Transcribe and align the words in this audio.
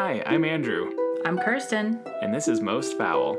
Hi, 0.00 0.22
I'm 0.26 0.44
Andrew, 0.44 0.92
I'm 1.24 1.36
Kirsten. 1.40 1.98
and 2.22 2.32
this 2.32 2.46
is 2.46 2.60
Most 2.60 2.96
Foul. 2.96 3.36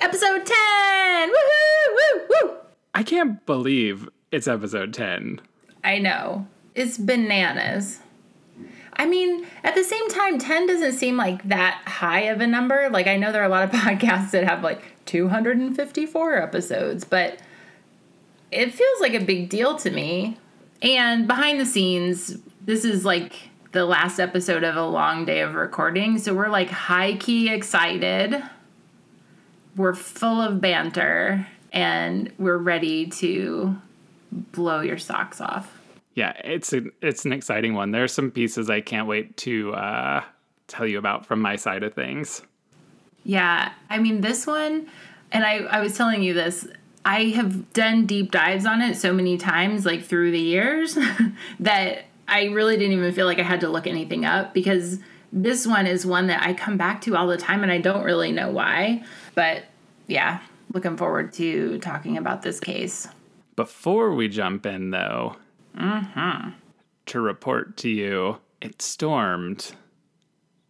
Episode 0.00 0.44
10! 0.44 1.30
Woohoo! 1.30 1.94
Woo! 1.94 2.26
Woo! 2.30 2.56
I 2.96 3.04
can't 3.04 3.46
believe 3.46 4.08
it's 4.32 4.48
episode 4.48 4.92
10. 4.92 5.40
I 5.84 5.98
know. 6.00 6.48
It's 6.74 6.98
bananas. 6.98 8.00
I 8.94 9.06
mean, 9.06 9.46
at 9.62 9.76
the 9.76 9.84
same 9.84 10.08
time, 10.08 10.40
10 10.40 10.66
doesn't 10.66 10.94
seem 10.94 11.16
like 11.16 11.44
that 11.44 11.80
high 11.86 12.22
of 12.22 12.40
a 12.40 12.46
number. 12.48 12.88
Like, 12.90 13.06
I 13.06 13.16
know 13.16 13.30
there 13.30 13.42
are 13.42 13.46
a 13.46 13.48
lot 13.48 13.62
of 13.62 13.70
podcasts 13.80 14.32
that 14.32 14.42
have 14.42 14.64
like 14.64 14.82
254 15.04 16.42
episodes, 16.42 17.04
but 17.04 17.38
it 18.50 18.72
feels 18.72 19.00
like 19.00 19.14
a 19.14 19.20
big 19.20 19.48
deal 19.48 19.76
to 19.78 19.90
me. 19.90 20.38
And 20.82 21.26
behind 21.26 21.60
the 21.60 21.66
scenes, 21.66 22.38
this 22.64 22.84
is 22.84 23.04
like 23.04 23.32
the 23.72 23.84
last 23.84 24.18
episode 24.18 24.64
of 24.64 24.76
a 24.76 24.86
long 24.86 25.24
day 25.24 25.40
of 25.40 25.54
recording. 25.54 26.18
So 26.18 26.34
we're 26.34 26.48
like 26.48 26.70
high 26.70 27.16
key 27.16 27.50
excited. 27.50 28.42
We're 29.76 29.94
full 29.94 30.40
of 30.40 30.60
banter 30.60 31.46
and 31.72 32.32
we're 32.38 32.58
ready 32.58 33.06
to 33.06 33.76
blow 34.30 34.80
your 34.80 34.98
socks 34.98 35.40
off. 35.40 35.74
Yeah, 36.14 36.32
it's 36.42 36.72
a, 36.72 36.82
it's 37.00 37.24
an 37.24 37.32
exciting 37.32 37.74
one. 37.74 37.92
There's 37.92 38.12
some 38.12 38.30
pieces 38.30 38.70
I 38.70 38.80
can't 38.80 39.06
wait 39.06 39.36
to 39.38 39.72
uh, 39.74 40.24
tell 40.66 40.86
you 40.86 40.98
about 40.98 41.26
from 41.26 41.40
my 41.40 41.56
side 41.56 41.82
of 41.82 41.94
things. 41.94 42.42
Yeah, 43.24 43.72
I 43.90 43.98
mean, 43.98 44.20
this 44.20 44.46
one, 44.46 44.88
and 45.30 45.44
I, 45.44 45.58
I 45.58 45.80
was 45.80 45.96
telling 45.96 46.22
you 46.22 46.34
this, 46.34 46.66
I 47.08 47.30
have 47.30 47.72
done 47.72 48.04
deep 48.04 48.30
dives 48.30 48.66
on 48.66 48.82
it 48.82 48.94
so 48.94 49.14
many 49.14 49.38
times, 49.38 49.86
like 49.86 50.04
through 50.04 50.30
the 50.30 50.38
years, 50.38 50.98
that 51.60 52.04
I 52.28 52.44
really 52.48 52.76
didn't 52.76 52.92
even 52.92 53.14
feel 53.14 53.24
like 53.24 53.38
I 53.38 53.44
had 53.44 53.60
to 53.60 53.68
look 53.70 53.86
anything 53.86 54.26
up 54.26 54.52
because 54.52 54.98
this 55.32 55.66
one 55.66 55.86
is 55.86 56.04
one 56.04 56.26
that 56.26 56.42
I 56.42 56.52
come 56.52 56.76
back 56.76 57.00
to 57.02 57.16
all 57.16 57.26
the 57.26 57.38
time 57.38 57.62
and 57.62 57.72
I 57.72 57.78
don't 57.78 58.04
really 58.04 58.30
know 58.30 58.50
why. 58.50 59.04
But 59.34 59.64
yeah, 60.06 60.40
looking 60.74 60.98
forward 60.98 61.32
to 61.34 61.78
talking 61.78 62.18
about 62.18 62.42
this 62.42 62.60
case. 62.60 63.08
Before 63.56 64.12
we 64.12 64.28
jump 64.28 64.66
in, 64.66 64.90
though, 64.90 65.36
mm-hmm. 65.78 66.50
to 67.06 67.20
report 67.20 67.78
to 67.78 67.88
you, 67.88 68.36
it 68.60 68.82
stormed, 68.82 69.72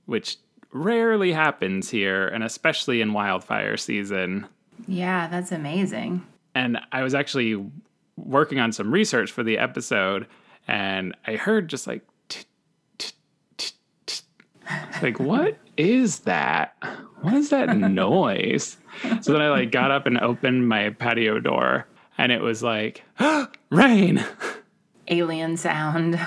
which 0.07 0.37
rarely 0.71 1.33
happens 1.33 1.91
here, 1.91 2.29
and 2.29 2.45
especially 2.45 3.01
in 3.01 3.13
wildfire 3.13 3.77
season. 3.77 4.47
Yeah, 4.87 5.27
that's 5.27 5.53
amazing. 5.53 6.25
And 6.59 6.79
I 6.91 7.05
was 7.05 7.15
actually 7.15 7.65
working 8.17 8.59
on 8.59 8.73
some 8.73 8.91
research 8.93 9.31
for 9.31 9.45
the 9.45 9.59
episode, 9.59 10.27
and 10.67 11.15
I 11.25 11.37
heard 11.37 11.69
just 11.69 11.87
like, 11.87 12.03
like, 15.01 15.21
what 15.21 15.57
is 15.77 16.21
that? 16.21 16.75
What 17.21 17.35
is 17.35 17.51
that 17.51 17.77
noise? 17.77 18.77
So 19.21 19.33
then 19.33 19.41
I 19.41 19.51
like 19.51 19.71
got 19.71 19.93
up 19.93 20.07
and 20.07 20.19
opened 20.19 20.69
my 20.69 20.91
patio 20.91 21.39
door, 21.39 21.87
and 22.19 22.33
it 22.33 22.41
was 22.41 22.61
like, 22.63 23.05
rain, 23.71 24.25
Alien 25.07 25.57
sound. 25.57 26.19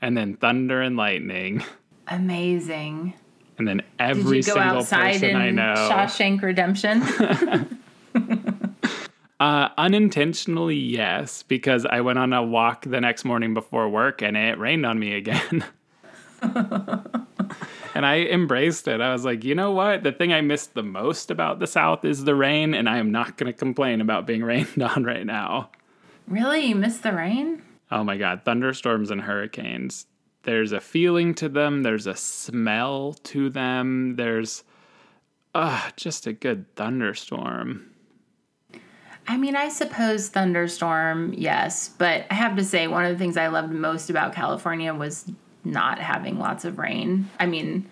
and 0.00 0.16
then 0.16 0.36
thunder 0.36 0.80
and 0.80 0.96
lightning, 0.96 1.64
Amazing. 2.06 3.14
and 3.58 3.66
then 3.66 3.78
Did 3.78 3.86
every 3.98 4.36
you 4.38 4.42
go 4.44 4.54
single 4.54 4.78
outside 4.78 5.14
person 5.14 5.30
in 5.30 5.36
I 5.36 5.50
know. 5.50 5.74
Shawshank 5.90 6.40
Redemption? 6.40 7.02
Uh, 9.42 9.70
unintentionally, 9.76 10.76
yes, 10.76 11.42
because 11.42 11.84
I 11.84 12.00
went 12.00 12.20
on 12.20 12.32
a 12.32 12.44
walk 12.44 12.84
the 12.84 13.00
next 13.00 13.24
morning 13.24 13.54
before 13.54 13.88
work 13.88 14.22
and 14.22 14.36
it 14.36 14.56
rained 14.56 14.86
on 14.86 15.00
me 15.00 15.14
again. 15.14 15.64
and 16.42 18.06
I 18.06 18.18
embraced 18.30 18.86
it. 18.86 19.00
I 19.00 19.12
was 19.12 19.24
like, 19.24 19.42
you 19.42 19.56
know 19.56 19.72
what? 19.72 20.04
The 20.04 20.12
thing 20.12 20.32
I 20.32 20.42
missed 20.42 20.74
the 20.74 20.84
most 20.84 21.28
about 21.28 21.58
the 21.58 21.66
South 21.66 22.04
is 22.04 22.22
the 22.22 22.36
rain, 22.36 22.72
and 22.72 22.88
I 22.88 22.98
am 22.98 23.10
not 23.10 23.36
going 23.36 23.52
to 23.52 23.58
complain 23.58 24.00
about 24.00 24.28
being 24.28 24.44
rained 24.44 24.80
on 24.80 25.02
right 25.02 25.26
now. 25.26 25.72
really? 26.28 26.66
You 26.66 26.76
missed 26.76 27.02
the 27.02 27.12
rain? 27.12 27.64
Oh 27.90 28.04
my 28.04 28.18
God, 28.18 28.42
thunderstorms 28.44 29.10
and 29.10 29.22
hurricanes. 29.22 30.06
There's 30.44 30.70
a 30.70 30.80
feeling 30.80 31.34
to 31.34 31.48
them, 31.48 31.82
there's 31.82 32.06
a 32.06 32.14
smell 32.14 33.14
to 33.24 33.50
them, 33.50 34.14
there's 34.14 34.62
uh, 35.52 35.90
just 35.96 36.28
a 36.28 36.32
good 36.32 36.72
thunderstorm. 36.76 37.91
I 39.26 39.36
mean, 39.36 39.54
I 39.56 39.68
suppose 39.68 40.28
thunderstorm, 40.28 41.32
yes, 41.34 41.88
but 41.88 42.26
I 42.30 42.34
have 42.34 42.56
to 42.56 42.64
say, 42.64 42.88
one 42.88 43.04
of 43.04 43.12
the 43.12 43.18
things 43.18 43.36
I 43.36 43.46
loved 43.48 43.72
most 43.72 44.10
about 44.10 44.34
California 44.34 44.92
was 44.92 45.30
not 45.64 45.98
having 45.98 46.38
lots 46.38 46.64
of 46.64 46.78
rain. 46.78 47.30
I 47.38 47.46
mean, 47.46 47.88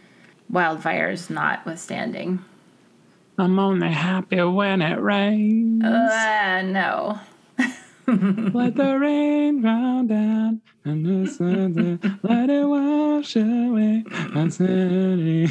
wildfires 0.53 1.31
notwithstanding. 1.31 2.45
I'm 3.39 3.59
only 3.59 3.89
happy 3.89 4.43
when 4.43 4.83
it 4.83 5.01
rains. 5.01 5.85
Uh, 5.85 6.63
no. 6.63 7.21
Let 8.07 8.75
the 8.75 8.99
rain 9.01 9.63
fall 9.63 10.05
down 10.05 10.61
and 10.85 11.07
the 11.07 11.31
sun 11.31 12.01
let 12.23 12.51
it 12.51 12.65
wash 12.65 13.37
away 13.37 14.05
my 14.33 14.49
city. 14.49 15.49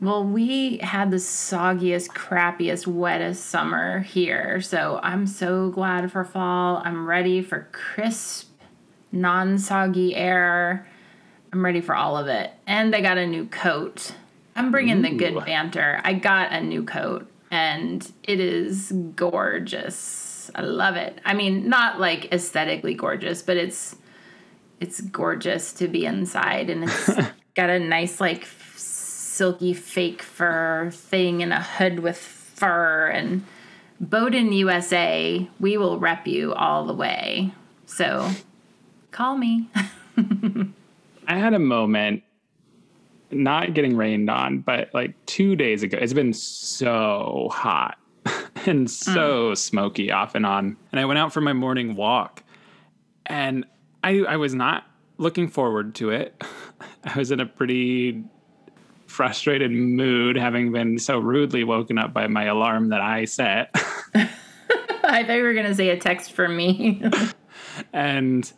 Well, 0.00 0.24
we 0.24 0.78
had 0.78 1.10
the 1.10 1.18
soggiest, 1.18 2.08
crappiest, 2.08 2.86
wettest 2.86 3.44
summer 3.44 4.00
here. 4.00 4.62
So 4.62 4.98
I'm 5.02 5.26
so 5.26 5.68
glad 5.68 6.10
for 6.10 6.24
fall. 6.24 6.80
I'm 6.82 7.06
ready 7.06 7.42
for 7.42 7.68
crisp, 7.72 8.50
non 9.12 9.58
soggy 9.58 10.16
air. 10.16 10.86
I'm 11.52 11.62
ready 11.62 11.82
for 11.82 11.94
all 11.94 12.16
of 12.16 12.28
it. 12.28 12.50
And 12.66 12.96
I 12.96 13.02
got 13.02 13.18
a 13.18 13.26
new 13.26 13.44
coat. 13.44 14.12
I'm 14.56 14.70
bringing 14.70 15.02
the 15.02 15.10
good 15.10 15.44
banter. 15.44 16.00
I 16.02 16.14
got 16.14 16.52
a 16.52 16.62
new 16.62 16.82
coat 16.82 17.30
and 17.50 18.10
it 18.22 18.40
is 18.40 18.92
gorgeous. 19.16 20.50
I 20.54 20.62
love 20.62 20.96
it. 20.96 21.20
I 21.26 21.34
mean, 21.34 21.68
not 21.68 22.00
like 22.00 22.32
aesthetically 22.32 22.94
gorgeous, 22.94 23.42
but 23.42 23.58
it's 23.58 23.96
it's 24.80 25.02
gorgeous 25.02 25.74
to 25.74 25.88
be 25.88 26.06
inside 26.06 26.70
and 26.70 26.84
it's 26.84 27.10
got 27.54 27.68
a 27.68 27.78
nice 27.78 28.18
like 28.18 28.46
silky 29.30 29.72
fake 29.72 30.22
fur 30.22 30.90
thing 30.92 31.42
and 31.42 31.52
a 31.52 31.62
hood 31.62 32.00
with 32.00 32.18
fur 32.18 33.06
and 33.06 33.44
Bowden 34.00 34.52
USA, 34.52 35.48
we 35.60 35.76
will 35.76 35.98
rep 35.98 36.26
you 36.26 36.52
all 36.54 36.84
the 36.84 36.94
way. 36.94 37.52
So 37.86 38.30
call 39.12 39.36
me. 39.36 39.68
I 41.28 41.38
had 41.38 41.54
a 41.54 41.58
moment, 41.58 42.22
not 43.30 43.72
getting 43.74 43.96
rained 43.96 44.28
on, 44.28 44.60
but 44.60 44.92
like 44.94 45.14
two 45.26 45.54
days 45.54 45.82
ago, 45.82 45.98
it's 46.00 46.12
been 46.12 46.32
so 46.32 47.50
hot 47.52 47.98
and 48.66 48.90
so 48.90 49.52
mm. 49.52 49.56
smoky 49.56 50.10
off 50.10 50.34
and 50.34 50.44
on. 50.44 50.76
And 50.90 51.00
I 51.00 51.04
went 51.04 51.18
out 51.18 51.32
for 51.32 51.40
my 51.40 51.52
morning 51.52 51.94
walk 51.94 52.42
and 53.26 53.64
I, 54.02 54.20
I 54.20 54.36
was 54.38 54.54
not 54.54 54.84
looking 55.18 55.46
forward 55.46 55.94
to 55.96 56.10
it. 56.10 56.42
I 57.04 57.16
was 57.16 57.30
in 57.30 57.38
a 57.38 57.46
pretty 57.46 58.24
frustrated 59.10 59.70
mood, 59.72 60.36
having 60.36 60.72
been 60.72 60.98
so 60.98 61.18
rudely 61.18 61.64
woken 61.64 61.98
up 61.98 62.12
by 62.12 62.26
my 62.26 62.44
alarm 62.44 62.88
that 62.88 63.00
I 63.00 63.24
set. 63.24 63.74
I 65.04 65.24
thought 65.24 65.36
you 65.36 65.42
were 65.42 65.54
going 65.54 65.66
to 65.66 65.74
say 65.74 65.90
a 65.90 65.96
text 65.96 66.32
from 66.32 66.56
me. 66.56 67.02
and 67.92 68.50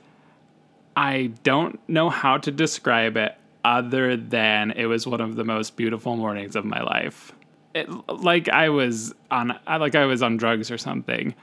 I 0.96 1.32
don't 1.42 1.80
know 1.88 2.10
how 2.10 2.38
to 2.38 2.50
describe 2.50 3.16
it 3.16 3.36
other 3.64 4.16
than 4.16 4.72
it 4.72 4.86
was 4.86 5.06
one 5.06 5.20
of 5.20 5.36
the 5.36 5.44
most 5.44 5.76
beautiful 5.76 6.16
mornings 6.16 6.56
of 6.56 6.64
my 6.64 6.82
life. 6.82 7.32
It, 7.74 7.88
like 8.08 8.48
I 8.48 8.68
was 8.68 9.14
on, 9.30 9.58
like 9.66 9.94
I 9.94 10.04
was 10.04 10.22
on 10.22 10.36
drugs 10.36 10.70
or 10.70 10.78
something. 10.78 11.34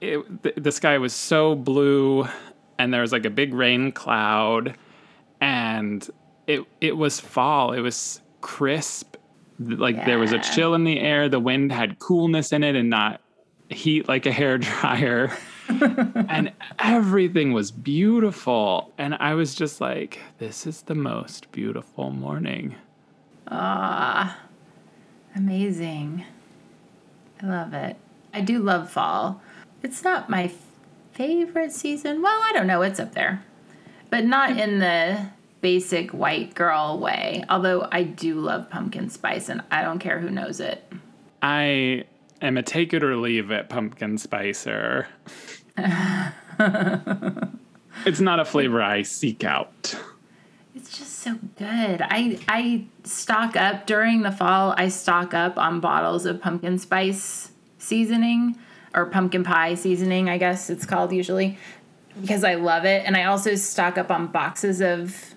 It, 0.00 0.42
the, 0.42 0.54
the 0.56 0.72
sky 0.72 0.98
was 0.98 1.12
so 1.12 1.54
blue, 1.54 2.26
and 2.78 2.94
there 2.94 3.02
was 3.02 3.12
like 3.12 3.26
a 3.26 3.30
big 3.30 3.52
rain 3.52 3.92
cloud, 3.92 4.76
and 5.40 6.08
it 6.46 6.62
it 6.80 6.96
was 6.96 7.20
fall. 7.20 7.72
It 7.72 7.80
was 7.80 8.20
crisp, 8.46 9.16
like 9.58 10.06
there 10.06 10.20
was 10.20 10.30
a 10.30 10.38
chill 10.38 10.74
in 10.74 10.84
the 10.84 11.00
air. 11.00 11.28
The 11.28 11.40
wind 11.40 11.72
had 11.72 11.98
coolness 11.98 12.52
in 12.52 12.62
it, 12.62 12.76
and 12.76 12.88
not 12.88 13.20
heat 13.68 14.08
like 14.08 14.24
a 14.24 14.32
hair 14.40 14.56
dryer 14.56 15.36
and 15.68 16.52
everything 16.78 17.52
was 17.52 17.72
beautiful. 17.72 18.92
And 18.96 19.16
I 19.16 19.34
was 19.34 19.56
just 19.56 19.80
like, 19.80 20.20
this 20.38 20.64
is 20.64 20.82
the 20.82 20.94
most 20.94 21.50
beautiful 21.50 22.10
morning. 22.10 22.76
Ah, 23.48 24.38
amazing. 25.34 26.24
I 27.42 27.46
love 27.46 27.74
it. 27.74 27.96
I 28.32 28.42
do 28.42 28.60
love 28.60 28.90
fall. 28.90 29.42
It's 29.82 30.04
not 30.04 30.30
my 30.30 30.52
favorite 31.12 31.72
season. 31.72 32.22
Well, 32.22 32.40
I 32.44 32.52
don't 32.52 32.68
know. 32.68 32.82
It's 32.82 33.00
up 33.00 33.14
there, 33.14 33.42
but 34.08 34.24
not 34.24 34.56
in 34.56 34.78
the 34.78 35.30
basic 35.66 36.12
white 36.12 36.54
girl 36.54 37.00
way. 37.00 37.42
Although 37.48 37.88
I 37.90 38.04
do 38.04 38.36
love 38.36 38.70
pumpkin 38.70 39.10
spice, 39.10 39.48
and 39.48 39.62
I 39.68 39.82
don't 39.82 39.98
care 39.98 40.20
who 40.20 40.30
knows 40.30 40.60
it. 40.60 40.92
I 41.42 42.04
am 42.40 42.56
a 42.56 42.62
take 42.62 42.94
it 42.94 43.02
or 43.02 43.16
leave 43.16 43.50
it 43.50 43.68
pumpkin 43.68 44.16
spicer. 44.16 45.08
It's 48.04 48.20
not 48.20 48.38
a 48.38 48.44
flavor 48.44 48.80
I 48.82 49.02
seek 49.02 49.42
out. 49.42 49.98
It's 50.74 50.96
just 50.96 51.20
so 51.20 51.38
good. 51.56 52.02
I 52.02 52.38
I 52.46 52.84
stock 53.04 53.56
up 53.56 53.86
during 53.86 54.22
the 54.22 54.30
fall. 54.30 54.74
I 54.76 54.88
stock 54.88 55.34
up 55.34 55.58
on 55.58 55.80
bottles 55.80 56.26
of 56.26 56.40
pumpkin 56.40 56.78
spice 56.78 57.50
seasoning 57.78 58.56
or 58.94 59.06
pumpkin 59.06 59.42
pie 59.42 59.74
seasoning, 59.74 60.28
I 60.28 60.38
guess 60.38 60.70
it's 60.70 60.86
called 60.86 61.12
usually, 61.12 61.58
because 62.20 62.44
I 62.44 62.54
love 62.54 62.84
it. 62.84 63.02
And 63.04 63.16
I 63.16 63.24
also 63.24 63.54
stock 63.56 63.98
up 63.98 64.10
on 64.10 64.28
boxes 64.28 64.80
of 64.80 65.34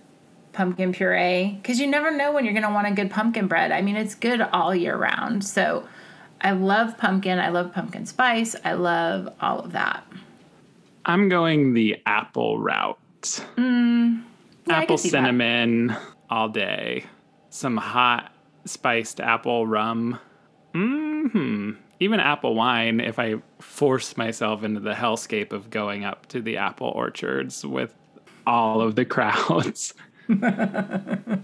pumpkin 0.53 0.91
puree 0.93 1.57
because 1.61 1.79
you 1.79 1.87
never 1.87 2.11
know 2.11 2.31
when 2.31 2.43
you're 2.45 2.53
going 2.53 2.65
to 2.65 2.71
want 2.73 2.87
a 2.87 2.91
good 2.91 3.11
pumpkin 3.11 3.47
bread. 3.47 3.71
I 3.71 3.81
mean, 3.81 3.95
it's 3.95 4.15
good 4.15 4.41
all 4.41 4.73
year 4.75 4.95
round. 4.97 5.43
So 5.45 5.87
I 6.41 6.51
love 6.51 6.97
pumpkin. 6.97 7.39
I 7.39 7.49
love 7.49 7.73
pumpkin 7.73 8.05
spice. 8.05 8.55
I 8.63 8.73
love 8.73 9.33
all 9.41 9.59
of 9.59 9.71
that. 9.73 10.05
I'm 11.05 11.29
going 11.29 11.73
the 11.73 11.97
apple 12.05 12.59
route. 12.59 12.97
Mm, 13.57 14.23
yeah, 14.67 14.73
apple 14.77 14.97
see 14.97 15.09
that. 15.09 15.17
cinnamon 15.17 15.95
all 16.29 16.49
day. 16.49 17.05
Some 17.49 17.77
hot 17.77 18.31
spiced 18.65 19.19
apple 19.19 19.65
rum. 19.67 20.19
hmm 20.73 21.71
Even 21.99 22.19
apple 22.19 22.55
wine 22.55 22.99
if 22.99 23.17
I 23.19 23.35
force 23.59 24.15
myself 24.17 24.63
into 24.63 24.79
the 24.79 24.93
hellscape 24.93 25.51
of 25.51 25.69
going 25.69 26.05
up 26.05 26.27
to 26.27 26.41
the 26.41 26.57
apple 26.57 26.87
orchards 26.89 27.65
with 27.65 27.93
all 28.45 28.81
of 28.81 28.95
the 28.95 29.05
crowds. 29.15 29.93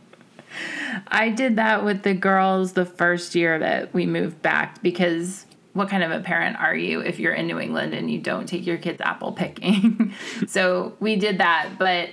I 1.08 1.30
did 1.30 1.58
that 1.58 1.84
with 1.84 2.04
the 2.04 2.14
girls 2.14 2.74
the 2.74 2.86
first 2.86 3.36
year 3.36 3.60
that 3.60 3.94
we 3.94 4.06
moved 4.06 4.42
back 4.42 4.82
because 4.82 5.46
what 5.74 5.90
kind 5.90 6.04
of 6.04 6.12
a 6.12 6.22
parent 6.22 6.58
are 6.58 6.76
you 6.76 7.02
if 7.02 7.20
you're 7.20 7.34
in 7.34 7.48
New 7.48 7.60
England 7.60 7.94
and 7.94 8.10
you 8.10 8.20
don't 8.20 8.48
take 8.48 8.66
your 8.66 8.78
kids 8.78 9.02
apple 9.02 9.34
picking? 9.34 10.14
so 10.48 10.96
we 11.00 11.16
did 11.16 11.40
that, 11.40 11.72
but 11.78 12.10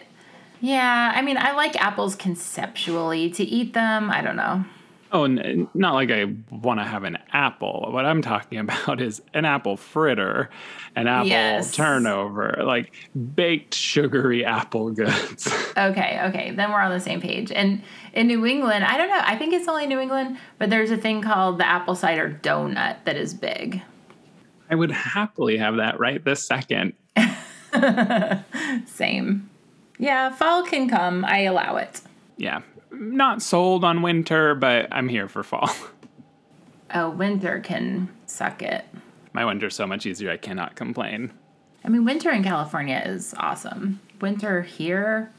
yeah, 0.60 1.12
I 1.14 1.22
mean, 1.22 1.36
I 1.38 1.52
like 1.52 1.76
apples 1.76 2.14
conceptually 2.14 3.30
to 3.30 3.44
eat 3.44 3.72
them. 3.74 4.10
I 4.10 4.22
don't 4.22 4.36
know. 4.36 4.64
Oh, 5.14 5.26
not 5.26 5.92
like 5.92 6.10
I 6.10 6.24
want 6.50 6.80
to 6.80 6.84
have 6.84 7.04
an 7.04 7.18
apple. 7.32 7.88
What 7.90 8.06
I'm 8.06 8.22
talking 8.22 8.58
about 8.66 9.00
is 9.00 9.20
an 9.34 9.44
apple 9.44 9.76
fritter, 9.76 10.48
an 10.96 11.06
apple 11.06 11.26
Yes. 11.28 11.74
turnover, 11.76 12.62
like 12.64 12.92
baked 13.34 13.74
sugary 13.74 14.44
apple 14.58 14.90
goods. 14.90 15.48
Okay, 15.74 16.20
okay, 16.24 16.50
then 16.54 16.70
we're 16.70 16.80
on 16.82 16.90
the 16.90 17.00
same 17.00 17.18
page. 17.22 17.50
And 17.50 17.80
in 18.12 18.26
New 18.26 18.44
England, 18.44 18.84
I 18.84 18.98
don't 18.98 19.08
know, 19.08 19.20
I 19.24 19.36
think 19.38 19.54
it's 19.54 19.66
only 19.66 19.86
New 19.86 19.98
England, 19.98 20.36
but 20.58 20.68
there's 20.68 20.90
a 20.90 20.98
thing 20.98 21.22
called 21.22 21.56
the 21.56 21.66
apple 21.66 21.94
cider 21.94 22.38
donut 22.42 22.96
that 23.06 23.16
is 23.16 23.32
big. 23.32 23.80
I 24.70 24.74
would 24.74 24.90
happily 24.90 25.56
have 25.56 25.76
that 25.76 25.98
right 25.98 26.22
this 26.22 26.46
second. 26.46 26.92
Same. 28.86 29.48
Yeah, 29.98 30.30
fall 30.34 30.62
can 30.64 30.88
come. 30.90 31.24
I 31.24 31.42
allow 31.44 31.76
it. 31.76 32.02
Yeah, 32.36 32.60
not 32.92 33.42
sold 33.42 33.84
on 33.84 34.02
winter, 34.02 34.54
but 34.54 34.88
I'm 34.92 35.08
here 35.08 35.28
for 35.28 35.42
fall. 35.42 35.70
Oh, 36.94 37.08
winter 37.08 37.58
can 37.60 38.10
suck 38.26 38.60
it. 38.60 38.84
My 39.32 39.46
winter's 39.46 39.74
so 39.74 39.86
much 39.86 40.04
easier, 40.04 40.30
I 40.30 40.36
cannot 40.36 40.76
complain. 40.76 41.32
I 41.82 41.88
mean, 41.88 42.04
winter 42.04 42.30
in 42.30 42.42
California 42.44 43.02
is 43.06 43.34
awesome. 43.38 43.98
Winter 44.20 44.60
here, 44.60 45.32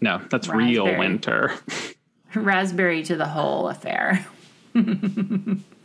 No, 0.00 0.20
that's 0.30 0.48
real 0.48 0.84
winter. 0.98 1.52
raspberry 2.34 3.02
to 3.04 3.16
the 3.16 3.26
whole 3.26 3.68
affair. 3.68 4.24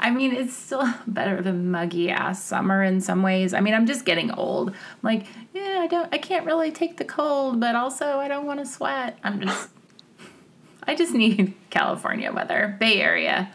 I 0.00 0.10
mean, 0.10 0.32
it's 0.32 0.54
still 0.54 0.86
better 1.06 1.40
than 1.42 1.70
muggy 1.70 2.10
ass 2.10 2.42
summer 2.42 2.82
in 2.82 3.00
some 3.00 3.22
ways. 3.22 3.54
I 3.54 3.60
mean, 3.60 3.74
I'm 3.74 3.86
just 3.86 4.04
getting 4.04 4.30
old. 4.30 4.70
I'm 4.70 4.74
like, 5.02 5.26
yeah, 5.54 5.78
I 5.80 5.86
don't, 5.86 6.12
I 6.12 6.18
can't 6.18 6.46
really 6.46 6.70
take 6.70 6.96
the 6.96 7.04
cold, 7.04 7.60
but 7.60 7.74
also 7.74 8.18
I 8.18 8.28
don't 8.28 8.46
want 8.46 8.60
to 8.60 8.66
sweat. 8.66 9.18
I'm 9.24 9.40
just, 9.40 9.70
I 10.84 10.94
just 10.94 11.12
need 11.14 11.54
California 11.70 12.32
weather, 12.32 12.76
Bay 12.80 13.00
Area. 13.00 13.52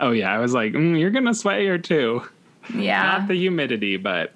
Oh 0.00 0.10
yeah, 0.10 0.32
I 0.32 0.38
was 0.38 0.52
like, 0.52 0.72
mm, 0.72 0.98
you're 0.98 1.10
gonna 1.10 1.34
sweat 1.34 1.60
here 1.60 1.78
too. 1.78 2.22
Yeah, 2.74 3.02
Not 3.18 3.28
the 3.28 3.34
humidity, 3.34 3.96
but 3.96 4.32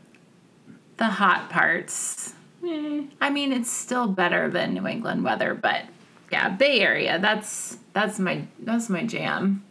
the 0.99 1.07
hot 1.07 1.51
parts. 1.51 2.35
eh, 2.65 3.03
I 3.21 3.31
mean, 3.31 3.53
it's 3.53 3.71
still 3.71 4.07
better 4.07 4.49
than 4.51 4.75
New 4.75 4.87
England 4.87 5.25
weather, 5.25 5.55
but 5.55 5.85
yeah, 6.31 6.51
Bay 6.51 6.81
Area. 6.81 7.19
That's 7.19 7.79
that's 7.93 8.19
my 8.19 8.45
that's 8.61 8.89
my 8.89 9.05
jam. 9.05 9.65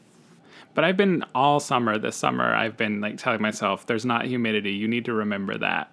But 0.77 0.83
I've 0.83 0.95
been 0.95 1.25
all 1.33 1.59
summer 1.59 1.97
this 1.97 2.15
summer. 2.15 2.53
I've 2.53 2.77
been 2.77 3.01
like 3.01 3.17
telling 3.17 3.41
myself, 3.41 3.87
there's 3.87 4.05
not 4.05 4.25
humidity. 4.25 4.73
You 4.73 4.87
need 4.87 5.05
to 5.05 5.13
remember 5.13 5.57
that 5.57 5.91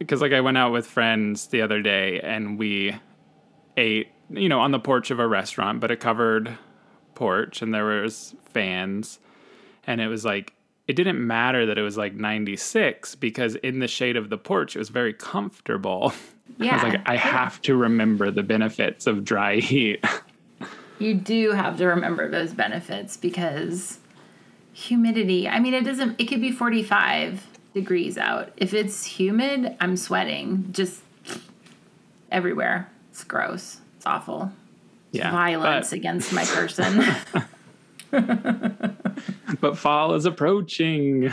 because 0.00 0.20
like 0.20 0.32
I 0.32 0.40
went 0.40 0.58
out 0.58 0.72
with 0.72 0.88
friends 0.88 1.46
the 1.46 1.62
other 1.62 1.80
day 1.80 2.18
and 2.20 2.58
we 2.58 2.96
ate, 3.76 4.08
you 4.30 4.48
know, 4.48 4.58
on 4.58 4.72
the 4.72 4.80
porch 4.80 5.12
of 5.12 5.20
a 5.20 5.28
restaurant, 5.28 5.78
but 5.78 5.92
a 5.92 5.96
covered 5.96 6.58
porch, 7.14 7.62
and 7.62 7.72
there 7.72 7.84
was 7.84 8.34
fans, 8.52 9.20
and 9.86 10.00
it 10.00 10.08
was 10.08 10.24
like. 10.24 10.52
It 10.88 10.96
didn't 10.96 11.24
matter 11.24 11.64
that 11.66 11.78
it 11.78 11.82
was 11.82 11.96
like 11.96 12.12
96 12.12 13.14
because 13.14 13.54
in 13.54 13.78
the 13.78 13.88
shade 13.88 14.18
of 14.18 14.28
the 14.28 14.36
porch 14.36 14.76
it 14.76 14.80
was 14.80 14.90
very 14.90 15.14
comfortable. 15.14 16.12
yeah. 16.58 16.72
I 16.72 16.74
was 16.74 16.92
like, 16.92 17.08
I 17.08 17.16
have 17.16 17.62
to 17.62 17.74
remember 17.76 18.30
the 18.32 18.42
benefits 18.42 19.06
of 19.06 19.24
dry 19.24 19.56
heat. 19.60 20.04
You 20.98 21.14
do 21.14 21.52
have 21.52 21.78
to 21.78 21.86
remember 21.86 22.28
those 22.30 22.52
benefits 22.52 23.16
because 23.16 24.00
humidity, 24.74 25.48
I 25.48 25.60
mean, 25.60 25.72
it 25.72 25.84
doesn't, 25.84 26.20
it 26.20 26.26
could 26.26 26.40
be 26.40 26.50
45 26.50 27.46
degrees 27.72 28.18
out. 28.18 28.52
If 28.56 28.74
it's 28.74 29.04
humid, 29.04 29.76
I'm 29.80 29.96
sweating 29.96 30.68
just 30.72 31.00
everywhere. 32.30 32.90
It's 33.10 33.24
gross. 33.24 33.80
It's 33.96 34.04
awful. 34.04 34.52
Yeah. 35.12 35.30
Violence 35.30 35.90
but- 35.90 35.96
against 35.96 36.32
my 36.32 36.44
person. 36.44 37.04
but 39.60 39.78
fall 39.78 40.14
is 40.14 40.26
approaching. 40.26 41.32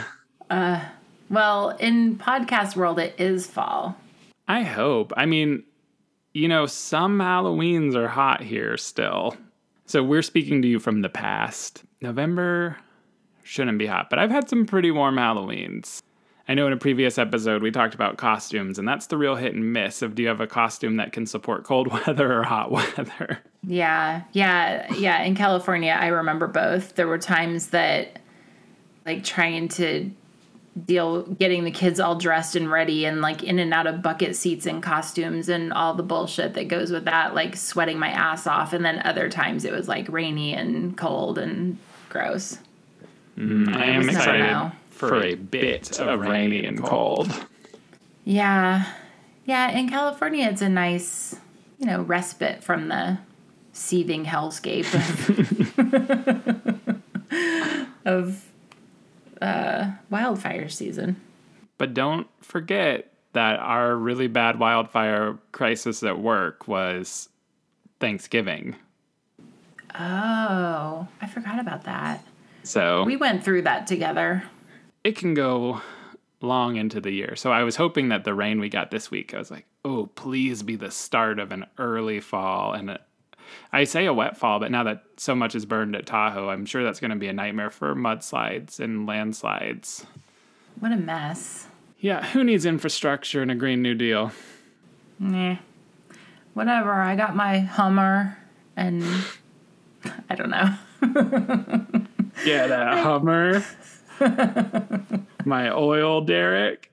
Uh, 0.50 0.84
well, 1.30 1.70
in 1.72 2.18
podcast 2.18 2.76
world, 2.76 3.00
it 3.00 3.16
is 3.20 3.48
fall. 3.48 3.98
I 4.48 4.64
hope. 4.64 5.14
I 5.16 5.26
mean, 5.26 5.64
you 6.34 6.48
know, 6.48 6.66
some 6.66 7.20
Halloweens 7.20 7.96
are 7.96 8.08
hot 8.08 8.42
here 8.42 8.78
still. 8.78 9.36
So 9.86 10.04
we're 10.04 10.22
speaking 10.22 10.62
to 10.62 10.68
you 10.68 10.80
from 10.80 11.02
the 11.02 11.10
past. 11.10 11.84
November 12.02 12.78
shouldn't 13.44 13.78
be 13.78 13.88
hot, 13.88 14.10
but 14.10 14.20
I've 14.20 14.32
had 14.32 14.50
some 14.50 14.66
pretty 14.66 14.92
warm 14.92 15.16
Halloweens. 15.16 16.02
I 16.48 16.54
know 16.54 16.68
in 16.68 16.74
a 16.74 16.78
previous 16.78 17.18
episode 17.18 17.62
we 17.62 17.72
talked 17.72 17.94
about 17.94 18.18
costumes, 18.18 18.78
and 18.78 18.88
that's 18.88 19.08
the 19.08 19.18
real 19.18 19.36
hit 19.36 19.54
and 19.54 19.72
miss 19.72 20.02
of 20.02 20.16
do 20.16 20.24
you 20.24 20.28
have 20.28 20.42
a 20.42 20.48
costume 20.48 20.98
that 20.98 21.14
can 21.14 21.26
support 21.26 21.64
cold 21.64 21.88
weather 22.08 22.40
or 22.40 22.44
hot 22.44 22.72
weather? 22.72 23.40
Yeah, 23.64 24.24
yeah, 24.34 24.92
yeah. 24.94 25.22
In 25.24 25.36
California, 25.36 25.98
I 25.98 26.08
remember 26.08 26.48
both. 26.48 26.96
There 26.96 27.08
were 27.08 27.20
times 27.20 27.68
that, 27.68 28.20
like, 29.06 29.24
trying 29.24 29.70
to 29.70 30.12
deal 30.86 31.24
getting 31.24 31.64
the 31.64 31.72
kids 31.72 32.00
all 32.00 32.16
dressed 32.16 32.56
and 32.56 32.72
ready 32.72 33.06
and 33.06 33.20
like 33.20 33.44
in 33.44 33.60
and 33.60 33.74
out 33.74 33.88
of 33.88 34.02
bucket 34.02 34.36
seats 34.38 34.66
and 34.66 34.82
costumes 34.82 35.50
and 35.50 35.74
all 35.74 35.94
the 35.94 36.04
bullshit 36.04 36.54
that 36.54 36.70
goes 36.70 36.92
with 36.92 37.04
that 37.04 37.36
like 37.36 37.58
sweating 37.58 38.00
my 38.00 38.08
ass 38.08 38.48
off 38.48 38.72
and 38.72 38.86
then 38.86 39.02
other 39.04 39.30
times 39.30 39.66
it 39.66 39.74
was 39.74 39.90
like 39.90 40.08
rainy 40.08 40.54
and 40.54 40.96
cold 40.96 41.38
and 41.38 41.78
gross 42.08 42.58
I 43.38 43.86
am 43.86 44.10
excited 44.10 44.40
know. 44.52 44.72
for 44.90 45.24
a 45.24 45.36
bit 45.36 46.00
of 46.00 46.20
rainy 46.20 46.66
and 46.66 46.82
cold. 46.84 47.32
yeah 48.24 48.86
yeah 49.46 49.72
in 49.72 49.90
california 49.90 50.48
it's 50.48 50.62
a 50.62 50.70
nice 50.70 51.36
you 51.80 51.86
know 51.88 52.02
respite 52.04 52.64
from 52.64 52.88
the 52.90 53.18
seething 53.74 54.26
hellscape 54.26 54.94
of, 54.94 56.92
of 58.06 58.46
uh, 59.42 59.92
wildfire 60.10 60.70
season 60.70 61.16
But 61.80 61.94
don't 61.96 62.28
forget 62.42 63.12
that 63.34 63.60
our 63.60 63.96
really 63.96 64.28
bad 64.28 64.60
wildfire 64.60 65.38
crisis 65.54 66.04
at 66.04 66.20
work 66.20 66.68
was 66.68 67.30
Thanksgiving. 68.00 68.76
oh 69.96 71.08
i 71.22 71.26
forgot 71.28 71.60
about 71.60 71.86
that 71.86 72.24
So 72.64 73.04
we 73.04 73.16
went 73.16 73.44
through 73.44 73.64
that 73.64 73.88
together 73.88 74.44
it 75.04 75.16
can 75.16 75.34
go 75.34 75.82
long 76.42 76.76
into 76.76 77.00
the 77.00 77.12
year. 77.12 77.36
So 77.36 77.52
I 77.52 77.64
was 77.64 77.76
hoping 77.76 78.10
that 78.10 78.24
the 78.24 78.34
rain 78.34 78.60
we 78.60 78.70
got 78.70 78.92
this 78.92 79.12
week, 79.12 79.34
I 79.34 79.38
was 79.38 79.52
like, 79.52 79.66
oh, 79.86 80.08
please 80.16 80.64
be 80.64 80.76
the 80.76 80.92
start 80.92 81.40
of 81.40 81.52
an 81.52 81.66
early 81.78 82.20
fall. 82.20 82.74
And 82.74 82.92
a, 82.92 83.00
I 83.72 83.84
say 83.84 84.06
a 84.06 84.14
wet 84.14 84.38
fall, 84.38 84.60
but 84.60 84.72
now 84.72 84.84
that 84.84 85.04
so 85.18 85.36
much 85.36 85.56
is 85.56 85.66
burned 85.66 85.96
at 85.96 86.06
Tahoe, 86.06 86.50
I'm 86.50 86.66
sure 86.66 86.84
that's 86.84 87.00
going 87.00 87.12
to 87.12 87.18
be 87.18 87.28
a 87.28 87.34
nightmare 87.34 87.70
for 87.70 87.96
mudslides 87.96 88.80
and 88.80 89.06
landslides. 89.06 90.06
what 90.80 90.92
a 90.92 90.98
mess 90.98 91.68
Yeah, 92.00 92.26
who 92.26 92.44
needs 92.44 92.66
infrastructure 92.66 93.42
and 93.42 93.52
a 93.52 93.56
Green 93.56 93.82
New 93.82 93.96
Deal? 93.96 94.32
Nah. 95.20 95.58
Whatever. 96.54 96.94
I 96.94 97.16
got 97.16 97.36
my 97.36 97.60
Hummer 97.60 98.38
and 98.76 99.04
I 100.30 100.36
don't 100.36 100.50
know. 100.50 101.98
Yeah, 102.46 102.68
that 102.68 102.98
Hummer. 103.04 103.64
My 105.46 105.72
oil 105.72 106.22
derrick. 106.22 106.92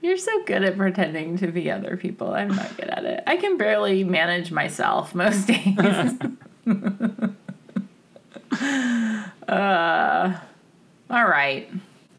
You're 0.00 0.16
so 0.18 0.44
good 0.44 0.62
at 0.64 0.76
pretending 0.76 1.36
to 1.38 1.48
be 1.48 1.70
other 1.70 1.96
people. 1.96 2.32
I'm 2.32 2.48
not 2.48 2.76
good 2.76 2.88
at 2.88 3.04
it. 3.04 3.22
I 3.26 3.36
can 3.36 3.56
barely 3.56 4.04
manage 4.04 4.50
myself 4.52 5.14
most 5.14 5.46
days. 5.48 5.76
uh, 9.48 10.38
all 11.10 11.24
right. 11.28 11.70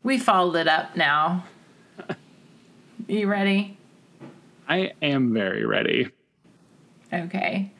We 0.03 0.17
followed 0.17 0.55
it 0.55 0.67
up 0.67 0.95
now. 0.95 1.45
You 3.07 3.27
ready? 3.27 3.77
I 4.67 4.91
am 5.01 5.33
very 5.33 5.65
ready. 5.65 6.09
Okay. 7.13 7.71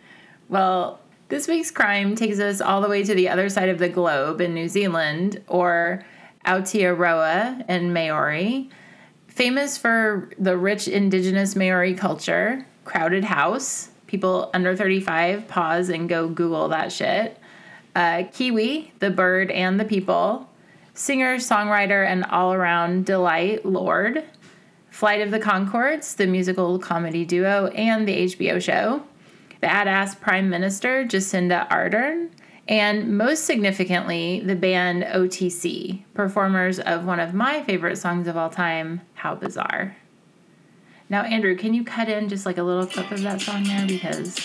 Well, 0.47 1.00
this 1.29 1.48
week's 1.48 1.72
crime 1.72 2.15
takes 2.15 2.39
us 2.39 2.62
all 2.62 2.81
the 2.81 2.89
way 2.89 3.03
to 3.03 3.13
the 3.13 3.29
other 3.29 3.50
side 3.50 3.69
of 3.69 3.79
the 3.79 3.89
globe 3.89 4.39
in 4.39 4.53
New 4.53 4.69
Zealand, 4.69 5.43
or 5.48 6.03
Aotearoa 6.46 7.65
and 7.67 7.93
Maori. 7.93 8.69
Famous 9.27 9.77
for 9.77 10.29
the 10.39 10.57
rich 10.57 10.88
indigenous 10.88 11.55
Maori 11.55 11.93
culture, 11.93 12.65
crowded 12.86 13.25
house. 13.25 13.89
People 14.07 14.50
under 14.53 14.75
35 14.75 15.48
pause 15.48 15.89
and 15.89 16.07
go 16.07 16.29
Google 16.29 16.69
that 16.69 16.91
shit. 16.91 17.38
Uh, 17.93 18.24
Kiwi, 18.31 18.93
the 19.00 19.10
bird 19.10 19.51
and 19.51 19.79
the 19.79 19.86
people. 19.86 20.50
Singer, 20.93 21.38
songwriter, 21.38 22.07
and 22.07 22.24
all 22.25 22.53
around 22.53 23.05
delight, 23.05 23.65
Lorde. 23.65 24.24
Flight 24.89 25.22
of 25.22 25.29
the 25.29 25.39
Conchords, 25.39 26.15
the 26.15 26.25
musical 26.25 26.79
comedy 26.79 27.25
duo, 27.25 27.67
and 27.67 28.07
the 28.07 28.25
HBO 28.25 28.62
show. 28.62 29.03
Badass 29.61 30.19
Prime 30.19 30.49
Minister 30.49 31.05
Jacinda 31.05 31.67
Ardern, 31.69 32.29
and 32.67 33.17
most 33.17 33.45
significantly, 33.45 34.41
the 34.45 34.55
band 34.55 35.03
OMC, 35.03 36.03
performers 36.13 36.79
of 36.79 37.05
one 37.05 37.19
of 37.19 37.33
my 37.33 37.63
favorite 37.63 37.97
songs 37.97 38.27
of 38.27 38.35
all 38.35 38.49
time, 38.49 39.01
How 39.13 39.35
Bizarre. 39.35 39.95
Now, 41.09 41.21
Andrew, 41.23 41.55
can 41.55 41.73
you 41.73 41.85
cut 41.85 42.09
in 42.09 42.27
just 42.27 42.45
like 42.45 42.57
a 42.57 42.63
little 42.63 42.85
clip 42.85 43.09
of 43.11 43.21
that 43.21 43.39
song 43.39 43.63
there? 43.63 43.87
Because 43.87 44.35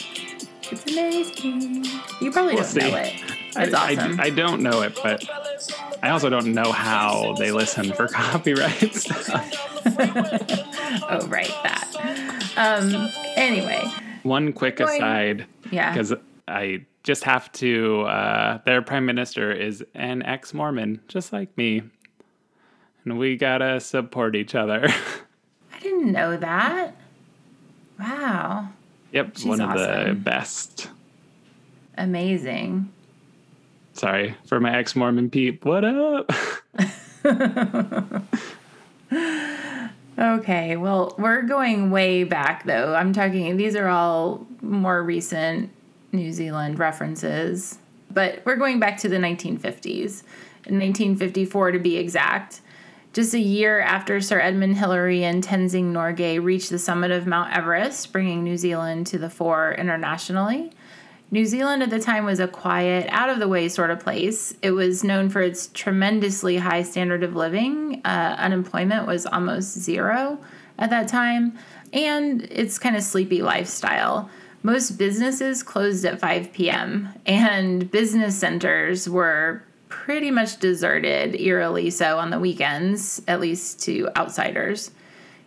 it's 0.70 0.86
amazing. 0.86 1.84
You 2.20 2.30
probably 2.30 2.54
We'll 2.54 2.62
don't 2.62 2.72
see. 2.72 2.78
know 2.80 2.96
it. 2.96 3.12
It's 3.56 3.74
I, 3.74 3.94
awesome. 3.94 4.20
I, 4.20 4.24
I 4.24 4.30
don't 4.30 4.62
know 4.62 4.82
it, 4.82 4.96
but 5.02 5.28
I 6.02 6.10
also 6.10 6.30
don't 6.30 6.54
know 6.54 6.70
how 6.70 7.34
they 7.38 7.50
listen 7.50 7.92
for 7.92 8.06
copyright 8.12 8.94
stuff. 8.94 9.28
oh, 11.08 11.26
right, 11.28 11.52
that. 11.64 12.52
Um, 12.56 13.10
anyway, 13.36 13.84
One 14.22 14.52
quick 14.52 14.76
Going- 14.76 14.96
aside, 15.02 15.46
yeah. 15.70 15.92
because 15.92 16.12
I 16.46 16.84
just 17.02 17.24
have 17.24 17.50
to. 17.52 18.02
Uh, 18.02 18.58
their 18.64 18.82
prime 18.82 19.04
minister 19.06 19.52
is 19.52 19.84
an 19.94 20.22
ex-Mormon, 20.22 21.00
just 21.08 21.32
like 21.32 21.56
me, 21.56 21.82
and 23.04 23.18
we 23.18 23.36
gotta 23.36 23.80
support 23.80 24.36
each 24.36 24.54
other. 24.54 24.86
I 25.74 25.78
didn't 25.80 26.12
know 26.12 26.36
that. 26.36 26.94
Wow. 27.98 28.68
yep, 29.12 29.36
She's 29.36 29.46
one 29.46 29.60
of 29.60 29.78
the 29.78 30.14
best. 30.14 30.88
Amazing. 31.98 32.90
Sorry 33.94 34.34
for 34.46 34.58
my 34.60 34.76
ex-Mormon 34.76 35.30
peep. 35.30 35.64
What 35.64 35.84
up? 35.84 36.30
Okay, 40.22 40.76
well, 40.76 41.16
we're 41.18 41.42
going 41.42 41.90
way 41.90 42.22
back 42.22 42.64
though. 42.64 42.94
I'm 42.94 43.12
talking, 43.12 43.56
these 43.56 43.74
are 43.74 43.88
all 43.88 44.46
more 44.60 45.02
recent 45.02 45.70
New 46.12 46.32
Zealand 46.32 46.78
references, 46.78 47.78
but 48.08 48.40
we're 48.44 48.54
going 48.54 48.78
back 48.78 48.98
to 48.98 49.08
the 49.08 49.16
1950s, 49.16 50.22
in 50.64 50.78
1954 50.78 51.72
to 51.72 51.78
be 51.80 51.96
exact. 51.96 52.60
Just 53.12 53.34
a 53.34 53.40
year 53.40 53.80
after 53.80 54.20
Sir 54.20 54.38
Edmund 54.38 54.76
Hillary 54.76 55.24
and 55.24 55.42
Tenzing 55.42 55.92
Norgay 55.92 56.40
reached 56.40 56.70
the 56.70 56.78
summit 56.78 57.10
of 57.10 57.26
Mount 57.26 57.52
Everest, 57.52 58.12
bringing 58.12 58.44
New 58.44 58.56
Zealand 58.56 59.08
to 59.08 59.18
the 59.18 59.28
fore 59.28 59.72
internationally. 59.72 60.70
New 61.32 61.46
Zealand 61.46 61.82
at 61.82 61.88
the 61.88 61.98
time 61.98 62.26
was 62.26 62.40
a 62.40 62.46
quiet, 62.46 63.06
out 63.08 63.30
of 63.30 63.38
the 63.38 63.48
way 63.48 63.66
sort 63.66 63.90
of 63.90 63.98
place. 63.98 64.52
It 64.60 64.72
was 64.72 65.02
known 65.02 65.30
for 65.30 65.40
its 65.40 65.68
tremendously 65.68 66.58
high 66.58 66.82
standard 66.82 67.22
of 67.22 67.34
living. 67.34 68.02
Uh, 68.04 68.36
unemployment 68.38 69.06
was 69.06 69.24
almost 69.24 69.78
zero 69.78 70.38
at 70.78 70.90
that 70.90 71.08
time, 71.08 71.56
and 71.90 72.42
its 72.42 72.78
kind 72.78 72.96
of 72.96 73.02
sleepy 73.02 73.40
lifestyle. 73.40 74.28
Most 74.62 74.92
businesses 74.98 75.62
closed 75.62 76.04
at 76.04 76.20
5 76.20 76.52
p.m., 76.52 77.08
and 77.24 77.90
business 77.90 78.38
centers 78.38 79.08
were 79.08 79.64
pretty 79.88 80.30
much 80.30 80.58
deserted, 80.60 81.40
eerily 81.40 81.88
so 81.88 82.18
on 82.18 82.28
the 82.28 82.38
weekends, 82.38 83.22
at 83.26 83.40
least 83.40 83.80
to 83.84 84.06
outsiders. 84.16 84.90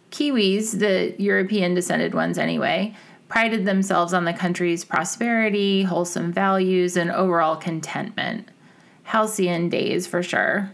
Kiwis, 0.10 0.80
the 0.80 1.13
European 1.22 1.75
descended 1.75 2.15
ones 2.15 2.39
anyway, 2.39 2.96
prided 3.27 3.65
themselves 3.65 4.13
on 4.13 4.25
the 4.25 4.34
country's 4.34 4.84
prosperity, 4.84 5.84
wholesome 5.84 6.32
values, 6.32 6.96
and 6.96 7.12
overall 7.12 7.55
contentment. 7.55 8.50
Halcyon 9.03 9.70
days 9.70 10.08
for 10.08 10.24
sure. 10.24 10.72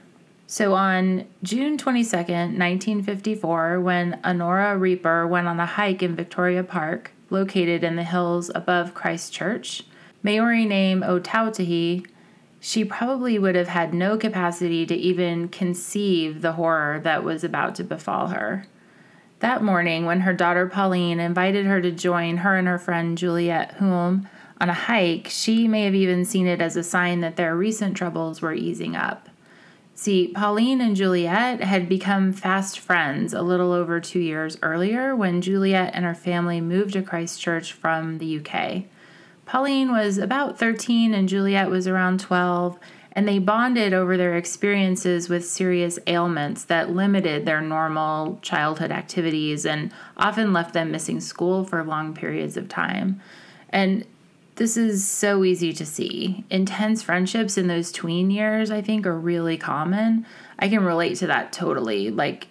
So 0.47 0.73
on 0.73 1.27
June 1.43 1.77
22, 1.77 2.17
1954, 2.17 3.79
when 3.79 4.19
Honora 4.23 4.77
Rieper 4.77 5.27
went 5.29 5.47
on 5.47 5.59
a 5.59 5.65
hike 5.65 6.03
in 6.03 6.15
Victoria 6.15 6.63
Park, 6.63 7.11
located 7.29 7.83
in 7.83 7.95
the 7.95 8.03
hills 8.03 8.51
above 8.53 8.93
Christchurch, 8.93 9.83
Maori 10.23 10.65
name 10.65 11.01
Otautahi, 11.01 12.05
she 12.59 12.85
probably 12.85 13.39
would 13.39 13.55
have 13.55 13.69
had 13.69 13.93
no 13.93 14.17
capacity 14.17 14.85
to 14.85 14.93
even 14.93 15.47
conceive 15.47 16.41
the 16.41 16.51
horror 16.51 16.99
that 16.99 17.23
was 17.23 17.43
about 17.43 17.73
to 17.75 17.83
befall 17.83 18.27
her. 18.27 18.65
That 19.41 19.63
morning, 19.63 20.05
when 20.05 20.21
her 20.21 20.33
daughter 20.33 20.67
Pauline 20.67 21.19
invited 21.19 21.65
her 21.65 21.81
to 21.81 21.91
join 21.91 22.37
her 22.37 22.57
and 22.57 22.67
her 22.67 22.77
friend 22.77 23.17
Juliet 23.17 23.77
Hulme 23.79 24.27
on 24.59 24.69
a 24.69 24.73
hike, 24.73 25.29
she 25.29 25.67
may 25.67 25.85
have 25.85 25.95
even 25.95 26.25
seen 26.25 26.45
it 26.45 26.61
as 26.61 26.77
a 26.77 26.83
sign 26.83 27.21
that 27.21 27.37
their 27.37 27.55
recent 27.55 27.97
troubles 27.97 28.43
were 28.43 28.53
easing 28.53 28.95
up. 28.95 29.29
See, 29.95 30.27
Pauline 30.27 30.79
and 30.79 30.95
Juliet 30.95 31.61
had 31.63 31.89
become 31.89 32.33
fast 32.33 32.77
friends 32.79 33.33
a 33.33 33.41
little 33.41 33.71
over 33.71 33.99
two 33.99 34.19
years 34.19 34.59
earlier 34.61 35.15
when 35.15 35.41
Juliet 35.41 35.91
and 35.95 36.05
her 36.05 36.13
family 36.13 36.61
moved 36.61 36.93
to 36.93 37.01
Christchurch 37.01 37.73
from 37.73 38.19
the 38.19 38.39
UK. 38.39 38.83
Pauline 39.47 39.91
was 39.91 40.19
about 40.19 40.59
13 40.59 41.15
and 41.15 41.27
Juliet 41.27 41.71
was 41.71 41.87
around 41.87 42.19
12, 42.19 42.77
and 43.13 43.27
they 43.27 43.39
bonded 43.39 43.93
over 43.93 44.15
their 44.15 44.37
experiences 44.37 45.27
with 45.27 45.45
serious 45.45 45.99
ailments 46.07 46.63
that 46.65 46.91
limited 46.91 47.45
their 47.45 47.61
normal 47.61 48.39
childhood 48.41 48.91
activities 48.91 49.65
and 49.65 49.91
often 50.15 50.53
left 50.53 50.73
them 50.73 50.91
missing 50.91 51.19
school 51.19 51.65
for 51.65 51.83
long 51.83 52.13
periods 52.13 52.55
of 52.55 52.69
time. 52.69 53.19
And 53.69 54.05
this 54.55 54.77
is 54.77 55.07
so 55.07 55.43
easy 55.43 55.73
to 55.73 55.85
see. 55.85 56.45
Intense 56.49 57.01
friendships 57.01 57.57
in 57.57 57.67
those 57.67 57.91
tween 57.91 58.31
years, 58.31 58.71
I 58.71 58.81
think, 58.81 59.05
are 59.05 59.17
really 59.17 59.57
common. 59.57 60.25
I 60.59 60.69
can 60.69 60.83
relate 60.83 61.15
to 61.17 61.27
that 61.27 61.51
totally. 61.51 62.11
Like, 62.11 62.47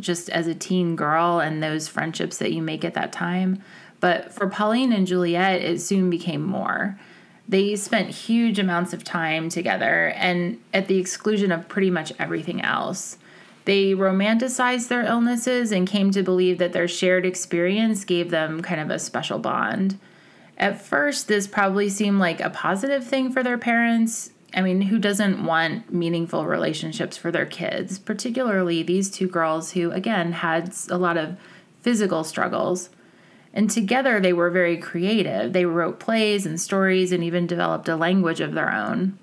just 0.00 0.28
as 0.30 0.46
a 0.46 0.54
teen 0.54 0.96
girl 0.96 1.40
and 1.40 1.62
those 1.62 1.88
friendships 1.88 2.38
that 2.38 2.52
you 2.52 2.62
make 2.62 2.84
at 2.84 2.94
that 2.94 3.12
time. 3.12 3.62
But 4.00 4.32
for 4.32 4.48
Pauline 4.48 4.92
and 4.92 5.06
Juliet, 5.06 5.62
it 5.62 5.80
soon 5.80 6.10
became 6.10 6.42
more. 6.42 6.98
They 7.52 7.76
spent 7.76 8.08
huge 8.08 8.58
amounts 8.58 8.94
of 8.94 9.04
time 9.04 9.50
together 9.50 10.08
and 10.16 10.58
at 10.72 10.88
the 10.88 10.96
exclusion 10.96 11.52
of 11.52 11.68
pretty 11.68 11.90
much 11.90 12.10
everything 12.18 12.62
else. 12.62 13.18
They 13.66 13.92
romanticized 13.92 14.88
their 14.88 15.04
illnesses 15.04 15.70
and 15.70 15.86
came 15.86 16.12
to 16.12 16.22
believe 16.22 16.56
that 16.56 16.72
their 16.72 16.88
shared 16.88 17.26
experience 17.26 18.04
gave 18.04 18.30
them 18.30 18.62
kind 18.62 18.80
of 18.80 18.88
a 18.88 18.98
special 18.98 19.38
bond. 19.38 19.98
At 20.56 20.80
first, 20.80 21.28
this 21.28 21.46
probably 21.46 21.90
seemed 21.90 22.20
like 22.20 22.40
a 22.40 22.48
positive 22.48 23.06
thing 23.06 23.30
for 23.30 23.42
their 23.42 23.58
parents. 23.58 24.30
I 24.54 24.62
mean, 24.62 24.80
who 24.80 24.98
doesn't 24.98 25.44
want 25.44 25.92
meaningful 25.92 26.46
relationships 26.46 27.18
for 27.18 27.30
their 27.30 27.44
kids, 27.44 27.98
particularly 27.98 28.82
these 28.82 29.10
two 29.10 29.28
girls 29.28 29.72
who, 29.72 29.90
again, 29.90 30.32
had 30.32 30.74
a 30.88 30.96
lot 30.96 31.18
of 31.18 31.36
physical 31.82 32.24
struggles? 32.24 32.88
And 33.54 33.70
together 33.70 34.18
they 34.18 34.32
were 34.32 34.50
very 34.50 34.76
creative. 34.76 35.52
They 35.52 35.66
wrote 35.66 36.00
plays 36.00 36.46
and 36.46 36.60
stories 36.60 37.12
and 37.12 37.22
even 37.22 37.46
developed 37.46 37.88
a 37.88 37.96
language 37.96 38.40
of 38.40 38.54
their 38.54 38.72
own. 38.72 39.18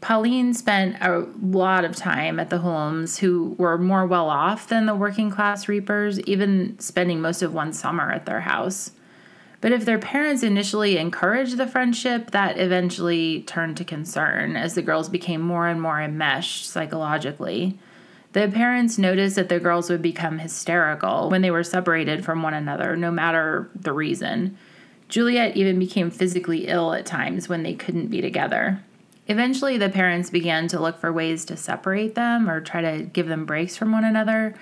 Pauline 0.00 0.52
spent 0.52 0.96
a 1.00 1.28
lot 1.40 1.84
of 1.84 1.94
time 1.94 2.40
at 2.40 2.50
the 2.50 2.58
Hulmes, 2.58 3.18
who 3.18 3.54
were 3.56 3.78
more 3.78 4.04
well 4.04 4.28
off 4.28 4.66
than 4.66 4.86
the 4.86 4.96
working 4.96 5.30
class 5.30 5.66
Riepers, 5.66 6.18
even 6.26 6.76
spending 6.80 7.20
most 7.20 7.40
of 7.40 7.54
one 7.54 7.72
summer 7.72 8.10
at 8.10 8.26
their 8.26 8.40
house. 8.40 8.90
But 9.60 9.70
if 9.70 9.84
their 9.84 10.00
parents 10.00 10.42
initially 10.42 10.98
encouraged 10.98 11.56
the 11.56 11.68
friendship, 11.68 12.32
that 12.32 12.58
eventually 12.58 13.42
turned 13.42 13.76
to 13.76 13.84
concern 13.84 14.56
as 14.56 14.74
the 14.74 14.82
girls 14.82 15.08
became 15.08 15.40
more 15.40 15.68
and 15.68 15.80
more 15.80 16.00
enmeshed 16.00 16.68
psychologically. 16.68 17.78
The 18.32 18.48
parents 18.48 18.96
noticed 18.96 19.36
that 19.36 19.50
the 19.50 19.60
girls 19.60 19.90
would 19.90 20.00
become 20.00 20.38
hysterical 20.38 21.28
when 21.28 21.42
they 21.42 21.50
were 21.50 21.62
separated 21.62 22.24
from 22.24 22.42
one 22.42 22.54
another, 22.54 22.96
no 22.96 23.10
matter 23.10 23.70
the 23.74 23.92
reason. 23.92 24.56
Juliet 25.08 25.56
even 25.56 25.78
became 25.78 26.10
physically 26.10 26.66
ill 26.68 26.94
at 26.94 27.04
times 27.04 27.48
when 27.48 27.62
they 27.62 27.74
couldn't 27.74 28.06
be 28.06 28.22
together. 28.22 28.82
Eventually, 29.28 29.76
the 29.76 29.90
parents 29.90 30.30
began 30.30 30.66
to 30.68 30.80
look 30.80 30.98
for 30.98 31.12
ways 31.12 31.44
to 31.44 31.56
separate 31.56 32.14
them 32.14 32.48
or 32.48 32.60
try 32.60 32.80
to 32.80 33.04
give 33.04 33.28
them 33.28 33.44
breaks 33.44 33.76
from 33.76 33.92
one 33.92 34.04
another. 34.04 34.54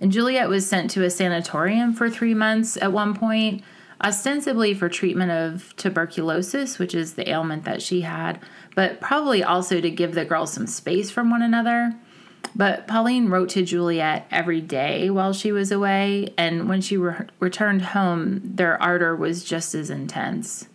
And 0.00 0.12
Juliet 0.12 0.50
was 0.50 0.68
sent 0.68 0.90
to 0.90 1.04
a 1.04 1.10
sanatorium 1.10 1.94
for 1.94 2.10
three 2.10 2.34
months 2.34 2.76
at 2.76 2.92
one 2.92 3.14
point, 3.14 3.62
ostensibly 4.02 4.74
for 4.74 4.90
treatment 4.90 5.30
of 5.30 5.74
tuberculosis, 5.76 6.78
which 6.78 6.94
is 6.94 7.14
the 7.14 7.28
ailment 7.28 7.64
that 7.64 7.80
she 7.80 8.02
had, 8.02 8.38
but 8.74 9.00
probably 9.00 9.42
also 9.42 9.80
to 9.80 9.90
give 9.90 10.14
the 10.14 10.26
girls 10.26 10.52
some 10.52 10.66
space 10.66 11.10
from 11.10 11.30
one 11.30 11.42
another. 11.42 11.94
But 12.54 12.86
Pauline 12.86 13.28
wrote 13.28 13.48
to 13.50 13.64
Juliet 13.64 14.26
every 14.30 14.60
day 14.60 15.10
while 15.10 15.32
she 15.32 15.52
was 15.52 15.72
away, 15.72 16.32
and 16.38 16.68
when 16.68 16.80
she 16.80 16.96
re- 16.96 17.26
returned 17.40 17.82
home, 17.82 18.40
their 18.44 18.80
ardor 18.80 19.16
was 19.16 19.44
just 19.44 19.74
as 19.74 19.90
intense. 19.90 20.68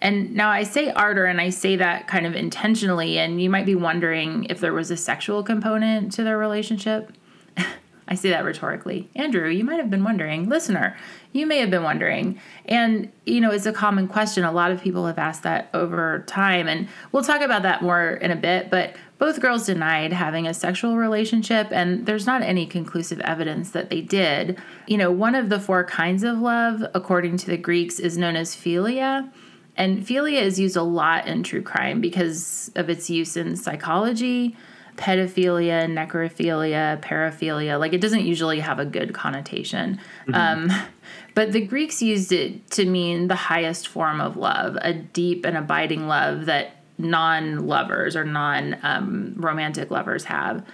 And 0.00 0.34
now 0.34 0.50
I 0.50 0.62
say 0.62 0.90
ardor, 0.90 1.24
and 1.24 1.40
I 1.40 1.50
say 1.50 1.76
that 1.76 2.06
kind 2.06 2.26
of 2.26 2.34
intentionally, 2.34 3.18
and 3.18 3.40
you 3.40 3.48
might 3.48 3.66
be 3.66 3.74
wondering 3.74 4.44
if 4.50 4.60
there 4.60 4.74
was 4.74 4.90
a 4.90 4.96
sexual 4.96 5.42
component 5.42 6.12
to 6.12 6.24
their 6.24 6.38
relationship. 6.38 7.12
I 8.08 8.14
say 8.14 8.30
that 8.30 8.44
rhetorically. 8.44 9.08
Andrew, 9.14 9.48
you 9.48 9.64
might 9.64 9.78
have 9.80 9.90
been 9.90 10.04
wondering. 10.04 10.48
Listener, 10.48 10.96
you 11.36 11.46
may 11.46 11.58
have 11.58 11.70
been 11.70 11.82
wondering. 11.82 12.40
And, 12.66 13.12
you 13.24 13.40
know, 13.40 13.50
it's 13.50 13.66
a 13.66 13.72
common 13.72 14.08
question. 14.08 14.44
A 14.44 14.52
lot 14.52 14.70
of 14.70 14.82
people 14.82 15.06
have 15.06 15.18
asked 15.18 15.42
that 15.42 15.68
over 15.74 16.24
time. 16.26 16.68
And 16.68 16.88
we'll 17.12 17.22
talk 17.22 17.40
about 17.40 17.62
that 17.62 17.82
more 17.82 18.10
in 18.10 18.30
a 18.30 18.36
bit. 18.36 18.70
But 18.70 18.96
both 19.18 19.40
girls 19.40 19.66
denied 19.66 20.12
having 20.12 20.46
a 20.46 20.52
sexual 20.52 20.96
relationship, 20.96 21.68
and 21.70 22.04
there's 22.04 22.26
not 22.26 22.42
any 22.42 22.66
conclusive 22.66 23.20
evidence 23.20 23.70
that 23.70 23.88
they 23.88 24.02
did. 24.02 24.58
You 24.86 24.98
know, 24.98 25.10
one 25.10 25.34
of 25.34 25.48
the 25.48 25.58
four 25.58 25.84
kinds 25.84 26.22
of 26.22 26.38
love, 26.38 26.84
according 26.94 27.38
to 27.38 27.46
the 27.46 27.56
Greeks, 27.56 27.98
is 27.98 28.18
known 28.18 28.36
as 28.36 28.54
philia. 28.54 29.30
And 29.76 30.06
philia 30.06 30.42
is 30.42 30.58
used 30.58 30.76
a 30.76 30.82
lot 30.82 31.26
in 31.26 31.42
true 31.42 31.62
crime 31.62 32.00
because 32.00 32.70
of 32.76 32.90
its 32.90 33.08
use 33.10 33.36
in 33.36 33.56
psychology 33.56 34.56
pedophilia, 34.96 35.86
necrophilia, 35.86 37.00
paraphilia. 37.02 37.78
Like 37.78 37.92
it 37.92 38.00
doesn't 38.00 38.24
usually 38.24 38.60
have 38.60 38.78
a 38.78 38.84
good 38.84 39.14
connotation. 39.14 40.00
Mm-hmm. 40.26 40.34
Um, 40.34 40.86
but 41.36 41.52
the 41.52 41.60
Greeks 41.60 42.00
used 42.00 42.32
it 42.32 42.70
to 42.70 42.86
mean 42.86 43.28
the 43.28 43.34
highest 43.34 43.88
form 43.88 44.22
of 44.22 44.38
love, 44.38 44.78
a 44.80 44.94
deep 44.94 45.44
and 45.44 45.54
abiding 45.54 46.08
love 46.08 46.46
that 46.46 46.76
non 46.96 47.66
lovers 47.66 48.16
or 48.16 48.24
non 48.24 48.78
um, 48.82 49.34
romantic 49.36 49.90
lovers 49.90 50.24
have. 50.24 50.64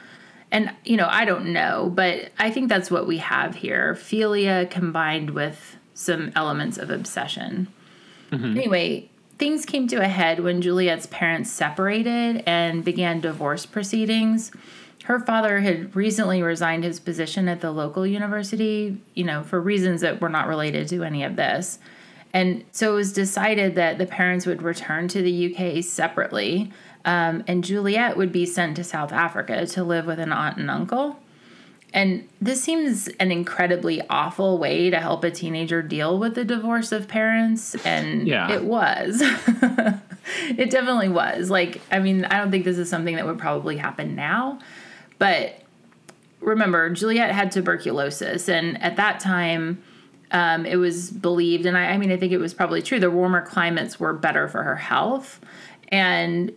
And, 0.52 0.72
you 0.84 0.96
know, 0.96 1.08
I 1.10 1.24
don't 1.24 1.52
know, 1.52 1.90
but 1.92 2.30
I 2.38 2.52
think 2.52 2.68
that's 2.68 2.92
what 2.92 3.08
we 3.08 3.18
have 3.18 3.56
here 3.56 3.94
philia 3.94 4.70
combined 4.70 5.30
with 5.30 5.78
some 5.94 6.30
elements 6.36 6.78
of 6.78 6.90
obsession. 6.90 7.66
Mm-hmm. 8.30 8.56
Anyway, 8.56 9.10
things 9.38 9.66
came 9.66 9.88
to 9.88 9.96
a 9.96 10.06
head 10.06 10.38
when 10.38 10.62
Juliet's 10.62 11.06
parents 11.06 11.50
separated 11.50 12.44
and 12.46 12.84
began 12.84 13.20
divorce 13.20 13.66
proceedings. 13.66 14.52
Her 15.04 15.18
father 15.18 15.60
had 15.60 15.96
recently 15.96 16.42
resigned 16.42 16.84
his 16.84 17.00
position 17.00 17.48
at 17.48 17.60
the 17.60 17.72
local 17.72 18.06
university, 18.06 18.98
you 19.14 19.24
know, 19.24 19.42
for 19.42 19.60
reasons 19.60 20.00
that 20.02 20.20
were 20.20 20.28
not 20.28 20.46
related 20.46 20.88
to 20.88 21.02
any 21.02 21.24
of 21.24 21.36
this. 21.36 21.78
And 22.32 22.64
so 22.72 22.92
it 22.92 22.96
was 22.96 23.12
decided 23.12 23.74
that 23.74 23.98
the 23.98 24.06
parents 24.06 24.46
would 24.46 24.62
return 24.62 25.08
to 25.08 25.20
the 25.20 25.54
UK 25.54 25.84
separately, 25.84 26.72
um, 27.04 27.44
and 27.46 27.64
Juliet 27.64 28.16
would 28.16 28.32
be 28.32 28.46
sent 28.46 28.76
to 28.76 28.84
South 28.84 29.12
Africa 29.12 29.66
to 29.66 29.84
live 29.84 30.06
with 30.06 30.18
an 30.18 30.32
aunt 30.32 30.56
and 30.56 30.70
uncle. 30.70 31.18
And 31.94 32.26
this 32.40 32.62
seems 32.62 33.08
an 33.20 33.30
incredibly 33.30 34.00
awful 34.08 34.56
way 34.56 34.88
to 34.88 34.98
help 34.98 35.24
a 35.24 35.30
teenager 35.30 35.82
deal 35.82 36.18
with 36.18 36.34
the 36.34 36.44
divorce 36.44 36.90
of 36.90 37.06
parents. 37.06 37.74
And 37.84 38.26
yeah. 38.26 38.50
it 38.50 38.64
was. 38.64 39.20
it 40.48 40.70
definitely 40.70 41.10
was. 41.10 41.50
Like, 41.50 41.82
I 41.90 41.98
mean, 41.98 42.24
I 42.24 42.38
don't 42.38 42.50
think 42.50 42.64
this 42.64 42.78
is 42.78 42.88
something 42.88 43.16
that 43.16 43.26
would 43.26 43.38
probably 43.38 43.76
happen 43.76 44.14
now. 44.14 44.58
But 45.22 45.62
remember, 46.40 46.90
Juliet 46.90 47.30
had 47.30 47.52
tuberculosis. 47.52 48.48
And 48.48 48.82
at 48.82 48.96
that 48.96 49.20
time, 49.20 49.80
um, 50.32 50.66
it 50.66 50.74
was 50.74 51.12
believed, 51.12 51.64
and 51.64 51.78
I, 51.78 51.90
I 51.90 51.96
mean, 51.96 52.10
I 52.10 52.16
think 52.16 52.32
it 52.32 52.38
was 52.38 52.52
probably 52.52 52.82
true, 52.82 52.98
the 52.98 53.08
warmer 53.08 53.40
climates 53.40 54.00
were 54.00 54.12
better 54.12 54.48
for 54.48 54.64
her 54.64 54.74
health. 54.74 55.38
And 55.86 56.50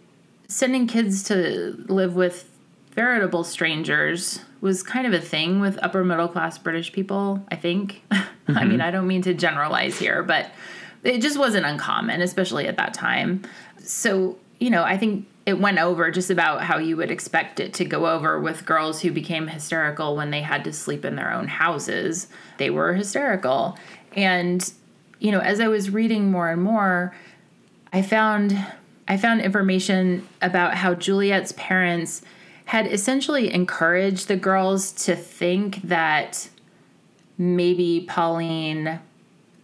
sending 0.48 0.88
kids 0.88 1.22
to 1.26 1.76
live 1.88 2.16
with 2.16 2.50
veritable 2.94 3.44
strangers 3.44 4.40
was 4.62 4.82
kind 4.82 5.06
of 5.06 5.14
a 5.14 5.22
thing 5.22 5.60
with 5.60 5.78
upper 5.84 6.04
middle 6.04 6.28
class 6.28 6.58
British 6.58 6.92
people, 6.92 7.46
I 7.52 7.58
think. 7.58 8.02
Mm-hmm. 8.10 8.58
I 8.58 8.66
mean, 8.66 8.82
I 8.82 8.90
don't 8.90 9.06
mean 9.06 9.22
to 9.22 9.36
generalize 9.36 10.00
here, 10.00 10.24
but 10.24 10.50
it 11.04 11.22
just 11.22 11.38
wasn't 11.38 11.68
uncommon, 11.68 12.20
especially 12.20 12.66
at 12.66 12.78
that 12.78 12.96
time. 12.96 13.44
So, 13.78 14.40
you 14.60 14.72
know, 14.72 14.82
I 14.82 14.98
think 14.98 15.28
it 15.46 15.60
went 15.60 15.78
over 15.78 16.10
just 16.10 16.30
about 16.32 16.64
how 16.64 16.78
you 16.80 16.98
would 16.98 17.12
expect 17.12 17.60
it 17.60 17.74
to 17.76 17.86
go 17.86 18.08
over 18.08 18.40
with 18.40 18.66
girls 18.66 19.02
who 19.02 19.12
became 19.12 19.48
hysterical 19.48 20.16
when 20.16 20.32
they 20.32 20.42
had 20.42 20.64
to 20.64 20.74
sleep 20.74 21.06
in 21.06 21.16
their 21.16 21.32
own 21.32 21.48
houses. 21.48 22.28
They 22.58 22.72
were 22.72 22.94
hysterical. 22.94 23.78
And, 24.16 24.72
you 25.20 25.32
know, 25.32 25.40
as 25.40 25.60
I 25.60 25.68
was 25.68 25.92
reading 25.92 26.32
more 26.32 26.50
and 26.50 26.64
more, 26.64 27.16
I 27.94 28.02
found 28.02 28.58
I 29.08 29.18
found 29.18 29.42
information 29.42 30.28
about 30.42 30.74
how 30.74 30.96
Juliet's 30.96 31.54
parents 31.56 32.24
had 32.66 32.88
essentially 32.88 33.54
encouraged 33.54 34.28
the 34.28 34.36
girls 34.36 34.92
to 35.06 35.16
think 35.16 35.84
that 35.84 36.50
maybe 37.38 38.04
Pauline 38.10 39.00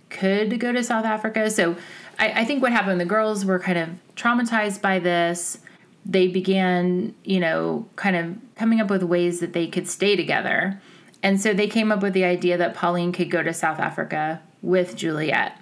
could 0.10 0.60
go 0.60 0.72
to 0.72 0.84
South 0.84 1.06
Africa. 1.06 1.50
So 1.50 1.76
I, 2.20 2.41
I, 2.41 2.46
think 2.46 2.62
what 2.62 2.72
happened, 2.72 3.02
the 3.02 3.06
girls 3.06 3.46
were 3.46 3.58
kind 3.58 3.78
of 3.78 3.89
traumatized 4.15 4.82
by 4.82 5.00
this. 5.00 5.58
They 6.06 6.28
began, 6.28 7.14
you 7.24 7.40
know, 7.40 7.88
kind 7.96 8.16
of 8.16 8.36
coming 8.56 8.82
up 8.82 8.90
with 8.90 9.04
ways 9.04 9.40
that 9.40 9.54
they 9.54 9.68
could 9.68 9.88
stay 9.88 10.16
together. 10.16 10.82
And 11.24 11.40
so 11.40 11.54
they 11.54 11.68
came 11.68 11.92
up 11.92 12.02
with 12.02 12.14
the 12.14 12.24
idea 12.24 12.58
that 12.58 12.74
Pauline 12.74 13.12
could 13.12 13.30
go 13.30 13.44
to 13.44 13.54
South 13.54 13.80
Africa 13.80 14.42
with 14.62 14.96
Juliet. 14.96 15.58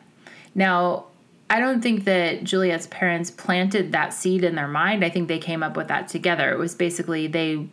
Now, 0.56 1.06
I 1.50 1.60
don't 1.60 1.82
think 1.82 2.06
that 2.06 2.44
Juliet's 2.44 2.88
parents 2.88 3.32
planted 3.32 3.92
that 3.92 4.14
seed 4.14 4.44
in 4.44 4.56
their 4.56 4.68
mind. 4.68 5.04
I 5.04 5.10
think 5.10 5.28
they 5.28 5.40
came 5.40 5.64
up 5.64 5.76
with 5.76 5.88
that 5.88 6.08
together. 6.08 6.52
It 6.52 6.60
was 6.60 6.76
basically 6.76 7.28
they 7.28 7.68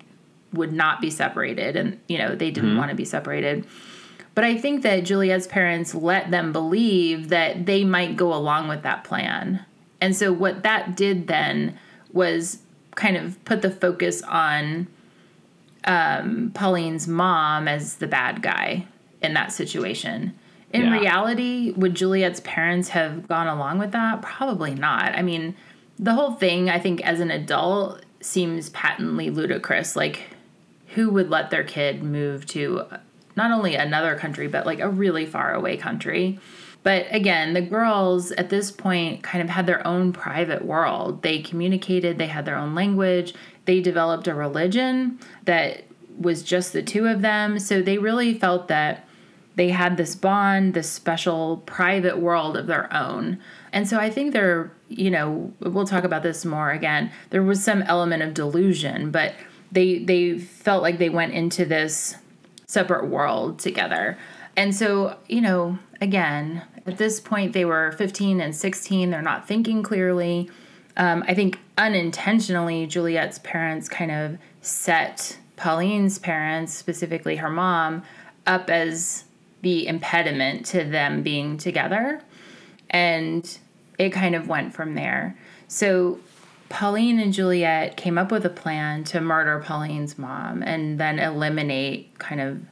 would 0.53 0.73
not 0.73 1.01
be 1.01 1.11
separated 1.11 1.77
and, 1.77 2.01
you 2.09 2.19
know, 2.19 2.35
they 2.35 2.51
didn't 2.51 2.71
mm-hmm. 2.71 2.79
want 2.79 2.91
to 2.91 2.97
be 2.97 3.05
separated. 3.05 3.67
But 4.35 4.45
I 4.45 4.57
think 4.57 4.83
that 4.83 5.05
Juliet's 5.05 5.47
parents 5.47 5.95
let 5.95 6.31
them 6.31 6.53
believe 6.53 7.29
that 7.29 7.67
they 7.67 7.85
might 7.85 8.17
go 8.17 8.35
along 8.35 8.69
with 8.69 8.83
that 8.83 9.05
plan. 9.05 9.65
And 10.01 10.15
so 10.15 10.33
what 10.33 10.63
that 10.63 10.97
did 10.97 11.27
then 11.27 11.79
was 12.12 12.59
kind 12.95 13.16
of 13.16 13.42
put 13.45 13.62
the 13.62 13.71
focus 13.71 14.23
on 14.23 14.87
um, 15.85 16.51
Pauline's 16.55 17.07
mom 17.07 17.69
as 17.69 17.97
the 17.97 18.07
bad 18.07 18.42
guy 18.42 18.87
in 19.23 19.35
that 19.35 19.53
situation. 19.53 20.35
In 20.73 20.85
yeah. 20.87 20.99
reality, 20.99 21.73
would 21.77 21.95
Juliet's 21.95 22.40
parents 22.40 22.88
have 22.88 23.29
gone 23.29 23.47
along 23.47 23.79
with 23.79 23.92
that? 23.92 24.21
Probably 24.21 24.75
not. 24.75 25.14
I 25.14 25.23
mean, 25.23 25.55
the 25.99 26.14
whole 26.14 26.33
thing, 26.33 26.69
I 26.69 26.79
think, 26.79 27.01
as 27.03 27.21
an 27.21 27.31
adult, 27.31 28.05
seems 28.21 28.71
patently 28.71 29.31
ludicrous. 29.31 29.95
Like, 29.95 30.23
who 30.88 31.11
would 31.11 31.31
let 31.31 31.51
their 31.51 31.64
kid 31.64 32.03
move 32.03 32.47
to 32.47 32.83
not 33.37 33.53
only 33.53 33.77
another 33.77 34.16
country, 34.16 34.49
but 34.49 34.66
like 34.66 34.81
a 34.81 34.88
really 34.88 35.25
far 35.25 35.55
away 35.55 35.77
country? 35.77 36.40
But 36.87 37.07
again, 37.11 37.53
the 37.53 37.62
girls 37.62 38.31
at 38.31 38.49
this 38.49 38.70
point 38.70 39.25
kind 39.25 39.42
of 39.42 39.51
had 39.51 39.66
their 39.66 39.85
own 39.85 40.12
private 40.12 40.64
world. 40.64 41.22
They 41.22 41.40
communicated, 41.40 42.16
they 42.16 42.29
had 42.29 42.44
their 42.44 42.55
own 42.55 42.77
language, 42.77 43.35
they 43.64 43.81
developed 43.81 44.29
a 44.29 44.35
religion 44.37 45.18
that 45.46 45.83
was 46.16 46.44
just 46.44 46.72
the 46.72 46.85
two 46.85 47.09
of 47.09 47.22
them. 47.22 47.59
So 47.59 47.83
they 47.83 47.99
really 47.99 48.38
felt 48.38 48.68
that 48.68 49.05
they 49.57 49.70
had 49.70 49.96
this 49.96 50.14
bond, 50.14 50.75
this 50.75 50.88
special 50.88 51.57
private 51.66 52.18
world 52.18 52.57
of 52.57 52.68
their 52.68 52.92
own. 52.94 53.40
And 53.72 53.88
so 53.88 53.99
I 53.99 54.09
think 54.09 54.33
there, 54.33 54.70
you 54.88 55.11
know, 55.11 55.53
we'll 55.59 55.88
talk 55.88 56.05
about 56.05 56.22
this 56.22 56.44
more 56.44 56.70
again. 56.70 57.11
There 57.31 57.42
was 57.42 57.64
some 57.64 57.83
element 57.83 58.22
of 58.22 58.33
delusion, 58.33 59.11
but 59.11 59.35
they 59.72 59.99
they 59.99 60.38
felt 60.38 60.85
like 60.85 60.99
they 60.99 61.11
went 61.11 61.33
into 61.33 61.64
this 61.64 62.14
separate 62.68 63.09
world 63.09 63.59
together. 63.59 64.16
And 64.57 64.75
so, 64.75 65.18
you 65.29 65.40
know, 65.40 65.79
again, 66.01 66.62
at 66.87 66.99
this 66.99 67.20
point 67.20 67.53
they 67.53 67.64
were 67.64 67.92
15 67.92 68.40
and 68.40 68.55
16, 68.55 69.11
they're 69.11 69.22
not 69.22 69.46
thinking 69.46 69.83
clearly. 69.83 70.51
Um, 70.96 71.25
I 71.27 71.35
think 71.35 71.59
unintentionally, 71.77 72.87
Juliet's 72.87 73.38
parents 73.40 73.88
kind 73.88 74.11
of 74.11 74.38
set 74.62 75.38
Pauline's 75.57 76.18
parents, 76.18 76.72
specifically 76.72 77.37
her 77.37 77.51
mom, 77.51 78.03
up 78.46 78.70
as 78.70 79.25
the 79.62 79.87
impediment 79.87 80.66
to 80.66 80.85
them 80.85 81.22
being 81.22 81.59
together. 81.59 82.22
And 82.90 83.59
it 83.99 84.11
kind 84.11 84.35
of 84.35 84.49
went 84.49 84.75
from 84.75 84.94
there. 84.94 85.37
So 85.68 86.20
Pauline 86.68 87.18
and 87.18 87.33
Juliet 87.33 87.96
came 87.96 88.18
up 88.18 88.31
with 88.31 88.44
a 88.44 88.51
plan 88.51 89.05
to 89.05 89.20
murder 89.20 89.62
Pauline's 89.64 90.18
mom 90.18 90.62
and 90.62 90.99
then 90.99 91.18
eliminate, 91.18 92.18
kind 92.18 92.40
of, 92.40 92.62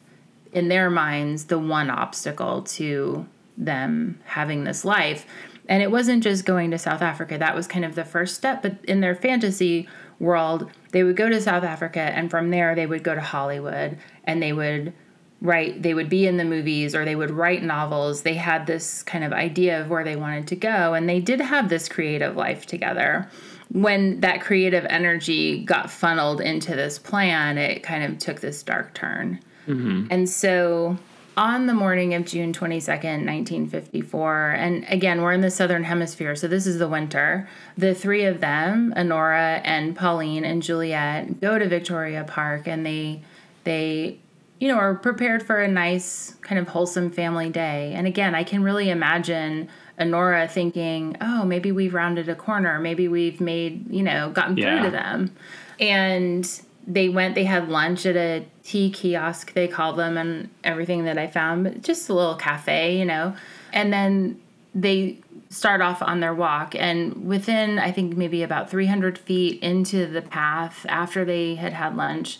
in 0.52 0.68
their 0.68 0.90
minds, 0.90 1.46
the 1.46 1.58
one 1.58 1.90
obstacle 1.90 2.62
to 2.62 3.26
them 3.56 4.20
having 4.24 4.64
this 4.64 4.84
life. 4.84 5.26
And 5.68 5.82
it 5.82 5.90
wasn't 5.90 6.22
just 6.22 6.44
going 6.44 6.70
to 6.72 6.78
South 6.78 7.02
Africa, 7.02 7.38
that 7.38 7.54
was 7.54 7.66
kind 7.66 7.84
of 7.84 7.94
the 7.94 8.04
first 8.04 8.34
step. 8.34 8.62
But 8.62 8.76
in 8.84 9.00
their 9.00 9.14
fantasy 9.14 9.88
world, 10.18 10.70
they 10.92 11.02
would 11.02 11.16
go 11.16 11.28
to 11.28 11.40
South 11.40 11.64
Africa 11.64 12.00
and 12.00 12.30
from 12.30 12.50
there 12.50 12.74
they 12.74 12.86
would 12.86 13.02
go 13.02 13.14
to 13.14 13.20
Hollywood 13.20 13.98
and 14.24 14.42
they 14.42 14.52
would 14.52 14.92
write, 15.40 15.82
they 15.82 15.94
would 15.94 16.08
be 16.08 16.26
in 16.26 16.36
the 16.36 16.44
movies 16.44 16.94
or 16.94 17.04
they 17.04 17.16
would 17.16 17.30
write 17.30 17.62
novels. 17.62 18.22
They 18.22 18.34
had 18.34 18.66
this 18.66 19.02
kind 19.02 19.24
of 19.24 19.32
idea 19.32 19.80
of 19.80 19.90
where 19.90 20.04
they 20.04 20.16
wanted 20.16 20.48
to 20.48 20.56
go 20.56 20.94
and 20.94 21.08
they 21.08 21.20
did 21.20 21.40
have 21.40 21.68
this 21.68 21.88
creative 21.88 22.36
life 22.36 22.66
together. 22.66 23.28
When 23.70 24.20
that 24.20 24.40
creative 24.40 24.84
energy 24.88 25.64
got 25.64 25.90
funneled 25.90 26.40
into 26.40 26.76
this 26.76 26.98
plan, 26.98 27.58
it 27.58 27.82
kind 27.82 28.04
of 28.04 28.18
took 28.18 28.40
this 28.40 28.62
dark 28.62 28.94
turn. 28.94 29.40
Mm-hmm. 29.66 30.06
And 30.10 30.28
so 30.28 30.98
on 31.36 31.66
the 31.66 31.74
morning 31.74 32.14
of 32.14 32.24
June 32.24 32.52
22nd, 32.52 33.26
1954, 33.26 34.50
and 34.50 34.84
again, 34.88 35.22
we're 35.22 35.32
in 35.32 35.40
the 35.40 35.50
southern 35.50 35.84
hemisphere, 35.84 36.36
so 36.36 36.48
this 36.48 36.66
is 36.66 36.78
the 36.78 36.88
winter. 36.88 37.48
The 37.76 37.94
three 37.94 38.24
of 38.24 38.40
them, 38.40 38.92
Honora 38.96 39.60
and 39.64 39.96
Pauline 39.96 40.44
and 40.44 40.62
Juliet, 40.62 41.40
go 41.40 41.58
to 41.58 41.68
Victoria 41.68 42.24
Park 42.24 42.66
and 42.68 42.84
they 42.84 43.22
they 43.64 44.18
you 44.60 44.68
know, 44.68 44.76
are 44.76 44.94
prepared 44.94 45.42
for 45.42 45.60
a 45.60 45.68
nice 45.68 46.36
kind 46.40 46.58
of 46.58 46.68
wholesome 46.68 47.10
family 47.10 47.50
day. 47.50 47.92
And 47.94 48.06
again, 48.06 48.34
I 48.34 48.44
can 48.44 48.62
really 48.62 48.88
imagine 48.88 49.68
Honora 49.98 50.48
thinking, 50.48 51.16
"Oh, 51.20 51.44
maybe 51.44 51.72
we've 51.72 51.92
rounded 51.92 52.28
a 52.28 52.34
corner. 52.34 52.78
Maybe 52.78 53.08
we've 53.08 53.40
made, 53.40 53.90
you 53.92 54.02
know, 54.02 54.30
gotten 54.30 54.56
yeah. 54.56 54.80
through 54.80 54.84
to 54.84 54.90
them." 54.90 55.36
And 55.80 56.48
they 56.86 57.08
went 57.08 57.34
they 57.34 57.44
had 57.44 57.68
lunch 57.68 58.06
at 58.06 58.16
a 58.16 58.44
tea 58.62 58.90
kiosk 58.90 59.52
they 59.54 59.68
call 59.68 59.92
them 59.94 60.16
and 60.16 60.48
everything 60.62 61.04
that 61.04 61.18
i 61.18 61.26
found 61.26 61.64
but 61.64 61.82
just 61.82 62.08
a 62.08 62.14
little 62.14 62.36
cafe 62.36 62.98
you 62.98 63.04
know? 63.04 63.34
And 63.72 63.92
then 63.92 64.40
they 64.74 65.18
start 65.50 65.80
off 65.80 66.02
on 66.02 66.20
their 66.20 66.34
walk 66.34 66.74
and 66.74 67.26
within 67.26 67.78
i 67.78 67.90
think 67.90 68.16
maybe 68.16 68.42
about 68.42 68.70
300 68.70 69.18
feet 69.18 69.62
into 69.62 70.06
the 70.06 70.22
path 70.22 70.84
after 70.88 71.24
they 71.24 71.54
had 71.54 71.72
had 71.72 71.96
lunch 71.96 72.38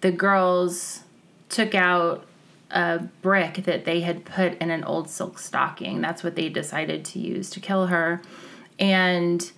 the 0.00 0.12
girls 0.12 1.04
took 1.48 1.74
out 1.74 2.26
a 2.70 2.98
brick 3.22 3.64
that 3.64 3.84
they 3.84 4.00
had 4.00 4.24
put 4.24 4.58
in 4.58 4.70
an 4.70 4.82
old 4.84 5.08
silk 5.08 5.38
stocking. 5.38 6.00
That's 6.00 6.24
what 6.24 6.34
they 6.34 6.48
decided 6.48 7.04
to 7.06 7.20
use 7.20 7.48
to 7.50 7.60
kill 7.60 7.86
her. 7.86 8.20
And 8.78 9.50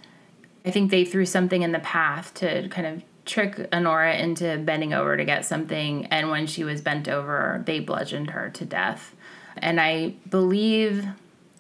i 0.64 0.70
think 0.70 0.90
they 0.90 1.04
threw 1.04 1.24
something 1.24 1.62
in 1.62 1.72
the 1.72 1.78
path 1.78 2.34
to 2.34 2.68
kind 2.68 2.86
of 2.86 3.02
trick 3.26 3.68
Honora 3.72 4.16
into 4.16 4.56
bending 4.58 4.94
over 4.94 5.16
to 5.16 5.24
get 5.24 5.44
something, 5.44 6.06
and 6.06 6.30
when 6.30 6.46
she 6.46 6.64
was 6.64 6.80
bent 6.80 7.08
over, 7.08 7.62
they 7.66 7.80
bludgeoned 7.80 8.30
her 8.30 8.48
to 8.50 8.64
death. 8.64 9.14
And 9.58 9.80
I 9.80 10.14
believe 10.30 11.04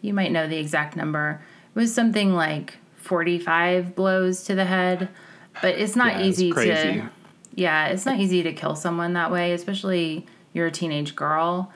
you 0.00 0.14
might 0.14 0.32
know 0.32 0.46
the 0.46 0.58
exact 0.58 0.96
number. 0.96 1.42
It 1.74 1.78
was 1.78 1.92
something 1.92 2.34
like 2.34 2.78
45 2.96 3.94
blows 3.94 4.44
to 4.44 4.54
the 4.54 4.64
head, 4.64 5.08
but 5.60 5.74
it's 5.74 5.96
not 5.96 6.20
yeah, 6.20 6.26
easy 6.26 6.50
it's 6.50 6.62
to 6.62 7.10
Yeah, 7.54 7.88
it's 7.88 8.06
not 8.06 8.18
easy 8.18 8.42
to 8.44 8.52
kill 8.52 8.76
someone 8.76 9.14
that 9.14 9.30
way, 9.32 9.52
especially 9.52 10.26
you're 10.52 10.66
a 10.66 10.70
teenage 10.70 11.16
girl. 11.16 11.72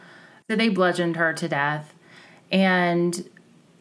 So 0.49 0.57
they 0.57 0.69
bludgeoned 0.69 1.17
her 1.17 1.33
to 1.35 1.49
death. 1.49 1.95
And 2.51 3.29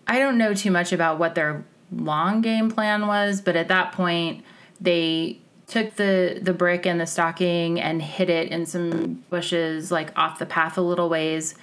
I 0.07 0.19
don't 0.19 0.37
know 0.37 0.53
too 0.53 0.71
much 0.71 0.91
about 0.91 1.19
what 1.19 1.35
their 1.35 1.65
long 1.91 2.41
game 2.41 2.69
plan 2.69 3.07
was, 3.07 3.41
but 3.41 3.55
at 3.55 3.67
that 3.67 3.91
point, 3.91 4.43
they 4.79 5.39
took 5.69 5.95
the 5.95 6.39
the 6.41 6.53
brick 6.53 6.85
and 6.85 6.99
the 6.99 7.05
stocking 7.05 7.79
and 7.79 8.01
hid 8.01 8.29
it 8.29 8.49
in 8.49 8.65
some 8.65 9.23
bushes 9.29 9.91
like 9.91 10.17
off 10.17 10.39
the 10.39 10.45
path 10.45 10.77
a 10.77 10.81
little 10.81 11.09
ways 11.09 11.55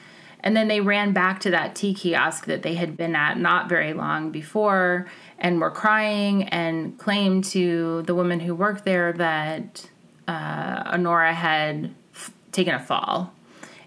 and 0.47 0.57
then 0.57 0.69
they 0.69 0.81
ran 0.81 1.12
back 1.12 1.40
to 1.40 1.51
that 1.51 1.75
tea 1.75 1.92
kiosk 1.92 2.47
that 2.47 2.62
they 2.62 2.75
had 2.75 2.97
been 2.97 3.16
at 3.16 3.37
not 3.37 3.69
very 3.69 3.92
long 3.92 4.31
before 4.31 5.07
and 5.40 5.61
were 5.61 5.73
crying 5.73 6.45
and 6.45 6.97
claimed 6.99 7.42
to 7.45 8.03
the 8.03 8.14
woman 8.14 8.38
who 8.38 8.55
worked 8.55 8.85
there 8.85 9.12
that 9.14 9.90
uh, 10.29 10.85
Honora 10.87 11.35
had 11.35 11.92
f- 12.14 12.33
taken 12.53 12.75
a 12.75 12.79
fall. 12.79 13.33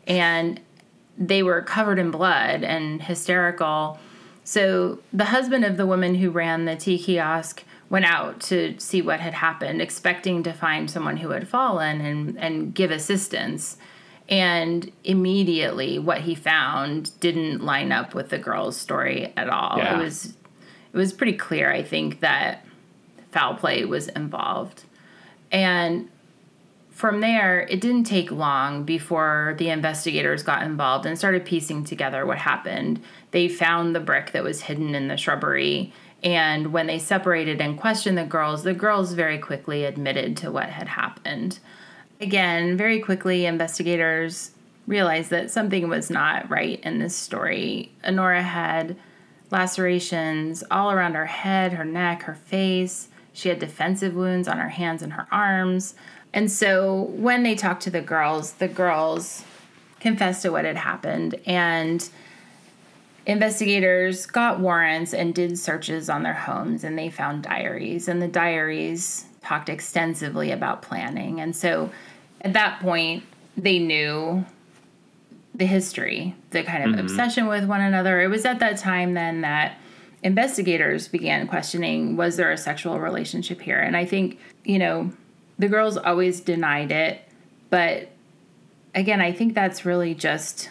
And 0.05 0.59
they 1.17 1.43
were 1.43 1.61
covered 1.61 1.97
in 1.97 2.11
blood 2.11 2.63
and 2.63 3.01
hysterical. 3.01 3.97
So 4.43 4.99
the 5.13 5.25
husband 5.25 5.63
of 5.63 5.77
the 5.77 5.85
woman 5.85 6.15
who 6.15 6.29
ran 6.29 6.65
the 6.65 6.75
tea 6.75 6.99
kiosk 6.99 7.63
went 7.89 8.05
out 8.05 8.39
to 8.39 8.79
see 8.79 9.01
what 9.01 9.19
had 9.19 9.33
happened, 9.33 9.81
expecting 9.81 10.43
to 10.43 10.53
find 10.53 10.89
someone 10.89 11.17
who 11.17 11.31
had 11.31 11.47
fallen 11.47 12.01
and, 12.01 12.37
and 12.37 12.73
give 12.73 12.91
assistance. 12.91 13.77
And 14.27 14.91
immediately, 15.03 15.97
what 15.97 16.21
he 16.21 16.35
found 16.35 17.19
didn't 17.19 17.63
line 17.63 17.91
up 17.91 18.13
with 18.13 18.29
the 18.29 18.37
girl's 18.37 18.77
story 18.77 19.33
at 19.35 19.49
all. 19.49 19.77
Yeah. 19.77 19.95
It 19.95 20.03
was 20.03 20.33
it 20.91 20.97
was 20.97 21.13
pretty 21.13 21.33
clear, 21.33 21.71
I 21.71 21.83
think, 21.83 22.19
that 22.19 22.65
foul 23.31 23.55
play 23.55 23.85
was 23.85 24.07
involved. 24.09 24.83
And 25.51 26.09
from 26.91 27.21
there, 27.21 27.61
it 27.61 27.79
didn't 27.79 28.03
take 28.03 28.31
long 28.31 28.83
before 28.83 29.55
the 29.57 29.69
investigators 29.69 30.43
got 30.43 30.63
involved 30.63 31.05
and 31.05 31.17
started 31.17 31.45
piecing 31.45 31.85
together 31.85 32.25
what 32.25 32.39
happened. 32.39 33.01
They 33.31 33.47
found 33.47 33.95
the 33.95 33.99
brick 33.99 34.31
that 34.31 34.43
was 34.43 34.61
hidden 34.61 34.95
in 34.95 35.07
the 35.07 35.15
shrubbery 35.15 35.93
and 36.23 36.73
when 36.73 36.87
they 36.87 36.99
separated 36.99 37.61
and 37.61 37.79
questioned 37.79 38.17
the 38.17 38.25
girls, 38.25 38.63
the 38.63 38.73
girls 38.73 39.13
very 39.13 39.37
quickly 39.37 39.85
admitted 39.85 40.35
to 40.37 40.51
what 40.51 40.69
had 40.69 40.89
happened. 40.89 41.59
Again, 42.19 42.75
very 42.75 42.99
quickly, 42.99 43.45
investigators 43.45 44.51
realized 44.85 45.29
that 45.29 45.51
something 45.51 45.87
was 45.87 46.09
not 46.09 46.49
right 46.49 46.79
in 46.81 46.99
this 46.99 47.15
story. 47.15 47.91
Honora 48.03 48.41
had 48.41 48.97
lacerations 49.51 50.63
all 50.69 50.91
around 50.91 51.13
her 51.13 51.27
head, 51.27 51.73
her 51.73 51.85
neck, 51.85 52.23
her 52.23 52.35
face. 52.35 53.07
She 53.31 53.49
had 53.49 53.59
defensive 53.59 54.15
wounds 54.15 54.47
on 54.47 54.57
her 54.57 54.69
hands 54.69 55.01
and 55.01 55.13
her 55.13 55.27
arms. 55.31 55.95
And 56.33 56.51
so 56.51 57.03
when 57.13 57.43
they 57.43 57.55
talked 57.55 57.83
to 57.83 57.89
the 57.89 58.01
girls, 58.01 58.53
the 58.53 58.67
girls 58.67 59.43
confessed 59.99 60.41
to 60.41 60.51
what 60.51 60.65
had 60.65 60.77
happened 60.77 61.35
and 61.45 62.09
investigators 63.25 64.25
got 64.25 64.59
warrants 64.59 65.13
and 65.13 65.33
did 65.33 65.57
searches 65.57 66.09
on 66.09 66.23
their 66.23 66.33
homes 66.33 66.83
and 66.83 66.97
they 66.97 67.09
found 67.09 67.43
diaries 67.43 68.07
and 68.07 68.21
the 68.21 68.27
diaries 68.27 69.25
talked 69.43 69.69
extensively 69.69 70.51
about 70.51 70.81
planning. 70.81 71.39
And 71.39 71.55
so 71.55 71.91
at 72.41 72.53
that 72.53 72.79
point 72.79 73.23
they 73.57 73.79
knew 73.79 74.45
the 75.53 75.65
history 75.65 76.35
the 76.51 76.63
kind 76.63 76.83
of 76.83 76.91
mm-hmm. 76.91 76.99
obsession 76.99 77.47
with 77.47 77.65
one 77.65 77.81
another. 77.81 78.21
It 78.21 78.27
was 78.27 78.45
at 78.45 78.59
that 78.59 78.77
time 78.77 79.13
then 79.13 79.41
that 79.41 79.77
investigators 80.23 81.07
began 81.07 81.47
questioning 81.47 82.17
was 82.17 82.37
there 82.37 82.51
a 82.51 82.57
sexual 82.57 82.99
relationship 82.99 83.61
here? 83.61 83.79
And 83.79 83.95
i 83.95 84.05
think 84.05 84.37
you 84.65 84.79
know 84.79 85.11
the 85.57 85.67
girls 85.67 85.97
always 85.97 86.39
denied 86.41 86.91
it 86.91 87.21
but 87.69 88.09
again 88.95 89.21
i 89.21 89.31
think 89.31 89.53
that's 89.53 89.85
really 89.85 90.13
just 90.13 90.69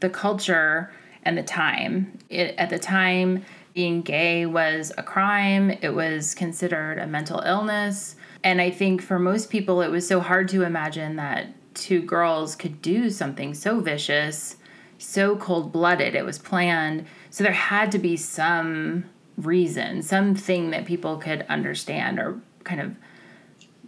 the 0.00 0.08
culture 0.08 0.90
and 1.22 1.36
the 1.36 1.42
time. 1.42 2.18
It, 2.28 2.54
at 2.58 2.70
the 2.70 2.78
time, 2.78 3.44
being 3.74 4.02
gay 4.02 4.44
was 4.46 4.92
a 4.98 5.02
crime, 5.02 5.70
it 5.70 5.94
was 5.94 6.34
considered 6.34 6.98
a 6.98 7.06
mental 7.06 7.40
illness. 7.40 8.16
And 8.44 8.60
I 8.60 8.70
think 8.70 9.02
for 9.02 9.18
most 9.18 9.50
people, 9.50 9.82
it 9.82 9.90
was 9.90 10.06
so 10.06 10.20
hard 10.20 10.48
to 10.48 10.62
imagine 10.62 11.16
that 11.16 11.48
two 11.74 12.02
girls 12.02 12.54
could 12.54 12.82
do 12.82 13.08
something 13.08 13.54
so 13.54 13.80
vicious, 13.80 14.56
so 14.98 15.36
cold 15.36 15.72
blooded. 15.72 16.14
It 16.14 16.24
was 16.24 16.38
planned. 16.38 17.06
So 17.30 17.44
there 17.44 17.52
had 17.52 17.90
to 17.92 17.98
be 17.98 18.16
some 18.16 19.04
reason, 19.38 20.02
something 20.02 20.70
that 20.70 20.84
people 20.84 21.16
could 21.16 21.46
understand 21.48 22.18
or 22.18 22.40
kind 22.64 22.80
of 22.80 22.94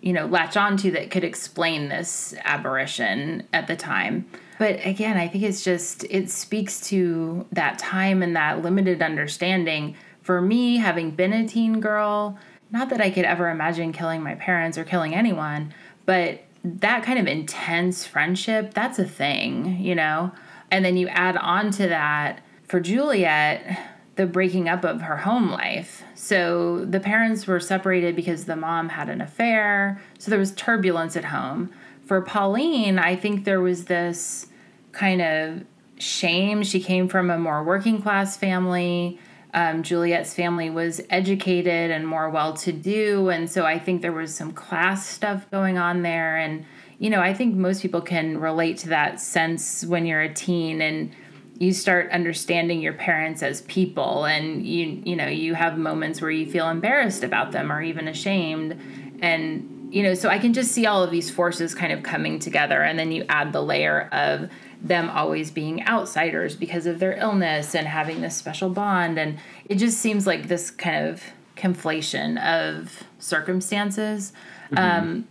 you 0.01 0.12
know 0.12 0.27
latch 0.27 0.57
onto 0.57 0.90
that 0.90 1.11
could 1.11 1.25
explain 1.25 1.88
this 1.88 2.35
aberration 2.44 3.47
at 3.53 3.66
the 3.66 3.77
time 3.77 4.27
but 4.64 4.81
again, 4.87 5.18
I 5.18 5.29
think 5.29 5.44
it's 5.44 5.62
just, 5.62 6.05
it 6.05 6.31
speaks 6.31 6.81
to 6.88 7.44
that 7.53 7.79
time 7.79 8.22
and 8.22 8.35
that 8.35 8.62
limited 8.62 9.03
understanding. 9.03 9.94
For 10.22 10.40
me, 10.40 10.79
having 10.79 11.11
been 11.11 11.35
a 11.35 11.46
teen 11.46 11.81
girl, 11.81 12.38
not 12.70 12.88
that 12.88 12.98
I 12.98 13.11
could 13.11 13.27
ever 13.27 13.50
imagine 13.50 13.92
killing 13.92 14.22
my 14.22 14.37
parents 14.37 14.79
or 14.79 14.85
killing 14.85 15.14
anyone, 15.14 15.74
but 16.07 16.44
that 16.64 17.03
kind 17.03 17.18
of 17.18 17.27
intense 17.27 18.07
friendship, 18.07 18.72
that's 18.72 18.98
a 18.98 19.05
thing, 19.05 19.83
you 19.83 19.94
know? 19.94 20.33
And 20.70 20.83
then 20.83 20.96
you 20.96 21.09
add 21.09 21.37
on 21.37 21.70
to 21.72 21.87
that 21.88 22.42
for 22.66 22.81
Juliet, 22.81 23.87
the 24.16 24.24
breaking 24.24 24.66
up 24.66 24.83
of 24.83 25.03
her 25.03 25.18
home 25.18 25.50
life. 25.50 26.05
So 26.14 26.87
the 26.87 27.00
parents 27.00 27.46
were 27.46 27.61
separated 27.61 28.16
because 28.16 28.46
the 28.46 28.57
mom 28.57 28.88
had 28.88 29.11
an 29.11 29.20
affair. 29.20 30.00
So 30.18 30.31
there 30.31 30.40
was 30.40 30.53
turbulence 30.53 31.18
at 31.18 31.27
home 31.27 31.70
for 32.07 32.20
Pauline, 32.20 32.98
I 32.98 33.16
think 33.16 33.44
there 33.44 33.61
was 33.61 33.87
this 33.87 34.46
kind 34.95 35.21
of 35.21 35.65
shame. 35.99 36.63
She 36.63 36.81
came 36.81 37.09
from 37.09 37.31
a 37.31 37.39
more 37.39 37.63
working 37.63 38.01
class 38.01 38.37
family. 38.37 39.19
Um, 39.53 39.83
Juliet's 39.83 40.35
family 40.35 40.71
was 40.71 41.01
educated 41.11 41.91
and 41.91 42.07
more 42.09 42.29
well 42.29 42.55
to 42.55 42.73
do. 42.73 43.29
And 43.29 43.49
so 43.49 43.65
I 43.65 43.79
think 43.79 44.03
there 44.03 44.13
was 44.13 44.35
some 44.35 44.53
class 44.53 45.07
stuff 45.07 45.49
going 45.51 45.79
on 45.79 46.03
there. 46.03 46.37
And, 46.37 46.65
you 46.99 47.09
know, 47.09 47.21
I 47.21 47.35
think 47.35 47.55
most 47.55 47.81
people 47.81 48.01
can 48.01 48.39
relate 48.39 48.79
to 48.79 48.89
that 48.89 49.21
sense 49.21 49.85
when 49.85 50.07
you're 50.07 50.23
a 50.23 50.33
teen 50.33 50.81
and 50.81 51.15
you 51.59 51.73
start 51.73 52.11
understanding 52.11 52.81
your 52.81 52.95
parents 52.95 53.43
as 53.43 53.63
people 53.63 54.25
and 54.25 54.67
you 54.67 55.01
you 55.05 55.15
know 55.15 55.29
you 55.29 55.55
have 55.55 55.79
moments 55.79 56.21
where 56.21 56.31
you 56.31 56.51
feel 56.51 56.69
embarrassed 56.69 57.23
about 57.23 57.53
them 57.53 57.71
or 57.71 57.81
even 57.81 58.09
ashamed 58.09 58.77
and 59.23 59.89
you 59.95 60.03
know 60.03 60.15
so 60.15 60.29
i 60.29 60.39
can 60.39 60.53
just 60.53 60.73
see 60.73 60.87
all 60.87 61.05
of 61.05 61.13
these 61.13 61.31
forces 61.31 61.73
kind 61.73 61.93
of 61.93 62.03
coming 62.03 62.41
together 62.41 62.83
and 62.83 62.99
then 62.99 63.13
you 63.13 63.25
add 63.29 63.53
the 63.53 63.63
layer 63.63 64.09
of 64.11 64.51
them 64.85 65.11
always 65.11 65.51
being 65.51 65.85
outsiders 65.87 66.55
because 66.55 66.87
of 66.87 66.99
their 66.99 67.14
illness 67.14 67.75
and 67.75 67.88
having 67.88 68.20
this 68.20 68.37
special 68.37 68.68
bond 68.68 69.18
and 69.18 69.38
it 69.68 69.77
just 69.77 69.99
seems 69.99 70.27
like 70.27 70.47
this 70.49 70.70
kind 70.70 71.09
of 71.09 71.23
conflation 71.57 72.38
of 72.44 73.03
circumstances 73.18 74.33
mm-hmm. 74.70 74.79
um, 74.79 75.29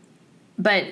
but 0.58 0.88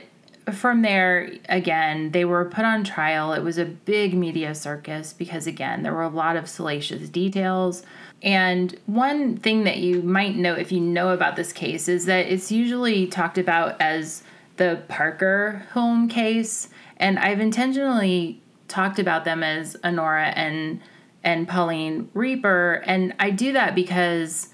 from 0.52 0.82
there, 0.82 1.32
again, 1.50 2.12
they 2.12 2.26
were 2.26 2.45
put 2.45 2.65
on 2.65 2.84
trial. 2.84 3.34
It 3.34 3.43
was 3.43 3.58
a 3.58 3.65
big 3.65 4.13
media 4.13 4.56
circus 4.56 5.13
because, 5.13 5.47
again, 5.47 5.84
there 5.84 5.93
were 5.93 6.02
a 6.02 6.10
lot 6.10 6.36
of 6.36 6.50
salacious 6.50 7.10
details. 7.10 7.84
And 8.21 8.78
one 8.86 9.38
thing 9.38 9.63
that 9.63 9.78
you 9.78 10.02
might 10.02 10.36
know 10.36 10.54
if 10.54 10.71
you 10.71 10.80
know 10.80 11.10
about 11.10 11.36
this 11.36 11.54
case 11.54 11.88
is 11.88 12.06
that 12.06 12.28
it's 12.28 12.52
usually 12.52 13.08
talked 13.08 13.38
about 13.38 13.80
as 13.82 14.24
the 14.58 14.82
Parker 14.88 15.65
Hulme 15.74 16.10
case. 16.10 16.69
And 16.97 17.17
I've 17.17 17.39
intentionally 17.39 18.40
talked 18.72 19.00
about 19.00 19.26
them 19.26 19.44
as 19.44 19.76
Honora 19.84 20.28
and 20.28 20.82
and 21.24 21.48
Pauline 21.48 22.10
Rieper. 22.16 22.82
And 22.86 23.14
I 23.20 23.30
do 23.30 23.54
that 23.54 23.76
because 23.76 24.50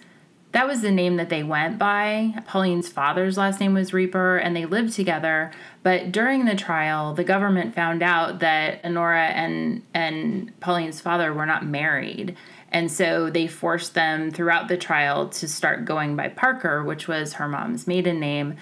that 0.51 0.67
was 0.67 0.81
the 0.81 0.91
name 0.91 1.17
that 1.17 1.29
they 1.29 1.43
went 1.43 1.77
by. 1.77 2.33
Pauline's 2.45 2.89
father's 2.89 3.37
last 3.37 3.59
name 3.59 3.73
was 3.73 3.91
Rieper, 3.91 4.41
and 4.43 4.55
they 4.55 4.65
lived 4.65 4.93
together. 4.93 5.51
But 5.83 6.11
during 6.11 6.45
the 6.45 6.55
trial, 6.55 7.13
the 7.13 7.23
government 7.23 7.75
found 7.75 8.01
out 8.01 8.39
that 8.39 8.81
Honora 8.83 9.27
and 9.27 9.83
and 9.93 10.57
Pauline's 10.59 10.99
father 10.99 11.33
were 11.33 11.45
not 11.45 11.65
married. 11.65 12.35
And 12.69 12.91
so 12.91 13.29
they 13.29 13.47
forced 13.47 13.93
them 13.93 14.31
throughout 14.31 14.67
the 14.67 14.77
trial 14.77 15.29
to 15.29 15.47
start 15.47 15.85
going 15.85 16.15
by 16.15 16.27
Parker, 16.29 16.83
which 16.83 17.07
was 17.07 17.33
her 17.33 17.47
mom's 17.47 17.87
maiden 17.87 18.19
name. 18.19 18.55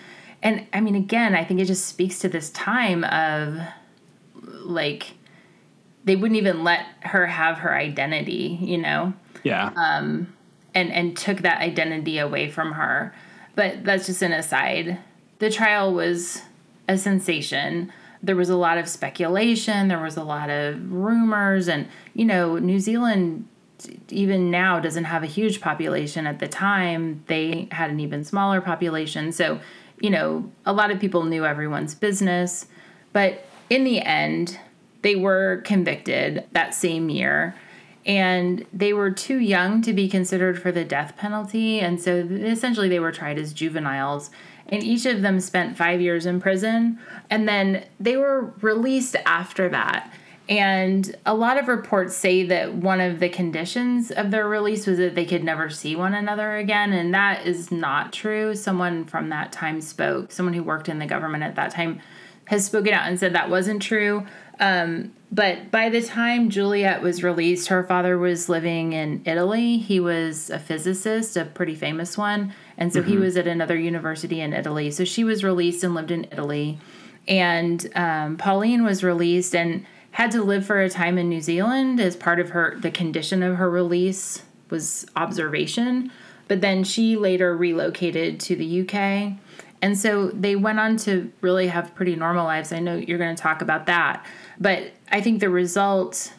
And 0.44 0.68
I 0.74 0.82
mean, 0.82 0.96
again, 0.96 1.34
I 1.34 1.44
think 1.44 1.60
it 1.60 1.66
just 1.66 1.88
speaks 1.88 2.20
to 2.20 2.30
this 2.30 2.52
time 2.52 3.04
of 3.06 3.60
like 4.44 5.15
they 6.06 6.16
wouldn't 6.16 6.38
even 6.38 6.64
let 6.64 6.86
her 7.02 7.26
have 7.26 7.58
her 7.58 7.76
identity, 7.76 8.58
you 8.62 8.78
know? 8.78 9.14
Yeah. 9.44 9.72
Um, 9.76 10.34
and 10.74 10.92
and 10.92 11.18
took 11.18 11.40
that 11.40 11.62
identity 11.62 12.18
away 12.18 12.50
from 12.50 12.74
her. 12.74 13.14
But 13.56 13.84
that's 13.84 14.06
just 14.06 14.22
an 14.22 14.32
aside. 14.32 15.00
The 15.40 15.50
trial 15.50 15.94
was 15.94 16.42
a 16.88 16.98
sensation. 16.98 17.92
There 18.22 18.36
was 18.36 18.50
a 18.50 18.56
lot 18.56 18.78
of 18.78 18.88
speculation, 18.88 19.88
there 19.88 20.02
was 20.02 20.18
a 20.18 20.24
lot 20.24 20.50
of 20.50 20.92
rumors 20.92 21.68
and 21.68 21.88
you 22.14 22.26
know, 22.26 22.58
New 22.58 22.80
Zealand 22.80 23.48
even 24.10 24.50
now 24.50 24.80
doesn't 24.80 25.04
have 25.06 25.24
a 25.24 25.28
huge 25.28 25.62
population 25.62 26.26
at 26.26 26.40
the 26.40 26.48
time. 26.48 27.24
They 27.28 27.68
had 27.72 27.90
an 27.90 28.00
even 28.00 28.24
smaller 28.24 28.62
population. 28.62 29.32
So, 29.32 29.60
you 30.00 30.10
know, 30.10 30.50
a 30.66 30.74
lot 30.74 30.92
of 30.92 31.00
people 31.00 31.24
knew 31.24 31.46
everyone's 31.46 31.94
business, 31.94 32.68
but 33.14 33.46
in 33.70 33.84
the 33.84 34.02
end, 34.02 34.60
they 35.06 35.16
were 35.16 35.62
convicted 35.66 36.44
that 36.54 36.74
same 36.74 37.10
year 37.10 37.56
and 38.08 38.66
they 38.74 38.92
were 38.92 39.12
too 39.12 39.38
young 39.38 39.80
to 39.84 39.94
be 39.94 40.10
considered 40.10 40.60
for 40.60 40.72
the 40.72 40.84
death 40.84 41.16
penalty 41.16 41.80
and 41.80 42.02
so 42.02 42.28
essentially 42.32 42.90
they 42.90 43.00
were 43.00 43.12
tried 43.12 43.38
as 43.38 43.54
juveniles 43.54 44.32
and 44.68 44.82
each 44.82 45.06
of 45.06 45.22
them 45.22 45.40
spent 45.40 45.78
5 45.78 46.02
years 46.02 46.26
in 46.26 46.42
prison 46.42 46.98
and 47.30 47.48
then 47.48 47.86
they 48.00 48.18
were 48.18 48.52
released 48.62 49.16
after 49.28 49.70
that 49.70 50.12
and 50.50 51.16
a 51.24 51.36
lot 51.36 51.60
of 51.60 51.68
reports 51.68 52.16
say 52.16 52.44
that 52.48 52.74
one 52.74 53.00
of 53.00 53.20
the 53.20 53.30
conditions 53.30 54.10
of 54.10 54.32
their 54.32 54.48
release 54.48 54.88
was 54.88 54.98
that 54.98 55.14
they 55.14 55.26
could 55.26 55.44
never 55.44 55.70
see 55.70 55.96
one 55.96 56.14
another 56.14 56.58
again. 56.58 56.94
And 56.94 57.12
that 57.16 57.48
is 57.48 57.72
not 57.72 58.14
true. 58.14 58.54
Someone 58.54 59.06
from 59.06 59.30
that 59.30 59.52
time 59.52 59.82
spoke, 59.82 60.32
someone 60.32 60.54
who 60.54 60.62
worked 60.62 60.88
in 60.88 61.00
the 61.00 61.08
government 61.08 61.44
at 61.44 61.56
that 61.56 61.72
time 61.72 62.00
has 62.46 62.66
spoken 62.66 62.94
out 62.94 63.08
and 63.08 63.20
said 63.20 63.34
that 63.34 63.50
wasn't 63.50 63.82
true. 63.82 64.26
Um, 64.60 65.14
but 65.32 65.70
by 65.70 65.90
the 65.90 66.02
time 66.02 66.50
Juliet 66.50 67.02
was 67.02 67.24
released, 67.24 67.68
her 67.68 67.84
father 67.84 68.18
was 68.18 68.48
living 68.48 68.94
in 68.94 69.22
Italy. 69.26 69.78
He 69.78 70.00
was 70.00 70.50
a 70.50 70.60
physicist, 70.60 71.36
a 71.36 71.46
pretty 71.46 71.76
famous 71.76 72.18
one. 72.18 72.54
And 72.78 72.94
so 72.94 73.02
mm-hmm. 73.02 73.10
he 73.10 73.18
was 73.18 73.36
at 73.36 73.48
another 73.48 73.78
university 73.78 74.40
in 74.40 74.54
Italy. 74.54 74.92
So 74.92 75.04
she 75.04 75.24
was 75.24 75.44
released 75.44 75.84
and 75.84 75.94
lived 75.94 76.12
in 76.12 76.26
Italy. 76.32 76.80
And 77.28 77.86
um, 77.96 78.38
Pauline 78.38 78.84
was 78.84 79.04
released 79.04 79.56
and 79.56 79.86
had 80.12 80.32
to 80.32 80.42
live 80.42 80.66
for 80.66 80.80
a 80.82 80.90
time 80.90 81.18
in 81.18 81.28
New 81.28 81.42
Zealand 81.42 82.00
as 82.00 82.16
part 82.16 82.40
of 82.40 82.52
her, 82.52 82.78
the 82.80 82.92
condition 82.92 83.44
of 83.44 83.58
her 83.58 83.70
release 83.70 84.44
was 84.70 85.06
observation. 85.18 86.12
But 86.48 86.62
then 86.62 86.84
she 86.86 87.18
later 87.18 87.58
relocated 87.58 88.40
to 88.42 88.56
the 88.56 88.82
UK. 88.82 89.34
And 89.82 89.98
so 89.98 90.30
they 90.30 90.56
went 90.56 90.80
on 90.80 90.98
to 90.98 91.32
really 91.42 91.68
have 91.68 91.94
pretty 91.96 92.16
normal 92.16 92.46
lives. 92.46 92.72
I 92.72 92.80
know 92.80 92.96
you're 92.96 93.18
going 93.18 93.36
to 93.36 93.42
talk 93.42 93.62
about 93.62 93.88
that. 93.88 94.26
But 94.60 94.94
I 95.12 95.22
think 95.22 95.40
the 95.40 95.50
result 95.50 96.34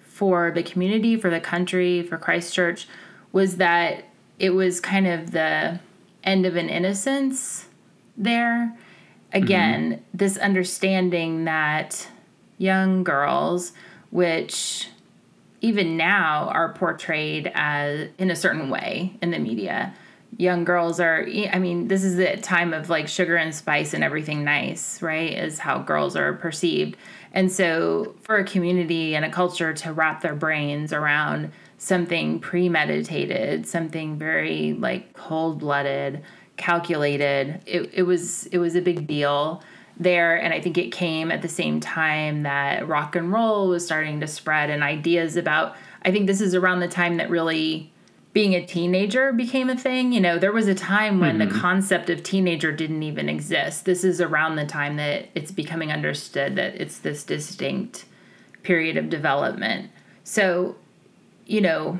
for 0.00 0.50
the 0.50 0.62
community, 0.62 1.16
for 1.16 1.30
the 1.30 1.40
country, 1.40 2.02
for 2.02 2.18
Christchurch 2.18 2.86
was 3.32 3.56
that 3.56 4.04
it 4.38 4.50
was 4.50 4.80
kind 4.80 5.06
of 5.06 5.32
the 5.32 5.80
end 6.22 6.46
of 6.46 6.56
an 6.56 6.68
innocence 6.68 7.66
there. 8.16 8.76
Again, 9.32 9.92
mm-hmm. 9.92 10.02
this 10.12 10.36
understanding 10.36 11.44
that 11.44 12.08
young 12.58 13.02
girls, 13.02 13.72
which 14.10 14.88
even 15.60 15.96
now 15.96 16.48
are 16.48 16.72
portrayed 16.74 17.50
as 17.54 18.08
in 18.18 18.30
a 18.30 18.36
certain 18.36 18.68
way 18.68 19.16
in 19.22 19.30
the 19.30 19.38
media, 19.38 19.94
young 20.38 20.64
girls 20.64 20.98
are 20.98 21.26
i 21.52 21.58
mean 21.58 21.88
this 21.88 22.02
is 22.02 22.16
the 22.16 22.36
time 22.38 22.72
of 22.72 22.88
like 22.88 23.06
sugar 23.06 23.36
and 23.36 23.54
spice 23.54 23.92
and 23.92 24.02
everything 24.02 24.42
nice 24.44 25.02
right 25.02 25.32
is 25.34 25.58
how 25.58 25.78
girls 25.78 26.16
are 26.16 26.32
perceived 26.32 26.96
and 27.32 27.50
so, 27.50 28.14
for 28.22 28.36
a 28.36 28.44
community 28.44 29.16
and 29.16 29.24
a 29.24 29.30
culture 29.30 29.72
to 29.72 29.92
wrap 29.92 30.20
their 30.20 30.34
brains 30.34 30.92
around 30.92 31.52
something 31.78 32.38
premeditated, 32.38 33.66
something 33.66 34.18
very 34.18 34.74
like 34.74 35.14
cold 35.14 35.58
blooded, 35.58 36.22
calculated, 36.56 37.60
it, 37.66 37.90
it 37.92 38.02
was 38.02 38.46
it 38.46 38.58
was 38.58 38.76
a 38.76 38.82
big 38.82 39.06
deal 39.06 39.62
there. 39.98 40.36
And 40.36 40.52
I 40.52 40.60
think 40.60 40.76
it 40.76 40.90
came 40.92 41.30
at 41.30 41.42
the 41.42 41.48
same 41.48 41.80
time 41.80 42.42
that 42.42 42.86
rock 42.86 43.16
and 43.16 43.32
roll 43.32 43.68
was 43.68 43.84
starting 43.84 44.20
to 44.20 44.26
spread 44.26 44.68
and 44.68 44.82
ideas 44.82 45.36
about. 45.36 45.76
I 46.04 46.10
think 46.10 46.26
this 46.26 46.40
is 46.40 46.54
around 46.54 46.80
the 46.80 46.88
time 46.88 47.16
that 47.16 47.30
really 47.30 47.92
being 48.32 48.54
a 48.54 48.64
teenager 48.64 49.32
became 49.32 49.68
a 49.68 49.76
thing. 49.76 50.12
You 50.12 50.20
know, 50.20 50.38
there 50.38 50.52
was 50.52 50.66
a 50.66 50.74
time 50.74 51.20
when 51.20 51.38
mm-hmm. 51.38 51.52
the 51.52 51.60
concept 51.60 52.08
of 52.08 52.22
teenager 52.22 52.72
didn't 52.72 53.02
even 53.02 53.28
exist. 53.28 53.84
This 53.84 54.04
is 54.04 54.20
around 54.20 54.56
the 54.56 54.64
time 54.64 54.96
that 54.96 55.28
it's 55.34 55.52
becoming 55.52 55.92
understood 55.92 56.56
that 56.56 56.80
it's 56.80 56.98
this 56.98 57.24
distinct 57.24 58.06
period 58.62 58.96
of 58.96 59.10
development. 59.10 59.90
So, 60.24 60.76
you 61.46 61.60
know, 61.60 61.98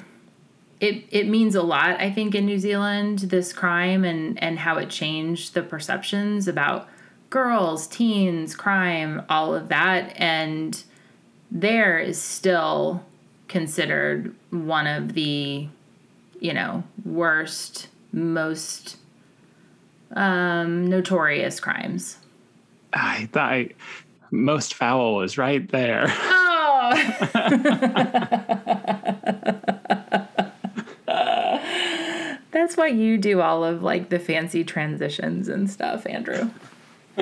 it 0.81 1.05
it 1.11 1.29
means 1.29 1.55
a 1.55 1.63
lot, 1.63 2.01
I 2.01 2.11
think, 2.11 2.35
in 2.35 2.47
New 2.47 2.59
Zealand, 2.59 3.21
this 3.21 3.53
crime 3.53 4.05
and 4.05 4.43
and 4.43 4.59
how 4.59 4.79
it 4.79 4.89
changed 4.89 5.55
the 5.55 5.63
perceptions 5.63 6.49
about 6.49 6.89
girls, 7.31 7.87
teens, 7.87 8.55
crime, 8.55 9.23
all 9.29 9.55
of 9.55 9.69
that. 9.69 10.13
And 10.17 10.83
there 11.51 11.99
is 11.99 12.21
still 12.21 13.05
considered 13.49 14.35
one 14.51 14.87
of 14.87 15.13
the 15.13 15.69
you 16.43 16.53
know, 16.53 16.83
worst, 17.05 17.87
most 18.13 18.97
um, 20.11 20.89
notorious 20.89 21.61
crimes. 21.61 22.19
I 22.93 23.27
thought 23.33 23.53
I, 23.53 23.69
most 24.33 24.75
foul 24.75 25.15
was 25.15 25.39
right 25.39 25.67
there. 25.71 26.13
Oh. 26.85 26.91
That's 32.51 32.77
why 32.77 32.89
you 32.89 33.17
do 33.19 33.41
all 33.41 33.65
of 33.65 33.83
like 33.83 34.09
the 34.09 34.19
fancy 34.19 34.65
transitions 34.65 35.49
and 35.49 35.71
stuff, 35.71 36.07
Andrew. 36.07 36.51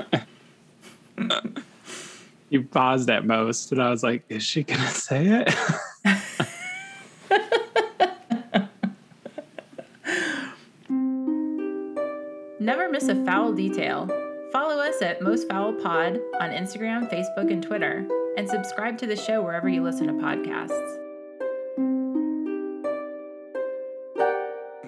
you 2.49 2.63
paused 2.63 3.11
at 3.11 3.27
most, 3.27 3.71
and 3.71 3.83
I 3.83 3.91
was 3.91 4.03
like, 4.03 4.25
"Is 4.29 4.43
she 4.43 4.63
gonna 4.63 4.89
say 4.89 5.27
it?" 5.27 5.55
Never 12.71 12.89
miss 12.89 13.09
a 13.09 13.17
foul 13.25 13.53
detail. 13.53 14.07
Follow 14.53 14.79
us 14.79 15.03
at 15.03 15.21
Most 15.21 15.49
Foul 15.49 15.73
Pod 15.73 16.21
on 16.39 16.51
Instagram, 16.51 17.13
Facebook, 17.13 17.51
and 17.51 17.61
Twitter, 17.61 18.07
and 18.37 18.49
subscribe 18.49 18.97
to 18.99 19.09
the 19.09 19.17
show 19.17 19.43
wherever 19.43 19.69
you 19.69 19.83
listen 19.83 20.07
to 20.07 20.13
podcasts. 20.13 20.71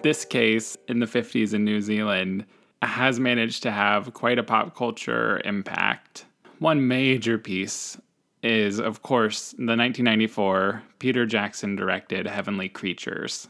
This 0.01 0.25
case 0.25 0.77
in 0.87 1.01
the 1.01 1.07
50s 1.07 1.55
in 1.55 1.65
New 1.65 1.81
Zealand 1.81 2.47
has 2.83 3.19
managed 3.19 3.65
to 3.65 3.73
have 3.73 4.15
quite 4.15 4.39
a 4.39 4.45
pop 4.45 4.77
culture 4.77 5.43
impact. 5.45 6.25
One 6.61 6.87
major 6.87 7.37
piece 7.37 7.99
is, 8.45 8.79
of 8.79 9.03
course, 9.03 9.51
the 9.59 9.75
1994 9.75 10.85
Peter 11.01 11.27
Jackson 11.27 11.75
directed 11.75 12.29
Heavenly 12.29 12.69
Creatures. 12.69 13.49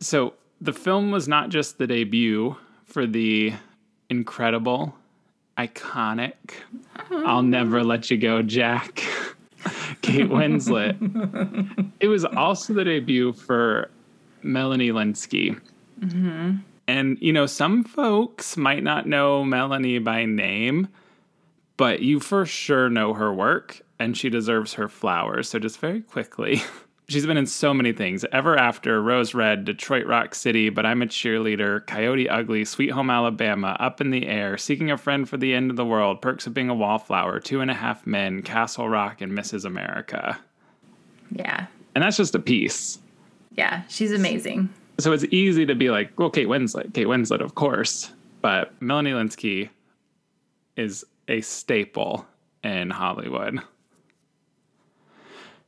So 0.00 0.34
the 0.60 0.74
film 0.74 1.10
was 1.10 1.26
not 1.26 1.48
just 1.48 1.78
the 1.78 1.86
debut 1.86 2.56
for 2.84 3.06
the 3.06 3.54
incredible, 4.10 4.94
iconic, 5.56 6.34
I'll 7.10 7.42
never 7.42 7.82
let 7.82 8.10
you 8.10 8.18
go, 8.18 8.42
Jack, 8.42 8.96
Kate 10.02 10.28
Winslet. 10.28 11.92
it 12.00 12.08
was 12.08 12.24
also 12.24 12.74
the 12.74 12.84
debut 12.84 13.32
for 13.32 13.90
Melanie 14.42 14.90
Lynskey. 14.90 15.60
Mm-hmm. 16.00 16.56
And, 16.88 17.18
you 17.20 17.32
know, 17.32 17.46
some 17.46 17.84
folks 17.84 18.56
might 18.56 18.82
not 18.82 19.06
know 19.06 19.44
Melanie 19.44 19.98
by 19.98 20.24
name, 20.24 20.88
but 21.76 22.00
you 22.00 22.20
for 22.20 22.44
sure 22.44 22.90
know 22.90 23.14
her 23.14 23.32
work 23.32 23.82
and 23.98 24.16
she 24.16 24.28
deserves 24.28 24.74
her 24.74 24.88
flowers. 24.88 25.50
So, 25.50 25.58
just 25.58 25.78
very 25.78 26.00
quickly, 26.00 26.62
she's 27.10 27.26
been 27.26 27.36
in 27.36 27.46
so 27.46 27.74
many 27.74 27.92
things 27.92 28.24
Ever 28.32 28.56
After, 28.56 29.02
Rose 29.02 29.34
Red, 29.34 29.64
Detroit 29.64 30.06
Rock 30.06 30.34
City, 30.34 30.70
But 30.70 30.86
I'm 30.86 31.02
a 31.02 31.06
Cheerleader, 31.06 31.84
Coyote 31.86 32.28
Ugly, 32.28 32.64
Sweet 32.64 32.90
Home 32.90 33.10
Alabama, 33.10 33.76
Up 33.80 34.00
in 34.00 34.10
the 34.10 34.26
Air, 34.26 34.56
Seeking 34.56 34.90
a 34.90 34.96
Friend 34.96 35.28
for 35.28 35.36
the 35.36 35.52
End 35.52 35.70
of 35.70 35.76
the 35.76 35.84
World, 35.84 36.22
Perks 36.22 36.46
of 36.46 36.54
Being 36.54 36.70
a 36.70 36.74
Wallflower, 36.74 37.40
Two 37.40 37.60
and 37.60 37.70
a 37.70 37.74
Half 37.74 38.06
Men, 38.06 38.42
Castle 38.42 38.88
Rock, 38.88 39.20
and 39.20 39.32
Mrs. 39.32 39.64
America. 39.64 40.38
Yeah. 41.32 41.66
And 41.94 42.02
that's 42.04 42.16
just 42.16 42.34
a 42.34 42.38
piece. 42.38 42.98
Yeah. 43.56 43.82
She's 43.88 44.12
amazing. 44.12 44.68
So 44.98 45.12
it's 45.12 45.24
easy 45.30 45.66
to 45.66 45.74
be 45.74 45.90
like, 45.90 46.18
well, 46.18 46.30
Kate 46.30 46.46
Winslet, 46.46 46.94
Kate 46.94 47.06
Winslet, 47.06 47.40
of 47.40 47.54
course. 47.54 48.12
But 48.40 48.72
Melanie 48.80 49.12
Lynskey 49.12 49.68
is 50.76 51.04
a 51.28 51.40
staple 51.40 52.26
in 52.62 52.90
Hollywood. 52.90 53.60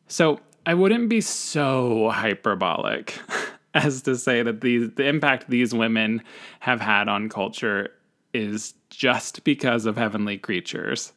So 0.08 0.40
I 0.64 0.74
wouldn't 0.74 1.08
be 1.08 1.20
so 1.20 2.10
hyperbolic 2.10 3.18
as 3.74 4.02
to 4.02 4.16
say 4.16 4.42
that 4.42 4.60
these 4.60 4.90
the 4.92 5.06
impact 5.06 5.50
these 5.50 5.74
women 5.74 6.22
have 6.60 6.80
had 6.80 7.08
on 7.08 7.28
culture 7.28 7.90
is 8.32 8.74
just 8.90 9.44
because 9.44 9.86
of 9.86 9.96
heavenly 9.96 10.38
creatures. 10.38 11.12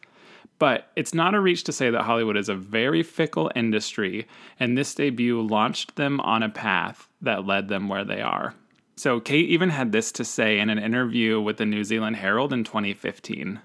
But 0.57 0.89
it's 0.95 1.13
not 1.13 1.35
a 1.35 1.41
reach 1.41 1.65
to 1.65 1.73
say 1.73 1.89
that 1.89 2.03
Hollywood 2.03 2.37
is 2.37 2.47
a 2.47 2.55
very 2.55 3.03
fickle 3.03 3.51
industry, 3.55 4.25
and 4.59 4.77
this 4.77 4.95
debut 4.95 5.41
launched 5.41 5.95
them 5.95 6.21
on 6.21 6.43
a 6.43 6.49
path 6.49 7.09
that 7.21 7.45
led 7.45 7.67
them 7.67 7.89
where 7.89 8.05
they 8.05 8.21
are. 8.21 8.55
So, 8.95 9.19
Kate 9.19 9.49
even 9.49 9.69
had 9.69 9.91
this 9.91 10.13
to 10.13 10.23
say 10.23 10.59
in 10.59 10.69
an 10.69 10.79
interview 10.79 11.41
with 11.41 11.57
the 11.57 11.65
New 11.65 11.83
Zealand 11.83 12.15
Herald 12.15 12.53
in 12.53 12.63
2015. 12.63 13.59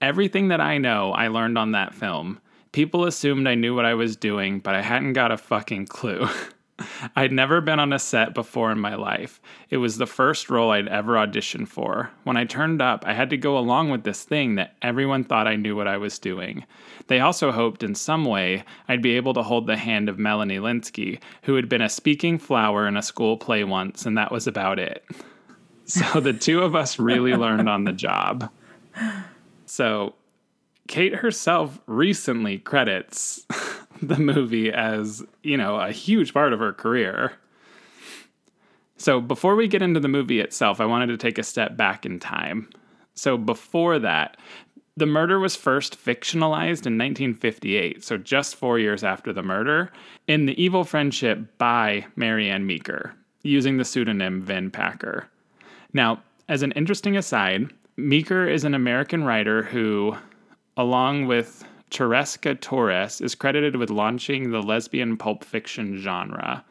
Everything 0.00 0.48
that 0.48 0.60
I 0.60 0.78
know, 0.78 1.10
I 1.12 1.26
learned 1.26 1.58
on 1.58 1.72
that 1.72 1.92
film. 1.92 2.40
People 2.72 3.04
assumed 3.04 3.48
I 3.48 3.54
knew 3.54 3.74
what 3.74 3.84
I 3.84 3.94
was 3.94 4.16
doing, 4.16 4.60
but 4.60 4.74
I 4.74 4.82
hadn't 4.82 5.14
got 5.14 5.32
a 5.32 5.36
fucking 5.36 5.86
clue. 5.86 6.28
I'd 7.16 7.32
never 7.32 7.60
been 7.60 7.80
on 7.80 7.92
a 7.92 7.98
set 7.98 8.34
before 8.34 8.70
in 8.70 8.78
my 8.78 8.94
life. 8.94 9.40
It 9.68 9.78
was 9.78 9.98
the 9.98 10.06
first 10.06 10.48
role 10.48 10.70
I'd 10.70 10.88
ever 10.88 11.14
auditioned 11.14 11.68
for. 11.68 12.10
When 12.24 12.36
I 12.36 12.44
turned 12.44 12.80
up, 12.80 13.04
I 13.06 13.14
had 13.14 13.30
to 13.30 13.36
go 13.36 13.58
along 13.58 13.90
with 13.90 14.04
this 14.04 14.22
thing 14.22 14.54
that 14.56 14.76
everyone 14.80 15.24
thought 15.24 15.48
I 15.48 15.56
knew 15.56 15.74
what 15.74 15.88
I 15.88 15.96
was 15.96 16.18
doing. 16.18 16.64
They 17.08 17.20
also 17.20 17.50
hoped 17.50 17.82
in 17.82 17.94
some 17.94 18.24
way 18.24 18.64
I'd 18.88 19.02
be 19.02 19.16
able 19.16 19.34
to 19.34 19.42
hold 19.42 19.66
the 19.66 19.76
hand 19.76 20.08
of 20.08 20.18
Melanie 20.18 20.58
Lynskey, 20.58 21.20
who 21.42 21.56
had 21.56 21.68
been 21.68 21.82
a 21.82 21.88
speaking 21.88 22.38
flower 22.38 22.86
in 22.86 22.96
a 22.96 23.02
school 23.02 23.36
play 23.36 23.64
once, 23.64 24.06
and 24.06 24.16
that 24.16 24.32
was 24.32 24.46
about 24.46 24.78
it. 24.78 25.04
So 25.88 26.20
the 26.20 26.34
two 26.34 26.60
of 26.60 26.76
us 26.76 26.98
really 26.98 27.34
learned 27.34 27.66
on 27.66 27.84
the 27.84 27.94
job. 27.94 28.50
So 29.64 30.12
Kate 30.88 31.14
herself 31.14 31.78
recently 31.86 32.58
credits 32.58 33.46
the 34.02 34.18
movie 34.18 34.72
as, 34.72 35.22
you 35.42 35.56
know, 35.56 35.76
a 35.76 35.92
huge 35.92 36.34
part 36.34 36.52
of 36.52 36.58
her 36.58 36.72
career. 36.72 37.34
So 38.96 39.20
before 39.20 39.54
we 39.54 39.68
get 39.68 39.82
into 39.82 40.00
the 40.00 40.08
movie 40.08 40.40
itself, 40.40 40.80
I 40.80 40.86
wanted 40.86 41.06
to 41.06 41.16
take 41.16 41.38
a 41.38 41.44
step 41.44 41.76
back 41.76 42.04
in 42.04 42.18
time. 42.18 42.68
So 43.14 43.38
before 43.38 44.00
that, 44.00 44.36
the 44.96 45.06
murder 45.06 45.38
was 45.38 45.54
first 45.54 45.96
fictionalized 45.96 46.84
in 46.84 46.98
1958, 46.98 48.02
so 48.02 48.16
just 48.16 48.56
four 48.56 48.80
years 48.80 49.04
after 49.04 49.32
the 49.32 49.44
murder, 49.44 49.92
in 50.26 50.46
The 50.46 50.60
Evil 50.60 50.82
Friendship 50.82 51.56
by 51.58 52.04
Marijane 52.16 52.64
Meaker, 52.64 53.14
using 53.44 53.76
the 53.76 53.84
pseudonym 53.84 54.42
Vin 54.42 54.72
Packer. 54.72 55.28
Now, 55.92 56.20
as 56.48 56.62
an 56.62 56.72
interesting 56.72 57.16
aside, 57.16 57.72
Meaker 57.96 58.48
is 58.48 58.64
an 58.64 58.74
American 58.74 59.22
writer 59.22 59.62
who, 59.62 60.16
along 60.78 61.26
with 61.26 61.64
Tereska 61.90 62.58
Torres, 62.58 63.20
is 63.20 63.34
credited 63.34 63.76
with 63.76 63.90
launching 63.90 64.50
the 64.50 64.62
lesbian 64.62 65.16
pulp 65.16 65.42
fiction 65.42 65.96
genre, 65.96 66.64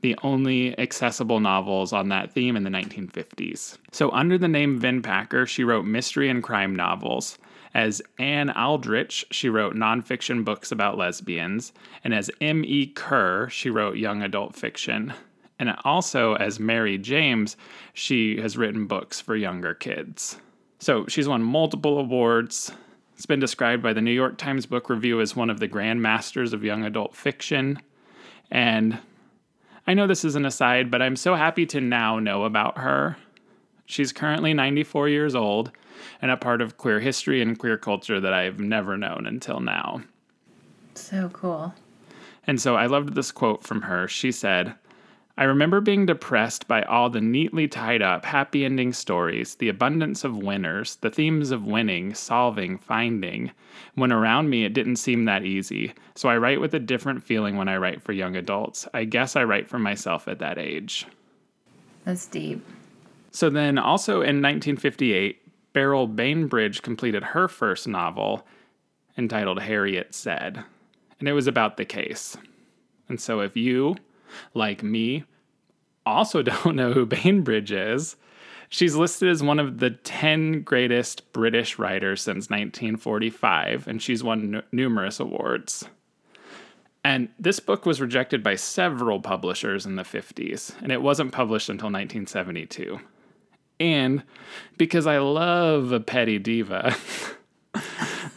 the 0.00 0.16
only 0.22 0.78
accessible 0.78 1.38
novels 1.40 1.92
on 1.92 2.08
that 2.08 2.32
theme 2.32 2.56
in 2.56 2.64
the 2.64 2.70
1950s. 2.70 3.78
So, 3.92 4.10
under 4.10 4.36
the 4.36 4.48
name 4.48 4.78
Vin 4.80 5.00
Packer, 5.00 5.46
she 5.46 5.62
wrote 5.62 5.84
mystery 5.84 6.28
and 6.28 6.42
crime 6.42 6.74
novels. 6.74 7.38
As 7.72 8.02
Anne 8.18 8.50
Aldrich, 8.50 9.26
she 9.30 9.48
wrote 9.48 9.74
nonfiction 9.74 10.44
books 10.44 10.72
about 10.72 10.98
lesbians. 10.98 11.72
And 12.02 12.14
as 12.14 12.30
M.E. 12.40 12.86
Kerr, 12.88 13.48
she 13.50 13.70
wrote 13.70 13.96
young 13.96 14.22
adult 14.22 14.56
fiction. 14.56 15.12
And 15.58 15.76
also, 15.84 16.34
as 16.34 16.58
Mary 16.58 16.98
James, 16.98 17.56
she 17.92 18.40
has 18.40 18.56
written 18.56 18.86
books 18.86 19.20
for 19.20 19.36
younger 19.36 19.74
kids. 19.74 20.38
So 20.78 21.06
she's 21.06 21.28
won 21.28 21.42
multiple 21.42 21.98
awards. 21.98 22.72
It's 23.16 23.24
been 23.24 23.40
described 23.40 23.82
by 23.82 23.94
the 23.94 24.02
New 24.02 24.12
York 24.12 24.36
Times 24.36 24.66
Book 24.66 24.90
Review 24.90 25.22
as 25.22 25.34
one 25.34 25.48
of 25.48 25.58
the 25.58 25.66
grand 25.66 26.02
masters 26.02 26.52
of 26.52 26.62
young 26.62 26.84
adult 26.84 27.16
fiction. 27.16 27.80
And 28.50 28.98
I 29.86 29.94
know 29.94 30.06
this 30.06 30.22
is 30.22 30.36
an 30.36 30.44
aside, 30.44 30.90
but 30.90 31.00
I'm 31.00 31.16
so 31.16 31.34
happy 31.34 31.64
to 31.64 31.80
now 31.80 32.18
know 32.18 32.44
about 32.44 32.76
her. 32.76 33.16
She's 33.86 34.12
currently 34.12 34.52
94 34.52 35.08
years 35.08 35.34
old 35.34 35.72
and 36.20 36.30
a 36.30 36.36
part 36.36 36.60
of 36.60 36.76
queer 36.76 37.00
history 37.00 37.40
and 37.40 37.58
queer 37.58 37.78
culture 37.78 38.20
that 38.20 38.34
I've 38.34 38.60
never 38.60 38.98
known 38.98 39.26
until 39.26 39.60
now. 39.60 40.02
So 40.94 41.30
cool. 41.32 41.74
And 42.46 42.60
so 42.60 42.76
I 42.76 42.84
loved 42.84 43.14
this 43.14 43.32
quote 43.32 43.62
from 43.62 43.80
her. 43.82 44.06
She 44.08 44.30
said, 44.30 44.74
I 45.38 45.44
remember 45.44 45.82
being 45.82 46.06
depressed 46.06 46.66
by 46.66 46.82
all 46.82 47.10
the 47.10 47.20
neatly 47.20 47.68
tied 47.68 48.00
up, 48.00 48.24
happy 48.24 48.64
ending 48.64 48.94
stories, 48.94 49.56
the 49.56 49.68
abundance 49.68 50.24
of 50.24 50.36
winners, 50.36 50.96
the 50.96 51.10
themes 51.10 51.50
of 51.50 51.66
winning, 51.66 52.14
solving, 52.14 52.78
finding. 52.78 53.52
When 53.94 54.12
around 54.12 54.48
me, 54.48 54.64
it 54.64 54.72
didn't 54.72 54.96
seem 54.96 55.26
that 55.26 55.44
easy. 55.44 55.92
So 56.14 56.30
I 56.30 56.38
write 56.38 56.60
with 56.60 56.72
a 56.72 56.78
different 56.78 57.22
feeling 57.22 57.56
when 57.56 57.68
I 57.68 57.76
write 57.76 58.00
for 58.00 58.12
young 58.12 58.34
adults. 58.34 58.88
I 58.94 59.04
guess 59.04 59.36
I 59.36 59.44
write 59.44 59.68
for 59.68 59.78
myself 59.78 60.26
at 60.26 60.38
that 60.38 60.56
age. 60.56 61.06
That's 62.04 62.26
deep. 62.26 62.64
So 63.30 63.50
then, 63.50 63.76
also 63.76 64.22
in 64.22 64.40
1958, 64.40 65.42
Beryl 65.74 66.06
Bainbridge 66.06 66.80
completed 66.80 67.22
her 67.22 67.48
first 67.48 67.86
novel 67.86 68.46
entitled 69.18 69.60
Harriet 69.60 70.14
Said, 70.14 70.64
and 71.18 71.28
it 71.28 71.34
was 71.34 71.46
about 71.46 71.76
the 71.76 71.84
case. 71.84 72.38
And 73.10 73.20
so, 73.20 73.40
if 73.40 73.54
you 73.56 73.96
like 74.54 74.82
me, 74.82 75.24
also 76.04 76.42
don't 76.42 76.76
know 76.76 76.92
who 76.92 77.06
Bainbridge 77.06 77.72
is. 77.72 78.16
She's 78.68 78.96
listed 78.96 79.28
as 79.28 79.42
one 79.42 79.60
of 79.60 79.78
the 79.78 79.90
10 79.90 80.62
greatest 80.62 81.32
British 81.32 81.78
writers 81.78 82.22
since 82.22 82.50
1945, 82.50 83.86
and 83.86 84.02
she's 84.02 84.24
won 84.24 84.56
n- 84.56 84.62
numerous 84.72 85.20
awards. 85.20 85.88
And 87.04 87.28
this 87.38 87.60
book 87.60 87.86
was 87.86 88.00
rejected 88.00 88.42
by 88.42 88.56
several 88.56 89.20
publishers 89.20 89.86
in 89.86 89.94
the 89.94 90.02
50s, 90.02 90.74
and 90.82 90.90
it 90.90 91.00
wasn't 91.00 91.30
published 91.30 91.68
until 91.68 91.86
1972. 91.86 92.98
And 93.78 94.24
because 94.76 95.06
I 95.06 95.18
love 95.18 95.92
a 95.92 96.00
petty 96.00 96.40
diva, 96.40 96.96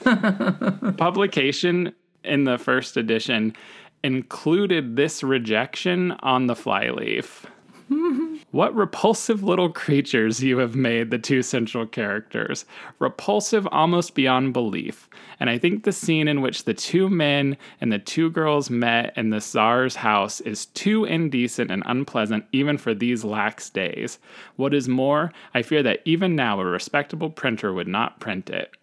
publication 0.97 1.95
in 2.23 2.43
the 2.43 2.57
first 2.59 2.97
edition 2.97 3.55
included 4.03 4.95
this 4.95 5.23
rejection 5.23 6.11
on 6.21 6.47
the 6.47 6.55
flyleaf. 6.55 7.45
what 8.51 8.75
repulsive 8.75 9.43
little 9.43 9.69
creatures 9.69 10.43
you 10.43 10.57
have 10.59 10.75
made 10.75 11.09
the 11.09 11.17
two 11.17 11.41
central 11.41 11.85
characters. 11.85 12.65
Repulsive 12.99 13.67
almost 13.71 14.15
beyond 14.15 14.53
belief. 14.53 15.09
And 15.39 15.49
I 15.49 15.57
think 15.57 15.83
the 15.83 15.91
scene 15.91 16.27
in 16.27 16.41
which 16.41 16.65
the 16.65 16.73
two 16.73 17.09
men 17.09 17.57
and 17.81 17.91
the 17.91 17.99
two 17.99 18.29
girls 18.29 18.69
met 18.69 19.13
in 19.15 19.29
the 19.29 19.41
Tsar's 19.41 19.95
house 19.95 20.41
is 20.41 20.67
too 20.67 21.05
indecent 21.05 21.71
and 21.71 21.83
unpleasant 21.85 22.45
even 22.51 22.77
for 22.77 22.93
these 22.93 23.23
lax 23.23 23.69
days. 23.69 24.19
What 24.55 24.73
is 24.73 24.87
more, 24.87 25.31
I 25.53 25.61
fear 25.61 25.81
that 25.83 26.01
even 26.05 26.35
now 26.35 26.59
a 26.59 26.65
respectable 26.65 27.29
printer 27.29 27.73
would 27.73 27.87
not 27.87 28.19
print 28.19 28.49
it. 28.49 28.75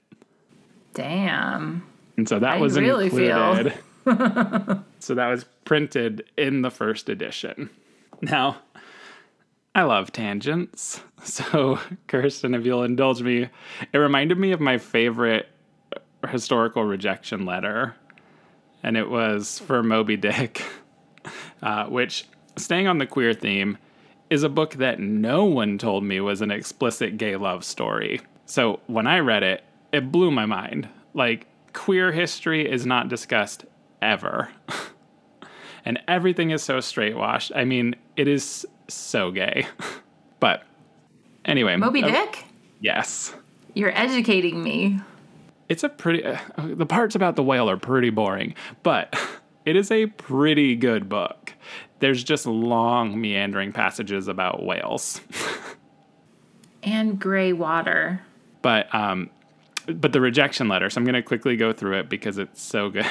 Damn. 0.94 1.86
And 2.16 2.28
so 2.28 2.38
that 2.38 2.54
I 2.54 2.60
was 2.60 2.78
really 2.78 3.10
feel- 3.10 3.50
included. 3.50 3.78
So 4.06 5.14
that 5.14 5.28
was 5.28 5.44
printed 5.64 6.24
in 6.36 6.62
the 6.62 6.70
first 6.70 7.08
edition. 7.08 7.70
Now, 8.22 8.58
I 9.74 9.82
love 9.82 10.12
tangents. 10.12 11.00
So, 11.24 11.80
Kirsten, 12.06 12.54
if 12.54 12.64
you'll 12.64 12.84
indulge 12.84 13.20
me, 13.20 13.48
it 13.92 13.98
reminded 13.98 14.38
me 14.38 14.52
of 14.52 14.60
my 14.60 14.78
favorite 14.78 15.48
historical 16.28 16.84
rejection 16.84 17.44
letter, 17.44 17.96
and 18.84 18.96
it 18.96 19.10
was 19.10 19.58
for 19.58 19.82
Moby 19.82 20.16
Dick, 20.16 20.62
uh, 21.62 21.86
which, 21.86 22.26
staying 22.54 22.86
on 22.86 22.98
the 22.98 23.06
queer 23.06 23.34
theme, 23.34 23.76
is 24.30 24.44
a 24.44 24.48
book 24.48 24.74
that 24.74 25.00
no 25.00 25.44
one 25.46 25.78
told 25.78 26.04
me 26.04 26.20
was 26.20 26.42
an 26.42 26.52
explicit 26.52 27.16
gay 27.16 27.34
love 27.34 27.64
story. 27.64 28.20
So 28.44 28.78
when 28.86 29.08
I 29.08 29.18
read 29.18 29.42
it, 29.42 29.64
it 29.90 30.12
blew 30.12 30.30
my 30.30 30.46
mind. 30.46 30.88
Like, 31.14 31.46
queer 31.72 32.12
history 32.12 32.70
is 32.70 32.86
not 32.86 33.08
discussed 33.08 33.64
ever. 34.02 34.50
and 35.84 36.00
everything 36.08 36.50
is 36.50 36.62
so 36.62 36.80
straight 36.80 37.16
washed. 37.16 37.52
I 37.54 37.64
mean, 37.64 37.94
it 38.16 38.28
is 38.28 38.66
so 38.88 39.30
gay. 39.30 39.66
but 40.40 40.64
anyway, 41.44 41.76
Moby 41.76 42.02
uh, 42.02 42.08
Dick? 42.08 42.44
Yes. 42.80 43.34
You're 43.74 43.96
educating 43.96 44.62
me. 44.62 44.98
It's 45.68 45.82
a 45.82 45.88
pretty, 45.88 46.24
uh, 46.24 46.38
the 46.56 46.86
parts 46.86 47.14
about 47.14 47.36
the 47.36 47.42
whale 47.42 47.68
are 47.68 47.76
pretty 47.76 48.10
boring, 48.10 48.54
but 48.82 49.18
it 49.64 49.76
is 49.76 49.90
a 49.90 50.06
pretty 50.06 50.76
good 50.76 51.08
book. 51.08 51.52
There's 51.98 52.22
just 52.22 52.46
long, 52.46 53.20
meandering 53.20 53.72
passages 53.72 54.28
about 54.28 54.64
whales. 54.64 55.20
and 56.82 57.18
gray 57.18 57.52
water. 57.52 58.20
But, 58.62 58.92
um, 58.94 59.30
but 59.86 60.12
the 60.12 60.20
rejection 60.20 60.68
letter, 60.68 60.90
so 60.90 61.00
I'm 61.00 61.04
going 61.04 61.14
to 61.14 61.22
quickly 61.22 61.56
go 61.56 61.72
through 61.72 61.98
it 61.98 62.08
because 62.08 62.38
it's 62.38 62.62
so 62.62 62.90
good. 62.90 63.06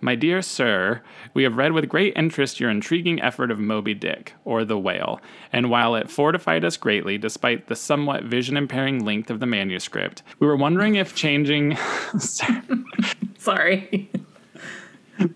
My 0.00 0.14
dear 0.14 0.40
sir, 0.40 1.02
we 1.34 1.42
have 1.42 1.56
read 1.56 1.72
with 1.72 1.88
great 1.88 2.14
interest 2.16 2.58
your 2.58 2.70
intriguing 2.70 3.20
effort 3.20 3.50
of 3.50 3.58
Moby 3.58 3.92
Dick, 3.92 4.32
or 4.44 4.64
the 4.64 4.78
whale, 4.78 5.20
and 5.52 5.68
while 5.68 5.94
it 5.94 6.10
fortified 6.10 6.64
us 6.64 6.78
greatly 6.78 7.18
despite 7.18 7.66
the 7.66 7.76
somewhat 7.76 8.24
vision 8.24 8.56
impairing 8.56 9.04
length 9.04 9.30
of 9.30 9.40
the 9.40 9.46
manuscript, 9.46 10.22
we 10.38 10.46
were 10.46 10.56
wondering 10.56 10.94
if 10.94 11.14
changing. 11.14 11.76
Sorry. 13.38 14.10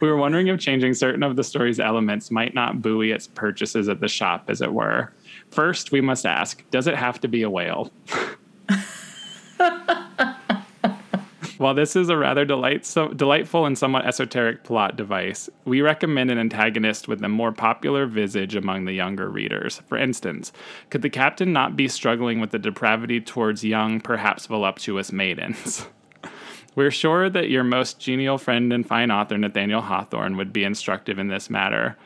we 0.00 0.08
were 0.08 0.16
wondering 0.16 0.46
if 0.46 0.58
changing 0.58 0.94
certain 0.94 1.22
of 1.22 1.36
the 1.36 1.44
story's 1.44 1.78
elements 1.78 2.30
might 2.30 2.54
not 2.54 2.80
buoy 2.80 3.10
its 3.10 3.26
purchases 3.26 3.88
at 3.90 4.00
the 4.00 4.08
shop, 4.08 4.46
as 4.48 4.62
it 4.62 4.72
were. 4.72 5.12
First, 5.50 5.92
we 5.92 6.00
must 6.00 6.24
ask 6.24 6.64
does 6.70 6.86
it 6.86 6.96
have 6.96 7.20
to 7.20 7.28
be 7.28 7.42
a 7.42 7.50
whale? 7.50 7.92
While 11.57 11.74
this 11.74 11.94
is 11.94 12.09
a 12.09 12.16
rather 12.16 12.44
delight- 12.44 12.84
so 12.84 13.09
delightful 13.09 13.64
and 13.64 13.78
somewhat 13.78 14.07
esoteric 14.07 14.64
plot 14.64 14.96
device, 14.96 15.48
we 15.64 15.82
recommend 15.82 16.32
an 16.32 16.38
antagonist 16.38 17.07
with 17.07 17.22
a 17.22 17.28
more 17.28 17.52
popular 17.52 18.07
visage 18.07 18.57
among 18.57 18.84
the 18.84 18.92
younger 18.92 19.28
readers. 19.28 19.80
For 19.86 19.96
instance, 19.96 20.52
could 20.90 21.02
the 21.02 21.11
captain 21.11 21.52
not 21.52 21.76
be 21.76 21.86
struggling 21.86 22.40
with 22.40 22.50
the 22.50 22.59
depravity 22.59 23.20
towards 23.20 23.64
young, 23.64 24.00
perhaps 24.00 24.46
voluptuous 24.46 25.12
maidens? 25.12 25.86
We're 26.74 26.90
sure 26.90 27.30
that 27.30 27.50
your 27.50 27.62
most 27.62 28.00
genial 28.00 28.36
friend 28.36 28.72
and 28.72 28.84
fine 28.84 29.12
author, 29.12 29.38
Nathaniel 29.38 29.82
Hawthorne, 29.82 30.36
would 30.36 30.52
be 30.52 30.64
instructive 30.64 31.20
in 31.20 31.28
this 31.28 31.48
matter. 31.48 31.96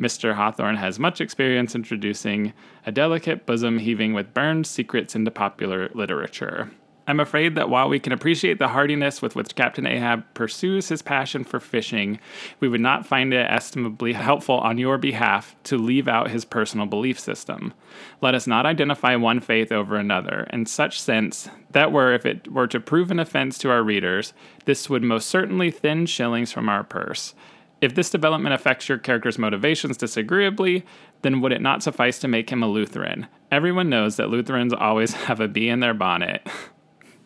Mr. 0.00 0.34
Hawthorne 0.34 0.76
has 0.76 0.98
much 0.98 1.20
experience 1.20 1.74
introducing 1.74 2.54
a 2.86 2.90
delicate 2.90 3.44
bosom 3.44 3.78
heaving 3.78 4.14
with 4.14 4.32
burned 4.32 4.66
secrets 4.66 5.14
into 5.14 5.30
popular 5.30 5.90
literature. 5.92 6.70
I'm 7.06 7.20
afraid 7.20 7.54
that 7.56 7.68
while 7.68 7.90
we 7.90 8.00
can 8.00 8.12
appreciate 8.12 8.58
the 8.58 8.68
hardiness 8.68 9.20
with 9.20 9.36
which 9.36 9.54
Captain 9.54 9.86
Ahab 9.86 10.24
pursues 10.32 10.88
his 10.88 11.02
passion 11.02 11.44
for 11.44 11.60
fishing, 11.60 12.18
we 12.60 12.68
would 12.68 12.80
not 12.80 13.06
find 13.06 13.34
it 13.34 13.46
estimably 13.50 14.14
helpful 14.14 14.56
on 14.56 14.78
your 14.78 14.96
behalf 14.96 15.54
to 15.64 15.76
leave 15.76 16.08
out 16.08 16.30
his 16.30 16.46
personal 16.46 16.86
belief 16.86 17.20
system. 17.20 17.74
Let 18.22 18.34
us 18.34 18.46
not 18.46 18.64
identify 18.64 19.16
one 19.16 19.40
faith 19.40 19.70
over 19.70 19.96
another, 19.96 20.46
in 20.50 20.64
such 20.64 20.98
sense 20.98 21.50
that 21.72 21.92
were, 21.92 22.14
if 22.14 22.24
it 22.24 22.50
were 22.50 22.68
to 22.68 22.80
prove 22.80 23.10
an 23.10 23.20
offense 23.20 23.58
to 23.58 23.70
our 23.70 23.82
readers, 23.82 24.32
this 24.64 24.88
would 24.88 25.02
most 25.02 25.28
certainly 25.28 25.70
thin 25.70 26.06
shillings 26.06 26.52
from 26.52 26.70
our 26.70 26.84
purse. 26.84 27.34
If 27.82 27.94
this 27.94 28.08
development 28.08 28.54
affects 28.54 28.88
your 28.88 28.96
character's 28.96 29.38
motivations 29.38 29.98
disagreeably, 29.98 30.86
then 31.20 31.42
would 31.42 31.52
it 31.52 31.60
not 31.60 31.82
suffice 31.82 32.18
to 32.20 32.28
make 32.28 32.48
him 32.48 32.62
a 32.62 32.66
Lutheran? 32.66 33.26
Everyone 33.50 33.90
knows 33.90 34.16
that 34.16 34.30
Lutherans 34.30 34.72
always 34.72 35.12
have 35.26 35.38
a 35.40 35.48
bee 35.48 35.68
in 35.68 35.80
their 35.80 35.92
bonnet. 35.92 36.48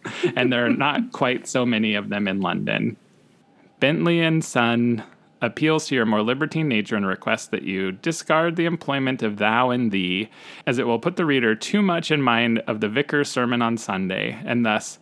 and 0.37 0.53
there 0.53 0.67
are 0.67 0.71
not 0.71 1.13
quite 1.13 1.47
so 1.47 1.65
many 1.67 1.95
of 1.95 2.09
them 2.09 2.29
in 2.29 2.41
London. 2.41 2.97
Bentley 3.81 4.21
and 4.21 4.45
Son 4.45 5.05
appeals 5.41 5.87
to 5.87 5.95
your 5.95 6.07
more 6.07 6.23
libertine 6.23 6.69
nature 6.69 6.97
and 6.97 7.07
requests 7.07 7.47
that 7.49 7.63
you 7.63 7.93
discard 7.93 8.57
the 8.57 8.67
employment 8.67 9.23
of 9.23 9.37
thou 9.37 9.71
and 9.71 9.93
thee, 9.93 10.29
as 10.67 10.79
it 10.79 10.87
will 10.87 10.99
put 10.99 11.17
the 11.17 11.25
reader 11.25 11.55
too 11.55 11.83
much 11.83 12.11
in 12.11 12.21
mind 12.21 12.59
of 12.67 12.81
the 12.81 12.89
vicar's 12.89 13.31
sermon 13.31 13.63
on 13.63 13.77
Sunday, 13.77 14.39
and 14.45 14.67
thus, 14.67 14.99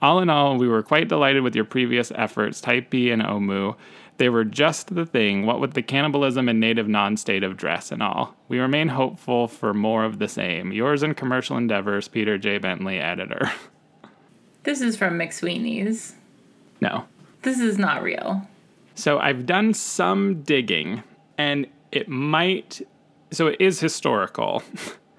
all 0.00 0.20
in 0.20 0.30
all, 0.30 0.56
we 0.56 0.68
were 0.68 0.82
quite 0.82 1.08
delighted 1.08 1.42
with 1.42 1.56
your 1.56 1.64
previous 1.64 2.12
efforts, 2.14 2.60
Typee 2.60 3.12
and 3.12 3.22
Omoo. 3.22 3.76
They 4.18 4.28
were 4.28 4.44
just 4.44 4.94
the 4.94 5.06
thing, 5.06 5.46
what 5.46 5.60
with 5.60 5.74
the 5.74 5.82
cannibalism 5.82 6.48
and 6.48 6.58
native 6.58 6.88
non 6.88 7.16
state 7.16 7.44
of 7.44 7.56
dress 7.56 7.92
and 7.92 8.02
all. 8.02 8.34
We 8.48 8.58
remain 8.58 8.88
hopeful 8.88 9.46
for 9.46 9.72
more 9.72 10.04
of 10.04 10.18
the 10.18 10.28
same. 10.28 10.72
Yours 10.72 11.02
in 11.02 11.14
commercial 11.14 11.56
endeavors, 11.56 12.08
Peter 12.08 12.36
J. 12.36 12.58
Bentley, 12.58 12.98
editor. 12.98 13.50
This 14.68 14.82
is 14.82 14.98
from 14.98 15.18
McSweeney's. 15.18 16.14
No. 16.82 17.06
This 17.40 17.58
is 17.58 17.78
not 17.78 18.02
real. 18.02 18.46
So 18.96 19.18
I've 19.18 19.46
done 19.46 19.72
some 19.72 20.42
digging, 20.42 21.02
and 21.38 21.66
it 21.90 22.06
might. 22.06 22.82
So 23.30 23.46
it 23.46 23.56
is 23.60 23.80
historical, 23.80 24.62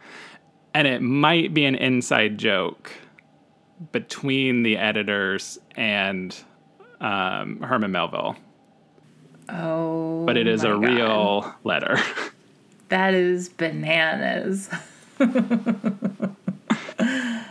and 0.76 0.88
it 0.88 1.02
might 1.02 1.52
be 1.52 1.66
an 1.66 1.74
inside 1.74 2.38
joke 2.38 2.91
between 3.91 4.62
the 4.62 4.78
editors 4.78 5.58
and 5.76 6.38
um, 7.02 7.60
Herman 7.62 7.91
Melville. 7.91 8.36
Oh. 9.50 10.28
But 10.28 10.38
it 10.38 10.45
is 10.45 10.64
a 10.64 10.68
God. 10.68 10.86
real 10.86 11.56
letter. 11.64 11.97
That 12.89 13.14
is 13.14 13.50
bananas. 13.50 14.68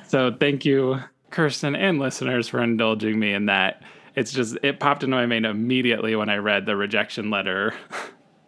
so 0.09 0.33
thank 0.33 0.65
you 0.65 1.01
Kirsten 1.31 1.77
and 1.77 1.99
listeners 1.99 2.49
for 2.49 2.63
indulging 2.63 3.19
me 3.19 3.33
in 3.33 3.47
that. 3.47 3.83
It's 4.15 4.33
just 4.33 4.57
it 4.63 4.81
popped 4.81 5.05
into 5.05 5.17
my 5.17 5.27
mind 5.27 5.47
immediately 5.47 6.17
when 6.17 6.29
I 6.29 6.37
read 6.37 6.67
the 6.67 6.77
rejection 6.77 7.31
letter 7.31 7.75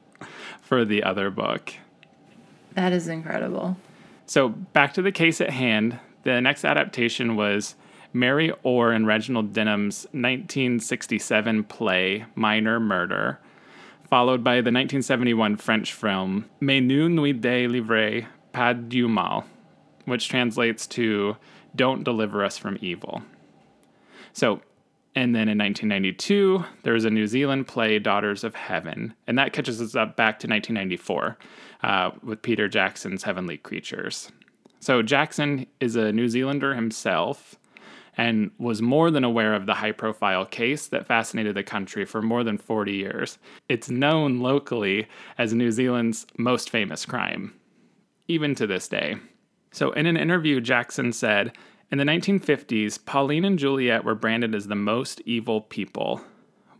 for 0.62 0.85
the 0.85 1.05
other 1.05 1.31
book. 1.31 1.74
That 2.74 2.93
is 2.93 3.09
incredible. 3.09 3.76
So 4.26 4.49
back 4.49 4.95
to 4.95 5.03
the 5.03 5.12
case 5.12 5.41
at 5.41 5.51
hand. 5.51 5.99
The 6.22 6.41
next 6.41 6.64
adaptation 6.64 7.37
was 7.37 7.74
Mary 8.12 8.53
Orr 8.62 8.93
and 8.93 9.07
Reginald 9.07 9.53
Denham's 9.53 10.05
1967 10.12 11.64
play 11.64 12.26
Minor 12.35 12.81
Murder, 12.81 13.39
followed 14.09 14.43
by 14.43 14.57
the 14.57 14.72
1971 14.72 15.57
French 15.57 15.93
film 15.93 16.47
Mais 16.61 16.81
nous 16.81 17.09
nous 17.09 17.33
délivrer 17.33 18.26
pas 18.53 18.74
du 18.74 19.09
mal, 19.09 19.45
which 20.05 20.28
translates 20.28 20.87
to 20.89 21.37
don't 21.77 22.05
deliver 22.05 22.45
us 22.45 22.59
from 22.59 22.79
evil. 22.81 23.23
So, 24.33 24.61
and 25.14 25.35
then 25.35 25.49
in 25.49 25.59
1992, 25.59 26.64
there 26.83 26.93
was 26.93 27.05
a 27.05 27.11
New 27.11 27.27
Zealand 27.27 27.66
play, 27.66 27.99
Daughters 27.99 28.45
of 28.45 28.55
Heaven, 28.55 29.14
and 29.27 29.39
that 29.39 29.53
catches 29.53 29.81
us 29.81 29.97
up 29.97 30.16
back 30.16 30.39
to 30.41 30.47
1994 30.47 31.39
uh, 31.83 32.11
with 32.23 32.43
Peter 32.43 32.68
Jackson's 32.68 33.23
Heavenly 33.23 33.57
Creatures. 33.57 34.31
So, 34.79 35.03
Jackson 35.03 35.66
is 35.81 35.97
a 35.97 36.12
New 36.12 36.29
Zealander 36.29 36.75
himself 36.75 37.57
and 38.16 38.51
was 38.59 38.83
more 38.83 39.11
than 39.11 39.25
aware 39.25 39.55
of 39.55 39.66
the 39.66 39.75
high 39.75 39.93
profile 39.93 40.45
case 40.45 40.89
that 40.89 41.07
fascinated 41.07 41.55
the 41.55 41.62
country 41.62 42.05
for 42.05 42.21
more 42.21 42.45
than 42.45 42.59
40 42.59 42.93
years. 42.93 43.39
It's 43.68 43.89
known 43.89 44.41
locally 44.41 45.07
as 45.39 45.55
New 45.55 45.71
Zealand's 45.71 46.27
most 46.37 46.71
famous 46.71 47.07
crime, 47.07 47.55
even 48.29 48.55
to 48.57 48.66
this 48.66 48.89
day. 48.89 49.16
So, 49.73 49.93
in 49.93 50.07
an 50.07 50.16
interview, 50.16 50.61
Jackson 50.61 51.12
said, 51.12 51.53
In 51.91 51.99
the 51.99 52.05
1950s, 52.05 53.05
Pauline 53.05 53.45
and 53.45 53.59
Juliet 53.59 54.05
were 54.05 54.14
branded 54.14 54.55
as 54.55 54.66
the 54.66 54.75
most 54.75 55.21
evil 55.25 55.61
people. 55.61 56.23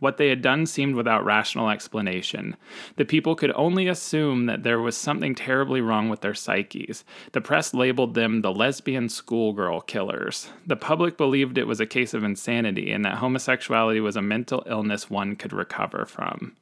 What 0.01 0.17
they 0.17 0.29
had 0.29 0.41
done 0.41 0.65
seemed 0.65 0.95
without 0.95 1.23
rational 1.23 1.69
explanation. 1.69 2.57
The 2.95 3.05
people 3.05 3.35
could 3.35 3.51
only 3.53 3.87
assume 3.87 4.47
that 4.47 4.63
there 4.63 4.79
was 4.79 4.97
something 4.97 5.35
terribly 5.35 5.79
wrong 5.79 6.09
with 6.09 6.21
their 6.21 6.33
psyches. 6.33 7.05
The 7.33 7.39
press 7.39 7.71
labeled 7.71 8.15
them 8.15 8.41
the 8.41 8.51
lesbian 8.51 9.09
schoolgirl 9.09 9.81
killers. 9.81 10.49
The 10.65 10.75
public 10.75 11.17
believed 11.17 11.59
it 11.59 11.67
was 11.67 11.79
a 11.79 11.85
case 11.85 12.15
of 12.15 12.23
insanity 12.23 12.91
and 12.91 13.05
that 13.05 13.19
homosexuality 13.19 13.99
was 13.99 14.15
a 14.15 14.23
mental 14.23 14.63
illness 14.65 15.07
one 15.07 15.35
could 15.35 15.53
recover 15.53 16.07
from. 16.07 16.55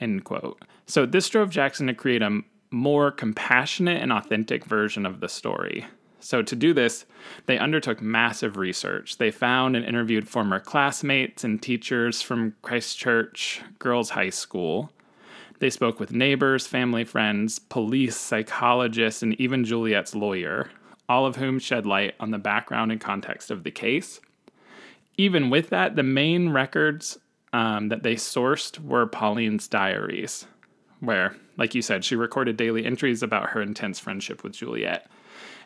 End 0.00 0.22
quote. 0.22 0.64
So 0.86 1.04
this 1.04 1.28
drove 1.28 1.50
Jackson 1.50 1.88
to 1.88 1.94
create 1.94 2.22
a 2.22 2.42
more 2.76 3.10
compassionate 3.10 4.02
and 4.02 4.12
authentic 4.12 4.64
version 4.64 5.06
of 5.06 5.20
the 5.20 5.28
story. 5.28 5.86
So, 6.20 6.42
to 6.42 6.56
do 6.56 6.74
this, 6.74 7.06
they 7.46 7.58
undertook 7.58 8.02
massive 8.02 8.56
research. 8.56 9.18
They 9.18 9.30
found 9.30 9.76
and 9.76 9.84
interviewed 9.84 10.28
former 10.28 10.58
classmates 10.60 11.44
and 11.44 11.62
teachers 11.62 12.20
from 12.20 12.54
Christchurch 12.62 13.62
Girls 13.78 14.10
High 14.10 14.30
School. 14.30 14.90
They 15.58 15.70
spoke 15.70 16.00
with 16.00 16.12
neighbors, 16.12 16.66
family 16.66 17.04
friends, 17.04 17.58
police, 17.58 18.16
psychologists, 18.16 19.22
and 19.22 19.40
even 19.40 19.64
Juliet's 19.64 20.14
lawyer, 20.14 20.70
all 21.08 21.26
of 21.26 21.36
whom 21.36 21.58
shed 21.58 21.86
light 21.86 22.14
on 22.20 22.30
the 22.30 22.38
background 22.38 22.92
and 22.92 23.00
context 23.00 23.50
of 23.50 23.64
the 23.64 23.70
case. 23.70 24.20
even 25.16 25.48
with 25.48 25.70
that, 25.70 25.96
the 25.96 26.02
main 26.02 26.50
records 26.50 27.18
um, 27.52 27.88
that 27.88 28.02
they 28.02 28.16
sourced 28.16 28.78
were 28.78 29.06
Pauline's 29.06 29.68
diaries, 29.68 30.46
where, 31.00 31.36
like 31.56 31.74
you 31.74 31.82
said, 31.82 32.04
she 32.04 32.16
recorded 32.16 32.56
daily 32.56 32.84
entries 32.84 33.22
about 33.22 33.50
her 33.50 33.62
intense 33.62 33.98
friendship 33.98 34.42
with 34.42 34.52
Juliet. 34.52 35.08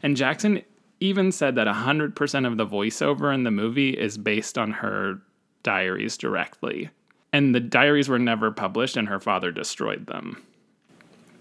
And 0.03 0.17
Jackson 0.17 0.63
even 1.01 1.33
said 1.33 1.55
that 1.55 1.67
100% 1.67 2.47
of 2.47 2.57
the 2.57 2.67
voiceover 2.67 3.35
in 3.35 3.45
the 3.45 3.51
movie 3.51 3.91
is 3.91 4.19
based 4.19 4.59
on 4.59 4.73
her 4.73 5.21
diaries 5.63 6.17
directly. 6.17 6.91
And 7.33 7.55
the 7.55 7.61
diaries 7.61 8.09
were 8.09 8.19
never 8.19 8.51
published, 8.51 8.97
and 8.97 9.09
her 9.09 9.21
father 9.21 9.53
destroyed 9.53 10.07
them. 10.07 10.43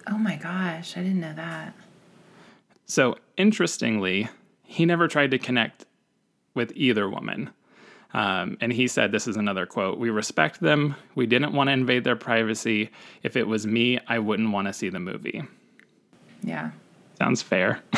Oh 0.08 0.18
my 0.18 0.36
gosh, 0.36 0.96
I 0.96 1.02
didn't 1.02 1.20
know 1.20 1.34
that. 1.34 1.74
So, 2.86 3.18
interestingly, 3.38 4.30
he 4.64 4.86
never 4.86 5.08
tried 5.08 5.32
to 5.32 5.40
connect 5.40 5.86
with 6.54 6.72
either 6.76 7.10
woman. 7.10 7.50
Um, 8.14 8.58
and 8.60 8.74
he 8.74 8.88
said, 8.88 9.12
This 9.12 9.28
is 9.28 9.38
another 9.38 9.66
quote 9.66 10.00
We 10.00 10.10
respect 10.10 10.60
them. 10.60 10.96
We 11.16 11.26
didn't 11.26 11.54
want 11.54 11.68
to 11.68 11.74
invade 11.74 12.04
their 12.04 12.16
privacy. 12.16 12.90
If 13.24 13.36
it 13.36 13.48
was 13.48 13.68
me, 13.68 14.00
I 14.08 14.20
wouldn't 14.20 14.52
want 14.52 14.68
to 14.68 14.74
see 14.74 14.90
the 14.90 15.00
movie. 15.00 15.44
Yeah. 16.42 16.72
Sounds 17.18 17.42
fair. 17.42 17.82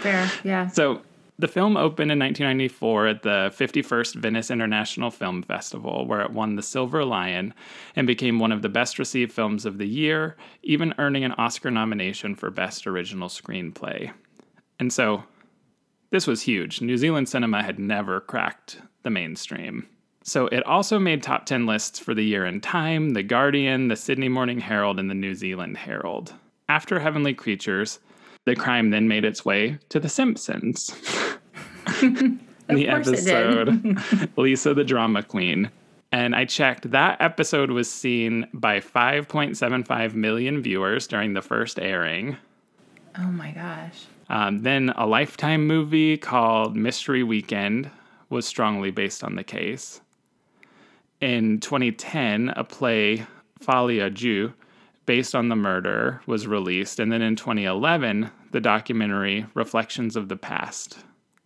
Fair, 0.00 0.30
yeah. 0.44 0.66
So 0.66 1.00
the 1.38 1.48
film 1.48 1.76
opened 1.76 2.10
in 2.10 2.18
1994 2.18 3.06
at 3.06 3.22
the 3.22 3.52
51st 3.54 4.14
Venice 4.16 4.50
International 4.50 5.10
Film 5.10 5.42
Festival, 5.42 6.06
where 6.06 6.20
it 6.20 6.32
won 6.32 6.56
the 6.56 6.62
Silver 6.62 7.04
Lion 7.04 7.54
and 7.94 8.06
became 8.06 8.38
one 8.38 8.52
of 8.52 8.62
the 8.62 8.68
best 8.68 8.98
received 8.98 9.32
films 9.32 9.64
of 9.64 9.78
the 9.78 9.86
year, 9.86 10.36
even 10.62 10.94
earning 10.98 11.24
an 11.24 11.32
Oscar 11.32 11.70
nomination 11.70 12.34
for 12.34 12.50
Best 12.50 12.86
Original 12.86 13.28
Screenplay. 13.28 14.12
And 14.78 14.92
so 14.92 15.24
this 16.10 16.26
was 16.26 16.42
huge. 16.42 16.80
New 16.80 16.96
Zealand 16.96 17.28
cinema 17.28 17.62
had 17.62 17.78
never 17.78 18.20
cracked 18.20 18.80
the 19.06 19.10
mainstream. 19.10 19.86
So 20.24 20.48
it 20.48 20.66
also 20.66 20.98
made 20.98 21.22
top 21.22 21.46
10 21.46 21.64
lists 21.64 22.00
for 22.00 22.12
the 22.12 22.24
year 22.24 22.44
in 22.44 22.60
Time, 22.60 23.10
The 23.10 23.22
Guardian, 23.22 23.86
the 23.86 23.94
Sydney 23.94 24.28
Morning 24.28 24.58
Herald, 24.58 24.98
and 24.98 25.08
the 25.08 25.14
New 25.14 25.36
Zealand 25.36 25.76
Herald. 25.76 26.34
After 26.68 26.98
Heavenly 26.98 27.32
Creatures, 27.32 28.00
the 28.46 28.56
crime 28.56 28.90
then 28.90 29.06
made 29.06 29.24
its 29.24 29.44
way 29.44 29.78
to 29.90 30.00
The 30.00 30.08
Simpsons. 30.08 30.90
in 32.02 32.40
the 32.68 32.88
episode 32.88 34.02
Lisa 34.36 34.74
the 34.74 34.82
Drama 34.82 35.22
Queen. 35.22 35.70
And 36.10 36.34
I 36.34 36.46
checked, 36.46 36.90
that 36.90 37.20
episode 37.20 37.70
was 37.70 37.88
seen 37.88 38.48
by 38.52 38.80
5.75 38.80 40.14
million 40.14 40.62
viewers 40.62 41.06
during 41.06 41.34
the 41.34 41.42
first 41.42 41.78
airing. 41.78 42.36
Oh 43.16 43.30
my 43.30 43.52
gosh. 43.52 44.06
Um, 44.28 44.62
then 44.62 44.92
a 44.96 45.06
Lifetime 45.06 45.68
movie 45.68 46.16
called 46.16 46.74
Mystery 46.74 47.22
Weekend 47.22 47.88
was 48.28 48.46
strongly 48.46 48.90
based 48.90 49.22
on 49.22 49.36
the 49.36 49.44
case. 49.44 50.00
In 51.20 51.60
2010, 51.60 52.50
a 52.56 52.64
play, 52.64 53.26
Folie 53.60 53.98
à 53.98 54.12
Deux, 54.12 54.52
based 55.06 55.34
on 55.34 55.48
the 55.48 55.56
murder, 55.56 56.20
was 56.26 56.46
released. 56.46 56.98
And 56.98 57.10
then 57.10 57.22
in 57.22 57.36
2011, 57.36 58.30
the 58.50 58.60
documentary 58.60 59.46
Reflections 59.54 60.16
of 60.16 60.28
the 60.28 60.36
Past. 60.36 60.98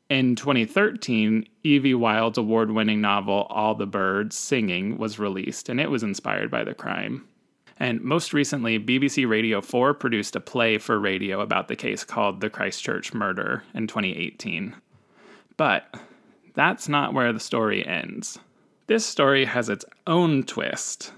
In 0.08 0.34
2013, 0.34 1.46
Evie 1.62 1.94
Wyld's 1.94 2.38
award 2.38 2.72
winning 2.72 3.00
novel 3.00 3.46
All 3.48 3.76
the 3.76 3.86
Birds 3.86 4.36
Singing 4.36 4.98
was 4.98 5.20
released, 5.20 5.68
and 5.68 5.78
it 5.78 5.90
was 5.90 6.02
inspired 6.02 6.50
by 6.50 6.64
the 6.64 6.74
crime. 6.74 7.28
And 7.76 8.02
most 8.02 8.32
recently, 8.34 8.78
BBC 8.78 9.28
Radio 9.28 9.60
4 9.60 9.94
produced 9.94 10.34
a 10.34 10.40
play 10.40 10.78
for 10.78 10.98
radio 10.98 11.40
about 11.40 11.68
the 11.68 11.76
case 11.76 12.02
called 12.02 12.40
The 12.40 12.50
Christchurch 12.50 13.14
Murder 13.14 13.62
in 13.72 13.86
2018. 13.86 14.74
But 15.56 15.94
that's 16.60 16.90
not 16.90 17.14
where 17.14 17.32
the 17.32 17.40
story 17.40 17.86
ends. 17.86 18.38
This 18.86 19.06
story 19.06 19.46
has 19.46 19.70
its 19.70 19.86
own 20.06 20.42
twist 20.42 21.10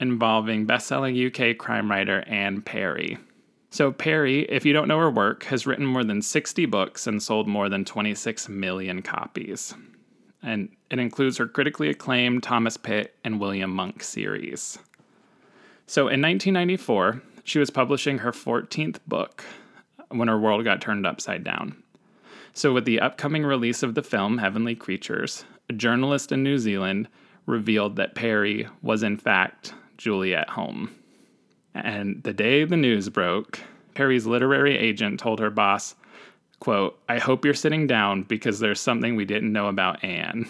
involving 0.00 0.64
best-selling 0.64 1.14
UK 1.26 1.58
crime 1.58 1.90
writer 1.90 2.24
Anne 2.26 2.62
Perry. 2.62 3.18
So 3.68 3.92
Perry, 3.92 4.44
if 4.44 4.64
you 4.64 4.72
don't 4.72 4.88
know 4.88 4.98
her 4.98 5.10
work, 5.10 5.44
has 5.44 5.66
written 5.66 5.84
more 5.84 6.02
than 6.02 6.22
60 6.22 6.64
books 6.64 7.06
and 7.06 7.22
sold 7.22 7.46
more 7.46 7.68
than 7.68 7.84
26 7.84 8.48
million 8.48 9.02
copies. 9.02 9.74
And 10.42 10.70
it 10.88 10.98
includes 10.98 11.36
her 11.36 11.46
critically 11.46 11.90
acclaimed 11.90 12.42
Thomas 12.42 12.78
Pitt 12.78 13.16
and 13.22 13.38
William 13.38 13.70
Monk 13.70 14.02
series. 14.02 14.78
So 15.86 16.02
in 16.04 16.22
1994, 16.22 17.20
she 17.44 17.58
was 17.58 17.68
publishing 17.68 18.16
her 18.18 18.32
14th 18.32 19.00
book 19.06 19.44
when 20.08 20.28
her 20.28 20.38
world 20.38 20.64
got 20.64 20.80
turned 20.80 21.06
upside 21.06 21.44
down. 21.44 21.82
So, 22.56 22.72
with 22.72 22.86
the 22.86 23.00
upcoming 23.00 23.44
release 23.44 23.82
of 23.82 23.94
the 23.94 24.02
film 24.02 24.38
Heavenly 24.38 24.74
Creatures, 24.74 25.44
a 25.68 25.74
journalist 25.74 26.32
in 26.32 26.42
New 26.42 26.56
Zealand 26.56 27.06
revealed 27.44 27.96
that 27.96 28.14
Perry 28.14 28.66
was, 28.80 29.02
in 29.02 29.18
fact, 29.18 29.74
Juliet 29.98 30.48
Hulme. 30.48 30.88
And 31.74 32.22
the 32.22 32.32
day 32.32 32.64
the 32.64 32.78
news 32.78 33.10
broke, 33.10 33.60
Perry's 33.92 34.24
literary 34.24 34.74
agent 34.74 35.20
told 35.20 35.38
her 35.38 35.50
boss, 35.50 35.96
quote, 36.58 36.98
I 37.10 37.18
hope 37.18 37.44
you're 37.44 37.52
sitting 37.52 37.86
down 37.86 38.22
because 38.22 38.58
there's 38.58 38.80
something 38.80 39.16
we 39.16 39.26
didn't 39.26 39.52
know 39.52 39.66
about 39.66 40.02
Anne. 40.02 40.48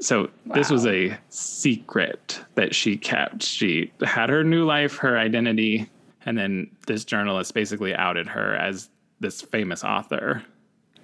So 0.00 0.22
wow. 0.44 0.56
this 0.56 0.70
was 0.70 0.86
a 0.86 1.16
secret 1.28 2.40
that 2.56 2.74
she 2.74 2.96
kept. 2.96 3.44
She 3.44 3.92
had 4.02 4.28
her 4.28 4.42
new 4.42 4.64
life, 4.64 4.96
her 4.96 5.16
identity, 5.16 5.88
and 6.24 6.36
then 6.36 6.68
this 6.88 7.04
journalist 7.04 7.54
basically 7.54 7.94
outed 7.94 8.26
her 8.26 8.56
as 8.56 8.90
this 9.20 9.40
famous 9.40 9.84
author. 9.84 10.42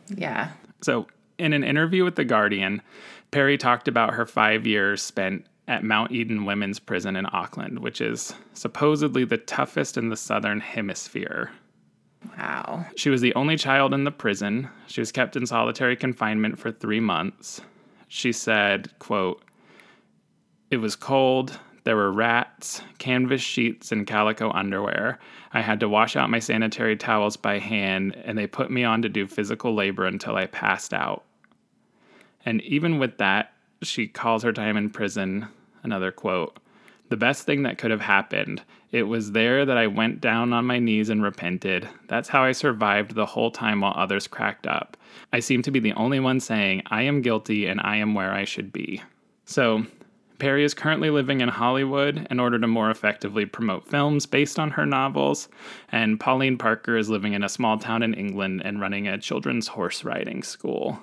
Yeah. 0.09 0.51
So 0.83 1.07
in 1.39 1.53
an 1.53 1.65
interview 1.65 2.05
with 2.05 2.17
The 2.17 2.25
Guardian, 2.25 2.83
Perry 3.31 3.57
talked 3.57 3.89
about 3.89 4.15
her 4.15 4.27
five 4.27 4.67
years 4.67 5.03
spent 5.03 5.47
at 5.69 5.85
Mount 5.85 6.13
Eden 6.13 6.45
Women's 6.45 6.79
Prison 6.79 7.17
in 7.17 7.27
Auckland, 7.33 7.79
which 7.79 8.01
is 8.01 8.35
supposedly 8.53 9.25
the 9.25 9.39
toughest 9.39 9.97
in 9.97 10.09
the 10.09 10.17
southern 10.17 10.61
hemisphere. 10.61 11.51
Wow. 12.37 12.87
She 12.97 13.11
was 13.11 13.21
the 13.21 13.35
only 13.35 13.57
child 13.57 13.95
in 13.95 14.05
the 14.05 14.11
prison. 14.11 14.69
She 14.87 15.01
was 15.01 15.13
kept 15.13 15.37
in 15.37 15.47
solitary 15.47 15.97
confinement 15.97 16.59
for 16.59 16.71
three 16.71 17.01
months. 17.01 17.61
She 18.09 18.33
said, 18.33 18.97
quote, 18.99 19.43
It 20.71 20.77
was 20.77 20.95
cold. 20.97 21.59
There 21.85 21.97
were 21.97 22.13
rats, 22.13 22.83
canvas 22.99 23.41
sheets, 23.41 23.91
and 23.91 24.07
calico 24.07 24.51
underwear. 24.53 25.19
I 25.53 25.61
had 25.61 25.81
to 25.81 25.89
wash 25.89 26.17
out 26.17 26.31
my 26.31 26.39
sanitary 26.39 26.97
towels 26.97 27.37
by 27.37 27.59
hand, 27.59 28.17
and 28.25 28.39
they 28.39 28.47
put 28.47 28.71
me 28.71 28.85
on 28.85 29.03
to 29.03 29.09
do 29.09 29.27
physical 29.27 29.75
labor 29.75 30.07
until 30.07 30.37
I 30.37 30.47
passed 30.47 30.95
out. 30.95 31.25
And 32.45 32.61
even 32.63 32.99
with 32.99 33.19
that, 33.19 33.53
she 33.83 34.07
calls 34.07 34.43
her 34.43 34.53
time 34.53 34.77
in 34.77 34.91
prison 34.91 35.49
another 35.83 36.13
quote 36.13 36.59
the 37.13 37.17
best 37.19 37.45
thing 37.45 37.63
that 37.63 37.77
could 37.77 37.91
have 37.91 38.01
happened. 38.01 38.63
It 38.91 39.03
was 39.03 39.33
there 39.33 39.67
that 39.67 39.77
I 39.77 39.87
went 39.87 40.23
down 40.23 40.55
on 40.55 40.65
my 40.65 40.79
knees 40.79 41.11
and 41.11 41.23
repented. 41.23 41.87
That's 42.09 42.31
how 42.31 42.43
I 42.43 42.53
survived 42.53 43.15
the 43.15 43.27
whole 43.27 43.51
time 43.51 43.83
while 43.83 43.93
others 43.95 44.27
cracked 44.27 44.67
up. 44.67 44.97
I 45.31 45.41
seem 45.41 45.61
to 45.65 45.71
be 45.71 45.79
the 45.79 45.93
only 45.93 46.21
one 46.21 46.41
saying, 46.41 46.85
I 46.87 47.03
am 47.03 47.21
guilty 47.21 47.67
and 47.67 47.83
I 47.83 47.97
am 47.97 48.15
where 48.15 48.33
I 48.33 48.45
should 48.45 48.73
be. 48.73 49.03
So, 49.45 49.85
Perry 50.43 50.65
is 50.65 50.75
currently 50.75 51.09
living 51.09 51.41
in 51.41 51.49
Hollywood 51.49 52.27
in 52.29 52.41
order 52.41 52.59
to 52.59 52.67
more 52.67 52.91
effectively 52.91 53.47
promote 53.47 53.87
films 53.87 54.27
based 54.27 54.59
on 54.59 54.73
her 54.73 54.85
novels, 54.85 55.49
and 55.93 56.19
Pauline 56.19 56.59
Parker 56.59 56.97
is 56.97 57.09
living 57.09 57.33
in 57.35 57.45
a 57.45 57.49
small 57.49 57.79
town 57.79 58.03
in 58.03 58.13
England 58.13 58.61
and 58.65 58.81
running 58.81 59.07
a 59.07 59.19
children's 59.19 59.69
horse 59.69 60.03
riding 60.03 60.43
school. 60.43 61.01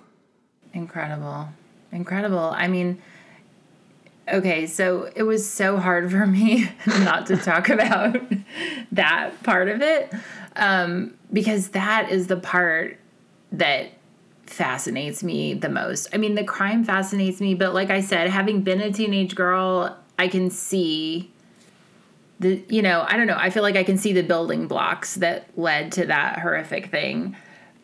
Incredible. 0.73 1.47
Incredible. 1.93 2.51
I 2.53 2.67
mean, 2.67 3.01
okay, 4.27 4.67
so 4.67 5.09
it 5.15 5.23
was 5.23 5.49
so 5.49 5.77
hard 5.77 6.11
for 6.11 6.27
me 6.27 6.69
not 6.87 7.25
to 7.27 7.37
talk 7.37 7.69
about 7.69 8.21
that 8.91 9.41
part 9.43 9.69
of 9.69 9.81
it 9.81 10.13
um, 10.57 11.13
because 11.31 11.69
that 11.69 12.09
is 12.11 12.27
the 12.27 12.35
part 12.35 12.99
that 13.53 13.93
fascinates 14.49 15.23
me 15.23 15.53
the 15.53 15.69
most. 15.69 16.07
I 16.13 16.17
mean, 16.17 16.35
the 16.35 16.43
crime 16.43 16.83
fascinates 16.83 17.39
me, 17.39 17.53
but 17.53 17.73
like 17.73 17.89
I 17.89 18.01
said, 18.01 18.29
having 18.29 18.61
been 18.61 18.81
a 18.81 18.91
teenage 18.91 19.35
girl, 19.35 19.97
I 20.17 20.27
can 20.27 20.49
see 20.49 21.31
the, 22.39 22.63
you 22.67 22.81
know, 22.81 23.05
I 23.07 23.17
don't 23.17 23.27
know, 23.27 23.37
I 23.37 23.49
feel 23.49 23.63
like 23.63 23.75
I 23.75 23.83
can 23.83 23.97
see 23.97 24.13
the 24.13 24.23
building 24.23 24.67
blocks 24.67 25.15
that 25.15 25.47
led 25.57 25.91
to 25.93 26.05
that 26.05 26.39
horrific 26.39 26.87
thing. 26.87 27.35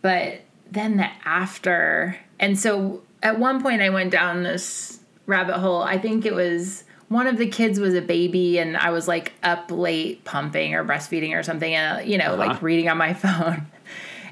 But 0.02 0.42
then 0.72 0.98
the 0.98 1.08
after, 1.26 2.18
and 2.40 2.58
so 2.58 3.04
at 3.22 3.40
one 3.40 3.62
point 3.62 3.82
I 3.82 3.90
went 3.90 4.12
down 4.12 4.44
this 4.44 5.00
rabbit 5.26 5.58
hole. 5.58 5.82
I 5.82 5.98
think 5.98 6.26
it 6.26 6.34
was 6.34 6.84
one 7.10 7.28
of 7.28 7.38
the 7.38 7.48
kids 7.48 7.80
was 7.80 7.94
a 7.94 8.02
baby 8.02 8.58
and 8.58 8.76
I 8.78 8.90
was 8.92 9.08
like 9.08 9.34
up 9.44 9.72
late 9.72 10.24
pumping 10.24 10.74
or 10.74 10.84
breastfeeding 10.84 11.38
or 11.38 11.44
something, 11.44 11.74
and 11.74 12.00
uh, 12.00 12.04
you 12.04 12.18
know, 12.18 12.34
uh-huh. 12.34 12.48
like 12.48 12.62
reading 12.62 12.90
on 12.90 12.98
my 12.98 13.14
phone. 13.26 13.68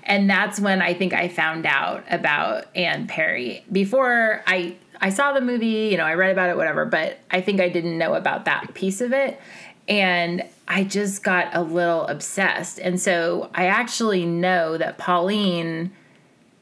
And 0.05 0.29
that's 0.29 0.59
when 0.59 0.81
I 0.81 0.93
think 0.93 1.13
I 1.13 1.27
found 1.27 1.65
out 1.65 2.03
about 2.09 2.65
Anne 2.75 3.07
Perry. 3.07 3.63
Before 3.71 4.43
I 4.45 4.75
I 5.01 5.09
saw 5.09 5.33
the 5.33 5.41
movie, 5.41 5.89
you 5.91 5.97
know, 5.97 6.05
I 6.05 6.13
read 6.13 6.31
about 6.31 6.49
it, 6.49 6.57
whatever, 6.57 6.85
but 6.85 7.19
I 7.29 7.41
think 7.41 7.59
I 7.59 7.69
didn't 7.69 7.97
know 7.97 8.13
about 8.13 8.45
that 8.45 8.73
piece 8.73 9.01
of 9.01 9.11
it. 9.11 9.39
And 9.87 10.43
I 10.67 10.85
just 10.85 11.23
got 11.23 11.53
a 11.53 11.61
little 11.61 12.07
obsessed. 12.07 12.79
And 12.79 12.99
so 12.99 13.49
I 13.53 13.65
actually 13.65 14.25
know 14.25 14.77
that 14.77 14.97
Pauline 14.97 15.91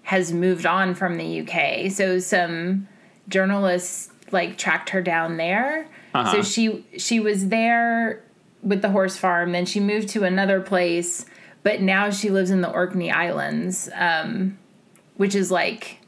has 0.04 0.34
moved 0.34 0.66
on 0.66 0.96
from 0.96 1.18
the 1.18 1.42
UK. 1.42 1.92
So 1.92 2.20
some 2.20 2.88
journalists 3.28 4.10
like 4.32 4.58
tracked 4.58 4.90
her 4.90 5.02
down 5.02 5.38
there. 5.38 5.88
Uh-huh. 6.14 6.32
So 6.32 6.42
she 6.42 6.86
she 6.98 7.20
was 7.20 7.50
there 7.50 8.24
with 8.64 8.82
the 8.82 8.90
horse 8.90 9.18
farm. 9.18 9.52
Then 9.52 9.66
she 9.66 9.80
moved 9.80 10.10
to 10.10 10.24
another 10.24 10.62
place, 10.62 11.26
but 11.64 11.82
now 11.82 12.10
she 12.10 12.30
lives 12.30 12.50
in 12.52 12.62
the 12.62 12.70
Orkney 12.72 13.12
Islands, 13.12 13.90
um, 13.96 14.58
which 15.18 15.36
is 15.36 15.52
like 15.52 16.00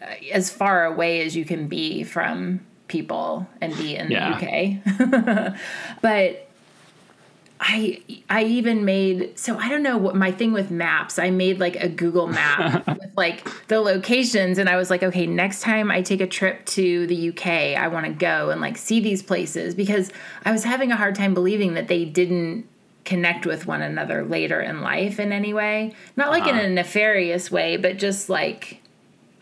uh, 0.00 0.06
as 0.32 0.50
far 0.50 0.84
away 0.84 1.22
as 1.24 1.34
you 1.36 1.44
can 1.44 1.68
be 1.68 2.04
from 2.04 2.60
people 2.88 3.46
and 3.60 3.76
be 3.76 3.96
in 3.96 4.10
Yeah. 4.10 4.38
the 4.38 4.46
UK. 4.46 5.54
but 6.02 6.48
I 7.64 8.02
I 8.28 8.42
even 8.42 8.84
made 8.84 9.38
so 9.38 9.56
I 9.56 9.68
don't 9.68 9.84
know 9.84 9.96
what 9.96 10.16
my 10.16 10.32
thing 10.32 10.52
with 10.52 10.72
maps. 10.72 11.16
I 11.18 11.30
made 11.30 11.60
like 11.60 11.76
a 11.76 11.88
Google 11.88 12.26
map 12.26 12.84
with 12.88 13.12
like 13.16 13.48
the 13.68 13.80
locations 13.80 14.58
and 14.58 14.68
I 14.68 14.76
was 14.76 14.90
like, 14.90 15.04
okay, 15.04 15.26
next 15.26 15.60
time 15.62 15.88
I 15.90 16.02
take 16.02 16.20
a 16.20 16.26
trip 16.26 16.66
to 16.66 17.06
the 17.06 17.28
UK, 17.28 17.46
I 17.80 17.86
want 17.86 18.06
to 18.06 18.12
go 18.12 18.50
and 18.50 18.60
like 18.60 18.76
see 18.76 18.98
these 18.98 19.22
places 19.22 19.76
because 19.76 20.10
I 20.44 20.50
was 20.50 20.64
having 20.64 20.90
a 20.90 20.96
hard 20.96 21.14
time 21.14 21.34
believing 21.34 21.74
that 21.74 21.86
they 21.86 22.04
didn't 22.04 22.66
connect 23.04 23.46
with 23.46 23.66
one 23.66 23.82
another 23.82 24.24
later 24.24 24.60
in 24.60 24.80
life 24.80 25.18
in 25.18 25.32
any 25.32 25.52
way. 25.52 25.94
Not 26.16 26.30
like 26.30 26.44
in 26.44 26.56
uh-huh. 26.56 26.66
a 26.66 26.70
nefarious 26.70 27.50
way, 27.50 27.76
but 27.76 27.98
just 27.98 28.28
like 28.28 28.82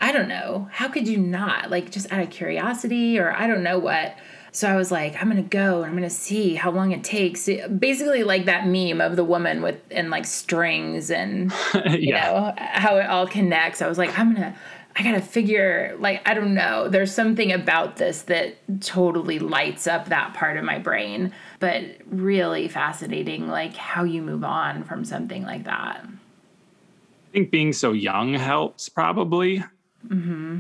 I 0.00 0.12
don't 0.12 0.28
know. 0.28 0.68
How 0.72 0.88
could 0.88 1.06
you 1.06 1.18
not? 1.18 1.70
Like 1.70 1.90
just 1.90 2.10
out 2.10 2.22
of 2.22 2.30
curiosity 2.30 3.18
or 3.18 3.32
I 3.32 3.46
don't 3.46 3.62
know 3.62 3.78
what. 3.78 4.16
So 4.52 4.68
I 4.68 4.74
was 4.74 4.90
like, 4.90 5.20
I'm 5.20 5.28
gonna 5.28 5.42
go 5.42 5.82
and 5.82 5.90
I'm 5.90 5.94
gonna 5.94 6.10
see 6.10 6.54
how 6.54 6.70
long 6.70 6.92
it 6.92 7.04
takes. 7.04 7.48
Basically, 7.78 8.24
like 8.24 8.46
that 8.46 8.66
meme 8.66 9.00
of 9.00 9.16
the 9.16 9.24
woman 9.24 9.62
with 9.62 9.80
and 9.90 10.10
like 10.10 10.24
strings 10.24 11.10
and 11.10 11.52
you 11.86 12.12
yeah. 12.12 12.24
know 12.24 12.54
how 12.56 12.96
it 12.96 13.06
all 13.06 13.26
connects. 13.26 13.82
I 13.82 13.88
was 13.88 13.98
like, 13.98 14.18
I'm 14.18 14.34
gonna, 14.34 14.56
I 15.00 15.02
gotta 15.02 15.22
figure. 15.22 15.96
Like 15.98 16.20
I 16.28 16.34
don't 16.34 16.52
know. 16.52 16.86
There's 16.86 17.10
something 17.10 17.52
about 17.52 17.96
this 17.96 18.20
that 18.22 18.56
totally 18.82 19.38
lights 19.38 19.86
up 19.86 20.10
that 20.10 20.34
part 20.34 20.58
of 20.58 20.64
my 20.64 20.78
brain. 20.78 21.32
But 21.58 21.84
really 22.04 22.68
fascinating, 22.68 23.48
like 23.48 23.74
how 23.76 24.04
you 24.04 24.20
move 24.20 24.44
on 24.44 24.84
from 24.84 25.06
something 25.06 25.42
like 25.42 25.64
that. 25.64 26.04
I 26.04 27.32
think 27.32 27.50
being 27.50 27.72
so 27.72 27.92
young 27.92 28.34
helps 28.34 28.90
probably. 28.90 29.64
Mm-hmm. 30.06 30.58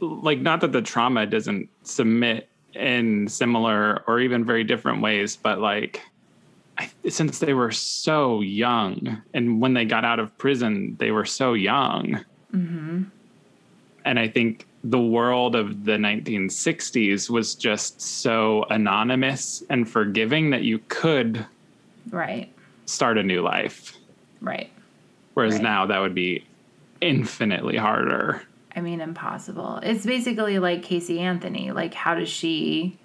Like, 0.00 0.38
not 0.38 0.62
that 0.62 0.72
the 0.72 0.80
trauma 0.80 1.26
doesn't 1.26 1.68
submit 1.82 2.48
in 2.72 3.28
similar 3.28 4.02
or 4.06 4.20
even 4.20 4.42
very 4.42 4.64
different 4.64 5.02
ways, 5.02 5.36
but 5.36 5.58
like, 5.58 6.00
I, 6.78 6.88
since 7.10 7.40
they 7.40 7.52
were 7.52 7.72
so 7.72 8.40
young 8.40 9.20
and 9.34 9.60
when 9.60 9.74
they 9.74 9.84
got 9.84 10.06
out 10.06 10.18
of 10.18 10.38
prison, 10.38 10.96
they 10.98 11.10
were 11.10 11.26
so 11.26 11.52
young. 11.52 12.24
Mm-hmm. 12.54 13.02
And 14.04 14.18
I 14.18 14.28
think 14.28 14.66
the 14.82 15.00
world 15.00 15.54
of 15.54 15.84
the 15.84 15.92
1960s 15.98 17.28
was 17.28 17.54
just 17.54 18.00
so 18.00 18.64
anonymous 18.70 19.62
and 19.68 19.88
forgiving 19.88 20.50
that 20.50 20.62
you 20.62 20.80
could 20.88 21.44
Right. 22.10 22.50
start 22.86 23.18
a 23.18 23.22
new 23.22 23.42
life. 23.42 23.96
Right. 24.40 24.70
Whereas 25.34 25.54
Right. 25.54 25.62
now 25.62 25.86
that 25.86 25.98
would 26.00 26.14
be 26.14 26.44
infinitely 27.00 27.76
harder. 27.76 28.42
I 28.74 28.80
mean, 28.80 29.00
impossible. 29.00 29.80
It's 29.82 30.06
basically 30.06 30.58
like 30.58 30.82
Casey 30.82 31.20
Anthony. 31.20 31.72
Like, 31.72 31.92
how 31.92 32.14
does 32.14 32.28
she 32.28 32.96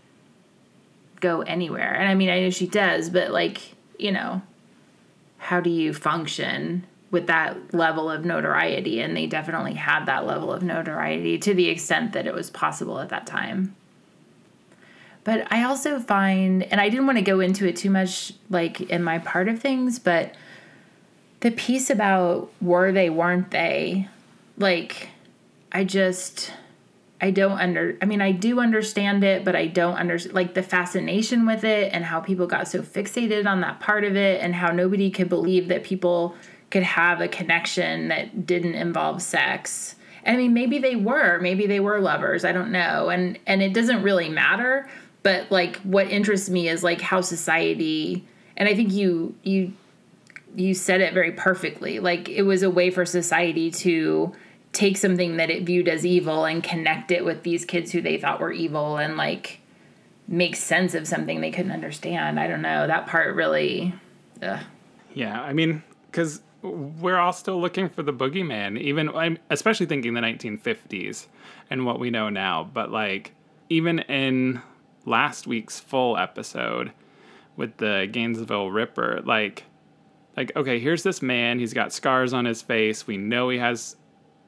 go 1.20 1.41
anywhere? 1.41 1.93
And 1.93 2.08
I 2.08 2.14
mean, 2.16 2.30
I 2.30 2.39
know 2.41 2.50
she 2.52 2.68
does, 2.68 3.10
but 3.10 3.32
like, 3.32 3.60
you 3.98 4.12
know, 4.12 4.41
how 5.38 5.60
do 5.60 5.70
you 5.70 5.93
function 5.93 6.86
with 7.16 7.28
that 7.28 7.74
level 7.74 8.11
of 8.11 8.26
notoriety? 8.26 8.99
And 8.99 9.16
they 9.16 9.26
definitely 9.26 9.74
had 9.74 10.05
that 10.05 10.28
level 10.28 10.51
of 10.51 10.61
notoriety 10.61 11.38
to 11.39 11.53
the 11.53 11.70
extent 11.70 12.11
that 12.11 12.28
it 12.28 12.34
was 12.34 12.49
possible 12.49 12.99
at 12.99 13.07
that 13.09 13.26
time. 13.26 13.74
But 15.24 15.47
I 15.49 15.63
also 15.63 15.99
find, 15.99 16.63
and 16.63 16.82
I 16.82 16.89
didn't 16.89 17.05
want 17.05 17.18
to 17.18 17.24
go 17.24 17.39
into 17.39 17.66
it 17.66 17.78
too 17.78 17.89
much, 17.89 18.34
like 18.49 18.82
in 18.82 19.01
my 19.01 19.20
part 19.20 19.47
of 19.47 19.59
things, 19.59 19.97
but 19.97 20.36
the 21.39 21.51
piece 21.51 21.89
about 21.89 22.51
were 22.61 22.91
they, 22.91 23.09
weren't 23.09 23.49
they, 23.51 24.09
like, 24.57 25.09
I 25.72 25.86
just 25.86 26.51
I 27.22 27.32
don't 27.32 27.59
under 27.59 27.97
I 28.01 28.05
mean 28.05 28.22
I 28.22 28.32
do 28.32 28.59
understand 28.59 29.24
it, 29.24 29.45
but 29.45 29.55
I 29.55 29.68
don't 29.68 29.95
understand 29.95 30.36
like 30.36 30.53
the 30.53 30.63
fascination 30.63 31.45
with 31.45 31.63
it 31.63 31.93
and 31.93 32.03
how 32.03 32.20
people 32.20 32.45
got 32.45 32.68
so 32.68 32.82
fixated 32.82 33.47
on 33.47 33.61
that 33.61 33.80
part 33.80 34.03
of 34.03 34.16
it 34.16 34.41
and 34.41 34.53
how 34.53 34.72
nobody 34.72 35.09
could 35.09 35.30
believe 35.30 35.70
that 35.70 35.84
people 35.84 36.36
could 36.76 36.84
have 36.84 37.21
a 37.21 37.28
connection 37.30 38.09
that 38.09 38.45
didn't 38.45 38.76
involve 38.76 39.21
sex. 39.21 39.95
I 40.26 40.36
mean 40.36 40.53
maybe 40.53 40.78
they 40.78 40.97
were, 40.97 41.39
maybe 41.39 41.67
they 41.67 41.80
were 41.80 42.01
lovers, 42.01 42.43
I 42.43 42.51
don't 42.51 42.69
know. 42.69 43.07
And 43.07 43.39
and 43.47 43.61
it 43.61 43.73
doesn't 43.73 44.03
really 44.03 44.28
matter, 44.28 44.86
but 45.23 45.49
like 45.49 45.78
what 45.84 46.09
interests 46.09 46.49
me 46.49 46.67
is 46.67 46.84
like 46.84 46.99
how 46.99 47.21
society 47.21 48.28
and 48.57 48.67
I 48.67 48.76
think 48.76 48.91
you 48.91 49.36
you 49.43 49.71
you 50.53 50.73
said 50.73 50.99
it 50.99 51.13
very 51.13 51.32
perfectly. 51.32 51.99
Like 51.99 52.28
it 52.28 52.41
was 52.41 52.61
a 52.61 52.69
way 52.69 52.91
for 52.91 53.05
society 53.05 53.71
to 53.71 54.36
take 54.73 54.97
something 54.97 55.38
that 55.38 55.49
it 55.49 55.63
viewed 55.63 55.88
as 55.88 56.05
evil 56.05 56.43
and 56.43 56.61
connect 56.61 57.09
it 57.09 57.23
with 57.23 57.43
these 57.43 57.63
kids 57.63 57.93
who 57.93 58.01
they 58.01 58.17
thought 58.17 58.41
were 58.41 58.51
evil 58.51 58.97
and 58.97 59.15
like 59.15 59.61
make 60.28 60.57
sense 60.57 60.93
of 60.93 61.07
something 61.07 61.39
they 61.39 61.51
couldn't 61.51 61.71
understand. 61.71 62.38
I 62.38 62.47
don't 62.47 62.61
know. 62.61 62.86
That 62.86 63.07
part 63.07 63.34
really 63.34 63.93
ugh. 64.41 64.59
Yeah, 65.13 65.41
I 65.41 65.53
mean, 65.53 65.82
because 66.11 66.41
we're 66.70 67.18
all 67.18 67.34
still 67.34 67.59
looking 67.59 67.89
for 67.89 68.03
the 68.03 68.13
boogeyman, 68.13 68.80
even 68.80 69.09
I'm 69.09 69.38
especially 69.49 69.86
thinking 69.86 70.13
the 70.13 70.22
1950s 70.22 71.28
and 71.70 71.86
what 71.86 71.99
we 71.99 72.09
know 72.09 72.30
now. 72.30 72.70
But 72.72 72.91
like, 72.91 73.34
even 73.70 73.99
in 73.99 74.61
last 75.05 75.47
week's 75.47 75.80
full 75.80 76.18
episode 76.18 76.91
with 77.55 77.78
the 77.78 78.07
Gainesville 78.11 78.72
Ripper, 78.72 79.22
like, 79.24 79.63
like 80.36 80.55
okay, 80.55 80.80
here's 80.80 81.03
this 81.03 81.22
man. 81.22 81.59
He's 81.59 81.74
got 81.74 81.93
scars 81.93 82.34
on 82.34 82.45
his 82.45 82.61
face. 82.61 83.07
We 83.07 83.18
know 83.18 83.49
he 83.49 83.57
has 83.57 83.95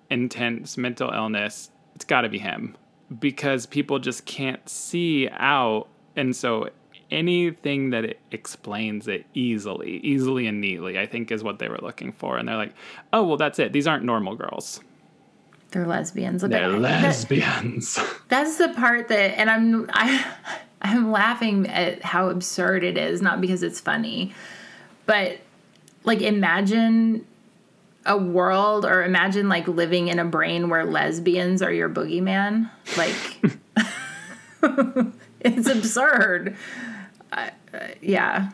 intense 0.09 0.78
mental 0.78 1.11
illness. 1.11 1.72
It's 1.95 2.05
got 2.05 2.22
to 2.22 2.30
be 2.30 2.39
him 2.39 2.78
because 3.20 3.65
people 3.65 3.99
just 3.99 4.26
can't 4.26 4.68
see 4.68 5.30
out, 5.32 5.88
and 6.15 6.36
so 6.36 6.70
anything 7.12 7.91
that 7.91 8.03
it 8.05 8.20
explains 8.32 9.08
it 9.08 9.26
easily, 9.34 9.97
easily 10.03 10.47
and 10.47 10.60
neatly, 10.62 10.99
I 10.99 11.05
think 11.05 11.32
is 11.32 11.43
what 11.43 11.60
they 11.60 11.68
were 11.70 11.80
looking 11.82 12.12
for. 12.12 12.38
And 12.38 12.47
they're 12.47 12.58
like, 12.58 12.74
oh, 13.14 13.24
well, 13.24 13.38
that's 13.38 13.60
it. 13.60 13.72
These 13.74 13.88
aren't 13.88 14.03
normal 14.03 14.36
girls. 14.36 14.82
they're 15.72 15.88
lesbians. 15.88 16.41
Look 16.43 16.51
They're 16.51 16.64
at 16.66 16.82
that- 16.82 17.03
lesbians. 17.03 17.99
That's 18.30 18.58
the 18.58 18.70
part 18.70 19.08
that, 19.08 19.39
and 19.39 19.49
I'm 19.49 19.89
I, 19.93 20.26
I'm 20.82 21.12
laughing 21.12 21.68
at 21.68 22.03
how 22.03 22.30
absurd 22.30 22.84
it 22.84 22.97
is, 22.97 23.22
not 23.22 23.39
because 23.41 23.64
it's 23.64 23.80
funny, 23.80 24.34
but 25.05 25.39
like 26.03 26.22
imagine 26.22 27.26
a 28.05 28.18
world 28.18 28.86
or 28.86 29.03
imagine 29.03 29.49
like 29.49 29.68
living 29.68 30.08
in 30.08 30.20
a 30.20 30.26
brain 30.26 30.70
where 30.70 30.86
lesbians 30.86 31.62
are 31.62 31.72
your 31.74 31.89
boogeyman. 31.89 32.70
Like, 32.95 33.14
it's 35.41 35.68
absurd. 35.68 36.55
Yeah. 38.01 38.49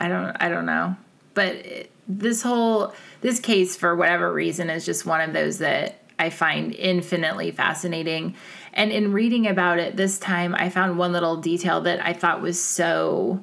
I 0.00 0.08
don't. 0.08 0.36
I 0.40 0.48
don't 0.48 0.66
know, 0.66 0.96
but 1.34 1.54
it, 1.54 1.90
this 2.08 2.42
whole 2.42 2.94
this 3.20 3.38
case 3.38 3.76
for 3.76 3.94
whatever 3.94 4.32
reason 4.32 4.70
is 4.70 4.86
just 4.86 5.04
one 5.04 5.20
of 5.20 5.34
those 5.34 5.58
that 5.58 6.02
I 6.18 6.30
find 6.30 6.74
infinitely 6.74 7.50
fascinating. 7.50 8.34
And 8.72 8.92
in 8.92 9.12
reading 9.12 9.46
about 9.46 9.78
it 9.78 9.96
this 9.96 10.18
time, 10.18 10.54
I 10.54 10.70
found 10.70 10.96
one 10.96 11.12
little 11.12 11.36
detail 11.36 11.80
that 11.82 12.04
I 12.04 12.12
thought 12.12 12.40
was 12.40 12.62
so 12.62 13.42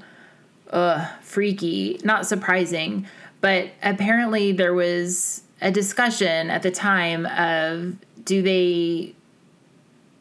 uh, 0.72 1.06
freaky, 1.22 2.00
not 2.04 2.26
surprising, 2.26 3.08
but 3.42 3.70
apparently 3.84 4.52
there 4.52 4.74
was 4.74 5.44
a 5.62 5.72
discussion 5.72 6.50
at 6.50 6.64
the 6.64 6.72
time 6.72 7.26
of 7.26 7.96
do 8.24 8.42
they 8.42 9.16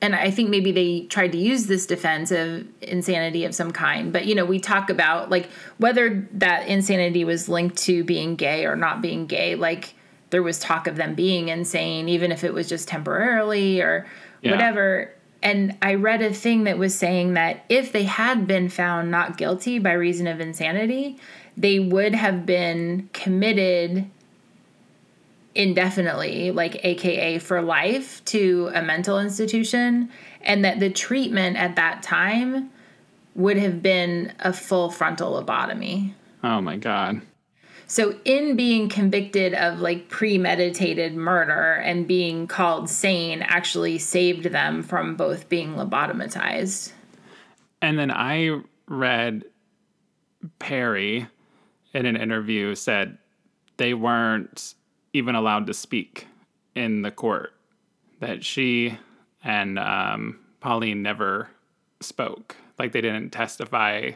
and 0.06 0.14
I 0.14 0.30
think 0.30 0.50
maybe 0.50 0.70
they 0.70 1.00
tried 1.08 1.32
to 1.32 1.38
use 1.38 1.66
this 1.66 1.84
defense 1.84 2.30
of 2.30 2.64
insanity 2.80 3.44
of 3.44 3.54
some 3.54 3.72
kind. 3.72 4.12
But 4.12 4.24
you 4.26 4.34
know, 4.36 4.44
we 4.44 4.60
talk 4.60 4.88
about 4.88 5.30
like 5.30 5.50
whether 5.78 6.28
that 6.34 6.68
insanity 6.68 7.24
was 7.24 7.48
linked 7.48 7.76
to 7.78 8.04
being 8.04 8.36
gay 8.36 8.64
or 8.66 8.76
not 8.76 9.02
being 9.02 9.26
gay. 9.26 9.56
Like 9.56 9.94
there 10.30 10.42
was 10.44 10.60
talk 10.60 10.86
of 10.86 10.94
them 10.96 11.14
being 11.16 11.48
insane, 11.48 12.08
even 12.08 12.30
if 12.30 12.44
it 12.44 12.54
was 12.54 12.68
just 12.68 12.86
temporarily 12.88 13.80
or 13.80 14.06
Yeah. 14.42 14.52
whatever. 14.52 15.12
And 15.42 15.76
I 15.82 15.94
read 15.94 16.22
a 16.22 16.32
thing 16.32 16.64
that 16.64 16.78
was 16.78 16.94
saying 16.94 17.34
that 17.34 17.64
if 17.68 17.90
they 17.92 18.04
had 18.04 18.46
been 18.46 18.68
found 18.68 19.10
not 19.10 19.36
guilty 19.36 19.78
by 19.78 19.92
reason 19.92 20.26
of 20.28 20.40
insanity, 20.40 21.18
they 21.56 21.78
would 21.80 22.14
have 22.14 22.46
been 22.46 23.08
committed 23.12 24.06
indefinitely, 25.56 26.50
like 26.50 26.84
AKA 26.84 27.38
for 27.38 27.62
life, 27.62 28.24
to 28.26 28.70
a 28.74 28.82
mental 28.82 29.18
institution, 29.18 30.10
and 30.42 30.64
that 30.64 30.80
the 30.80 30.90
treatment 30.90 31.56
at 31.56 31.76
that 31.76 32.02
time 32.02 32.70
would 33.34 33.56
have 33.56 33.82
been 33.82 34.32
a 34.40 34.52
full 34.52 34.90
frontal 34.90 35.32
lobotomy. 35.42 36.12
oh 36.42 36.60
my 36.60 36.76
God. 36.76 37.20
So, 37.88 38.18
in 38.24 38.56
being 38.56 38.88
convicted 38.88 39.54
of 39.54 39.78
like 39.78 40.08
premeditated 40.08 41.14
murder 41.14 41.74
and 41.74 42.06
being 42.06 42.48
called 42.48 42.90
sane, 42.90 43.42
actually 43.42 43.98
saved 43.98 44.46
them 44.46 44.82
from 44.82 45.14
both 45.14 45.48
being 45.48 45.74
lobotomized. 45.74 46.92
And 47.80 47.96
then 47.96 48.10
I 48.10 48.60
read 48.88 49.44
Perry 50.58 51.28
in 51.94 52.06
an 52.06 52.16
interview 52.16 52.74
said 52.74 53.18
they 53.76 53.94
weren't 53.94 54.74
even 55.16 55.34
allowed 55.34 55.66
to 55.66 55.74
speak 55.74 56.26
in 56.74 57.02
the 57.02 57.10
court, 57.10 57.52
that 58.20 58.44
she 58.44 58.98
and 59.42 59.78
um, 59.78 60.40
Pauline 60.60 61.02
never 61.02 61.48
spoke. 62.00 62.56
Like 62.78 62.92
they 62.92 63.00
didn't 63.00 63.30
testify 63.30 64.12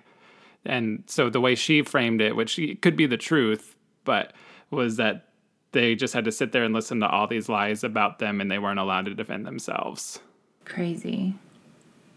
and 0.65 1.05
so 1.07 1.31
the 1.31 1.41
way 1.41 1.55
she 1.55 1.83
framed 1.83 2.21
it, 2.21 2.37
which 2.37 2.61
could 2.83 2.97
be 2.97 3.07
the 3.07 3.17
truth, 3.17 3.77
but 4.05 4.33
was 4.71 4.97
that 4.97 5.27
they 5.73 5.95
just 5.95 6.15
had 6.15 6.25
to 6.25 6.33
sit 6.33 6.53
there 6.53 6.65
and 6.65 6.75
listen 6.75 7.01
to 7.01 7.09
all 7.09 7.27
these 7.27 7.49
lies 7.49 7.85
about 7.85 8.19
them 8.19 8.41
and 8.41 8.51
they 8.51 8.59
weren't 8.59 8.79
allowed 8.79 9.07
to 9.07 9.15
defend 9.15 9.47
themselves. 9.47 10.21
Crazy. 10.65 11.35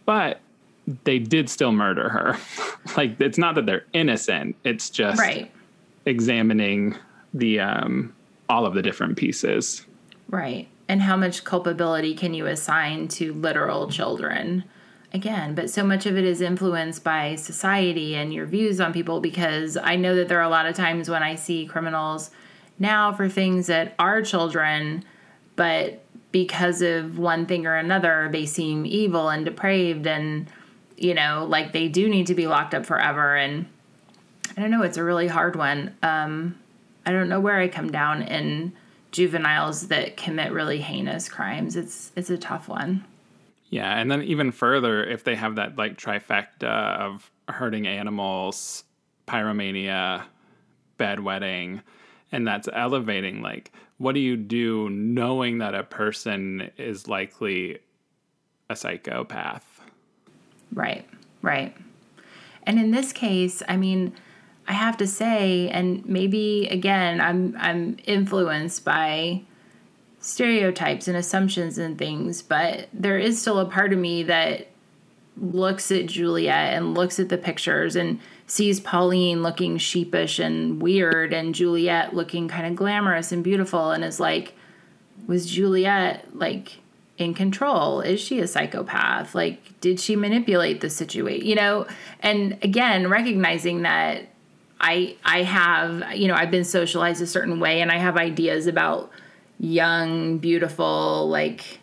But 0.06 0.42
they 1.06 1.20
did 1.20 1.50
still 1.50 1.72
murder 1.72 2.10
her. 2.10 2.38
like 2.98 3.20
it's 3.22 3.38
not 3.38 3.56
that 3.56 3.66
they're 3.66 3.86
innocent, 3.94 4.56
it's 4.64 4.90
just 4.90 5.20
right. 5.20 5.52
examining 6.06 6.96
the 7.34 7.60
um 7.60 8.14
all 8.50 8.66
of 8.66 8.74
the 8.74 8.82
different 8.82 9.18
pieces. 9.18 9.86
Right. 10.30 10.68
And 10.88 11.02
how 11.02 11.16
much 11.16 11.44
culpability 11.44 12.14
can 12.16 12.34
you 12.34 12.46
assign 12.46 13.08
to 13.10 13.34
literal 13.34 13.90
children? 13.90 14.66
again, 15.14 15.54
but 15.54 15.70
so 15.70 15.84
much 15.84 16.06
of 16.06 16.18
it 16.18 16.24
is 16.24 16.42
influenced 16.42 17.04
by 17.04 17.36
society 17.36 18.16
and 18.16 18.34
your 18.34 18.46
views 18.46 18.82
on 18.82 18.92
people 18.92 19.20
because 19.20 19.78
I 19.78 19.96
know 19.96 20.16
that 20.16 20.28
there 20.28 20.40
are 20.40 20.44
a 20.44 20.50
lot 20.50 20.66
of 20.66 20.76
times 20.76 21.10
when 21.10 21.22
I 21.22 21.36
see 21.36 21.66
criminals 21.66 22.32
now 22.80 23.14
for 23.14 23.30
things 23.30 23.68
that 23.68 23.94
are 24.00 24.24
children, 24.24 25.04
but 25.56 26.04
because 26.32 26.82
of 26.82 27.20
one 27.20 27.46
thing 27.46 27.68
or 27.68 27.76
another, 27.76 28.28
they 28.32 28.48
seem 28.48 28.88
evil 28.88 29.30
and 29.30 29.46
depraved 29.46 30.08
and, 30.08 30.50
you 30.98 31.14
know, 31.14 31.46
like 31.48 31.74
they 31.74 31.88
do 31.88 32.10
need 32.10 32.28
to 32.28 32.36
be 32.36 32.48
locked 32.48 32.74
up 32.74 32.88
forever. 32.88 33.36
And 33.36 33.68
I 34.58 34.62
don't 34.62 34.72
know, 34.72 34.82
it's 34.82 34.98
a 34.98 35.04
really 35.04 35.28
hard 35.28 35.56
one. 35.56 35.96
Um, 36.02 36.58
I 37.06 37.12
don't 37.12 37.30
know 37.30 37.40
where 37.40 37.60
I 37.60 37.68
come 37.68 37.92
down 37.92 38.24
in 38.24 38.74
juveniles 39.12 39.88
that 39.88 40.18
commit 40.18 40.52
really 40.52 40.80
heinous 40.80 41.30
crimes. 41.30 41.76
It's 41.76 42.12
it's 42.16 42.30
a 42.30 42.38
tough 42.38 42.68
one. 42.68 43.06
Yeah, 43.70 43.98
and 43.98 44.12
then 44.12 44.22
even 44.24 44.52
further, 44.52 45.04
if 45.04 45.24
they 45.24 45.36
have 45.36 45.56
that 45.56 45.78
like 45.78 45.98
trifecta 45.98 46.98
of 47.00 47.32
hurting 47.50 47.88
animals, 47.88 48.84
pyromania, 49.28 50.24
bedwetting, 51.00 51.82
and 52.32 52.48
that's 52.48 52.70
elevating, 52.72 53.42
like, 53.42 53.72
what 53.98 54.16
do 54.16 54.22
you 54.22 54.38
do 54.38 54.90
knowing 54.90 55.60
that 55.60 55.76
a 55.76 55.84
person 55.84 56.70
is 56.78 57.08
likely 57.08 57.80
a 58.70 58.76
psychopath? 58.76 59.82
Right, 60.74 61.08
right. 61.42 61.76
And 62.64 62.80
in 62.80 62.92
this 62.92 63.12
case, 63.12 63.62
I 63.68 63.78
mean, 63.78 64.14
I 64.68 64.74
have 64.74 64.98
to 64.98 65.08
say, 65.08 65.70
and 65.70 66.06
maybe 66.06 66.68
again, 66.72 67.20
I'm 67.20 67.56
I'm 67.60 67.98
influenced 68.06 68.86
by 68.86 69.44
stereotypes 70.20 71.08
and 71.08 71.18
assumptions 71.18 71.78
and 71.78 71.98
things, 71.98 72.42
but 72.42 72.88
there 72.94 73.18
is 73.18 73.42
still 73.42 73.60
a 73.60 73.66
part 73.66 73.92
of 73.92 74.00
me 74.00 74.24
that 74.24 74.68
looks 75.36 75.92
at 75.92 76.06
Juliet 76.06 76.74
and 76.74 76.94
looks 76.94 77.20
at 77.20 77.30
the 77.30 77.38
pictures 77.38 77.96
and 77.96 78.20
sees 78.48 78.80
Pauline 78.80 79.42
looking 79.44 79.78
sheepish 79.78 80.40
and 80.40 80.82
weird 80.82 81.34
and 81.34 81.56
Juliet 81.56 82.16
looking 82.16 82.48
kind 82.48 82.68
of 82.68 82.76
glamorous 82.76 83.32
and 83.32 83.44
beautiful 83.44 83.92
and 83.92 84.04
is 84.04 84.20
like, 84.20 84.54
was 85.28 85.50
Juliet 85.50 86.38
like 86.38 86.78
in 87.18 87.34
control? 87.34 88.02
Is 88.02 88.22
she 88.22 88.40
a 88.40 88.48
psychopath? 88.48 89.36
Like, 89.36 89.80
did 89.82 90.00
she 90.00 90.16
manipulate 90.16 90.82
the 90.82 90.90
situation? 90.90 91.46
You 91.46 91.56
know, 91.56 91.88
and 92.22 92.58
again, 92.62 93.10
recognizing 93.10 93.82
that 93.82 94.28
I 94.84 95.16
I 95.24 95.44
have, 95.44 96.14
you 96.14 96.28
know, 96.28 96.36
I've 96.36 96.52
been 96.52 96.66
socialized 96.66 97.22
a 97.22 97.28
certain 97.28 97.60
way 97.62 97.82
and 97.82 97.90
I 97.90 97.98
have 97.98 98.18
ideas 98.18 98.68
about 98.68 99.10
young, 99.58 100.40
beautiful, 100.40 101.30
like 101.30 101.80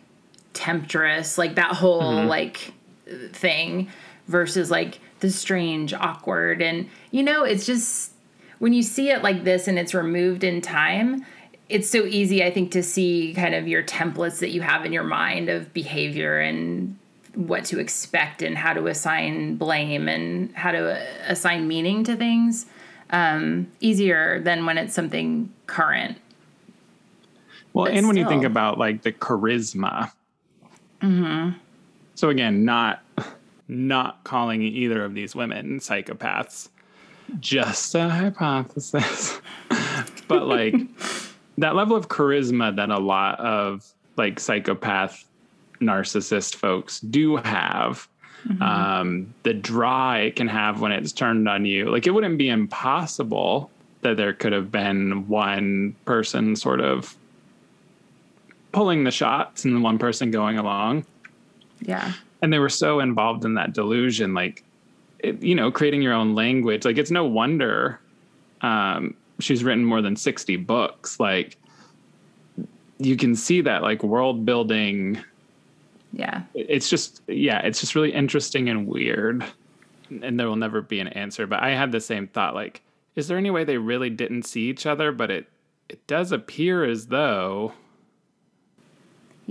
temptress, 0.53 1.37
like 1.37 1.55
that 1.55 1.73
whole 1.73 2.03
mm-hmm. 2.03 2.27
like 2.27 2.73
thing 3.31 3.89
versus 4.27 4.69
like 4.69 4.99
the 5.19 5.31
strange, 5.31 5.95
awkward. 5.95 6.61
And, 6.61 6.89
you 7.09 7.23
know, 7.23 7.43
it's 7.43 7.65
just 7.65 8.11
when 8.59 8.71
you 8.71 8.83
see 8.83 9.09
it 9.09 9.23
like 9.23 9.43
this 9.43 9.67
and 9.67 9.79
it's 9.79 9.95
removed 9.95 10.43
in 10.43 10.61
time, 10.61 11.25
it's 11.69 11.89
so 11.89 12.05
easy, 12.05 12.43
I 12.43 12.51
think, 12.51 12.71
to 12.73 12.83
see 12.83 13.33
kind 13.33 13.55
of 13.55 13.67
your 13.67 13.81
templates 13.81 14.39
that 14.39 14.51
you 14.51 14.61
have 14.61 14.85
in 14.85 14.93
your 14.93 15.03
mind 15.03 15.49
of 15.49 15.73
behavior 15.73 16.39
and 16.39 16.99
what 17.33 17.65
to 17.65 17.79
expect 17.79 18.43
and 18.43 18.57
how 18.57 18.73
to 18.73 18.85
assign 18.87 19.55
blame 19.55 20.07
and 20.07 20.53
how 20.53 20.71
to 20.71 21.01
assign 21.27 21.67
meaning 21.67 22.03
to 22.03 22.15
things 22.15 22.67
um, 23.11 23.67
easier 23.79 24.41
than 24.41 24.65
when 24.65 24.77
it's 24.77 24.93
something 24.93 25.51
current 25.67 26.17
well, 27.73 27.85
but 27.85 27.93
and 27.93 28.07
when 28.07 28.17
you 28.17 28.27
think 28.27 28.43
about 28.43 28.77
like 28.77 29.01
the 29.01 29.11
charisma. 29.11 30.11
Mm-hmm. 31.01 31.57
So 32.15 32.29
again, 32.29 32.65
not 32.65 33.03
not 33.67 34.23
calling 34.23 34.61
either 34.61 35.03
of 35.03 35.13
these 35.13 35.35
women 35.35 35.79
psychopaths. 35.79 36.69
Just 37.39 37.95
a 37.95 38.09
hypothesis. 38.09 39.39
but 40.27 40.47
like 40.47 40.75
that 41.57 41.75
level 41.75 41.95
of 41.95 42.09
charisma 42.09 42.75
that 42.75 42.89
a 42.89 42.99
lot 42.99 43.39
of 43.39 43.93
like 44.17 44.39
psychopath 44.39 45.25
narcissist 45.79 46.55
folks 46.55 46.99
do 46.99 47.37
have 47.37 48.07
mm-hmm. 48.47 48.61
um, 48.61 49.33
the 49.43 49.53
draw 49.53 50.13
it 50.13 50.35
can 50.35 50.47
have 50.47 50.81
when 50.81 50.91
it's 50.91 51.11
turned 51.11 51.47
on 51.47 51.65
you 51.65 51.89
like 51.89 52.07
it 52.07 52.11
wouldn't 52.11 52.37
be 52.37 52.49
impossible 52.49 53.69
that 54.01 54.17
there 54.17 54.33
could 54.33 54.53
have 54.53 54.71
been 54.71 55.27
one 55.27 55.95
person 56.05 56.55
sort 56.55 56.81
of 56.81 57.15
pulling 58.71 59.03
the 59.03 59.11
shots 59.11 59.65
and 59.65 59.83
one 59.83 59.97
person 59.97 60.31
going 60.31 60.57
along. 60.57 61.05
Yeah. 61.81 62.13
And 62.41 62.51
they 62.51 62.59
were 62.59 62.69
so 62.69 62.99
involved 62.99 63.45
in 63.45 63.55
that 63.55 63.73
delusion, 63.73 64.33
like, 64.33 64.63
it, 65.19 65.41
you 65.43 65.55
know, 65.55 65.71
creating 65.71 66.01
your 66.01 66.13
own 66.13 66.33
language. 66.33 66.85
Like, 66.85 66.97
it's 66.97 67.11
no 67.11 67.25
wonder 67.25 67.99
um, 68.61 69.15
she's 69.39 69.63
written 69.63 69.85
more 69.85 70.01
than 70.01 70.15
60 70.15 70.55
books. 70.57 71.19
Like, 71.19 71.57
you 72.97 73.17
can 73.17 73.35
see 73.35 73.61
that, 73.61 73.83
like, 73.83 74.03
world 74.03 74.45
building. 74.45 75.19
Yeah. 76.13 76.43
It's 76.53 76.89
just, 76.89 77.21
yeah, 77.27 77.59
it's 77.59 77.79
just 77.79 77.95
really 77.95 78.13
interesting 78.13 78.69
and 78.69 78.87
weird. 78.87 79.45
And 80.21 80.39
there 80.39 80.47
will 80.47 80.57
never 80.57 80.81
be 80.81 80.99
an 80.99 81.07
answer. 81.09 81.47
But 81.47 81.63
I 81.63 81.69
had 81.69 81.91
the 81.91 82.01
same 82.01 82.27
thought, 82.27 82.53
like, 82.53 82.81
is 83.15 83.27
there 83.27 83.37
any 83.37 83.49
way 83.49 83.63
they 83.63 83.77
really 83.77 84.09
didn't 84.09 84.43
see 84.43 84.69
each 84.69 84.85
other? 84.85 85.11
But 85.11 85.31
it, 85.31 85.47
it 85.87 86.05
does 86.07 86.31
appear 86.31 86.83
as 86.83 87.07
though 87.07 87.73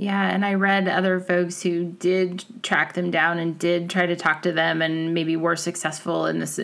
yeah, 0.01 0.31
and 0.31 0.47
I 0.47 0.55
read 0.55 0.89
other 0.89 1.21
folks 1.21 1.63
who 1.63 1.85
did 1.85 2.43
track 2.63 2.95
them 2.95 3.11
down 3.11 3.39
and 3.39 3.59
did 3.59 3.91
try 3.91 4.07
to 4.07 4.17
talk 4.17 4.41
to 4.43 4.53
them 4.53 4.81
and 4.81 5.13
maybe 5.13 5.37
were 5.37 5.57
successful 5.57 6.25
in 6.25 6.39
this 6.39 6.59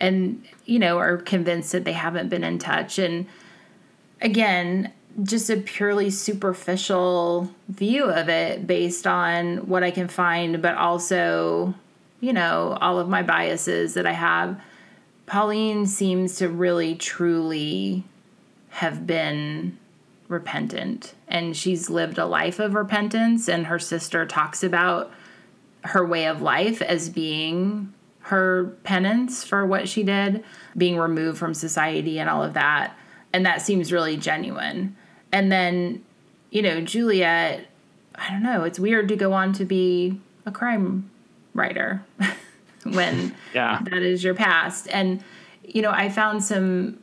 and 0.00 0.44
you 0.66 0.78
know 0.78 0.98
are 0.98 1.16
convinced 1.16 1.72
that 1.72 1.84
they 1.84 1.94
haven't 1.94 2.28
been 2.28 2.44
in 2.44 2.58
touch 2.58 2.98
and 2.98 3.26
again 4.20 4.92
just 5.22 5.50
a 5.50 5.56
purely 5.56 6.10
superficial 6.10 7.50
view 7.68 8.04
of 8.04 8.28
it 8.28 8.66
based 8.66 9.06
on 9.06 9.58
what 9.68 9.84
I 9.84 9.90
can 9.90 10.08
find 10.08 10.60
but 10.60 10.74
also 10.74 11.74
you 12.20 12.32
know 12.32 12.76
all 12.80 12.98
of 12.98 13.08
my 13.08 13.22
biases 13.22 13.94
that 13.94 14.06
I 14.06 14.12
have. 14.12 14.60
Pauline 15.26 15.86
seems 15.86 16.36
to 16.36 16.48
really 16.48 16.94
truly 16.94 18.04
have 18.70 19.06
been 19.06 19.78
repentant 20.28 21.14
and 21.28 21.56
she's 21.56 21.90
lived 21.90 22.18
a 22.18 22.26
life 22.26 22.58
of 22.58 22.74
repentance 22.74 23.48
and 23.48 23.66
her 23.66 23.78
sister 23.78 24.26
talks 24.26 24.62
about 24.62 25.12
her 25.82 26.04
way 26.04 26.26
of 26.26 26.40
life 26.40 26.80
as 26.82 27.08
being 27.08 27.92
her 28.20 28.74
penance 28.84 29.44
for 29.44 29.66
what 29.66 29.86
she 29.86 30.02
did 30.02 30.42
being 30.76 30.96
removed 30.96 31.38
from 31.38 31.52
society 31.52 32.18
and 32.18 32.30
all 32.30 32.42
of 32.42 32.54
that 32.54 32.96
and 33.34 33.44
that 33.44 33.60
seems 33.60 33.92
really 33.92 34.16
genuine 34.16 34.96
and 35.34 35.52
then 35.52 36.02
you 36.50 36.62
know 36.62 36.80
juliet 36.80 37.66
i 38.14 38.30
don't 38.30 38.42
know 38.42 38.64
it's 38.64 38.78
weird 38.78 39.08
to 39.08 39.16
go 39.16 39.32
on 39.32 39.52
to 39.52 39.64
be 39.64 40.18
a 40.46 40.52
crime 40.52 41.10
writer 41.52 42.02
when 42.84 43.34
yeah. 43.52 43.80
that 43.90 44.02
is 44.02 44.24
your 44.24 44.34
past 44.34 44.88
and 44.90 45.22
you 45.62 45.82
know 45.82 45.90
i 45.90 46.08
found 46.08 46.42
some 46.42 46.98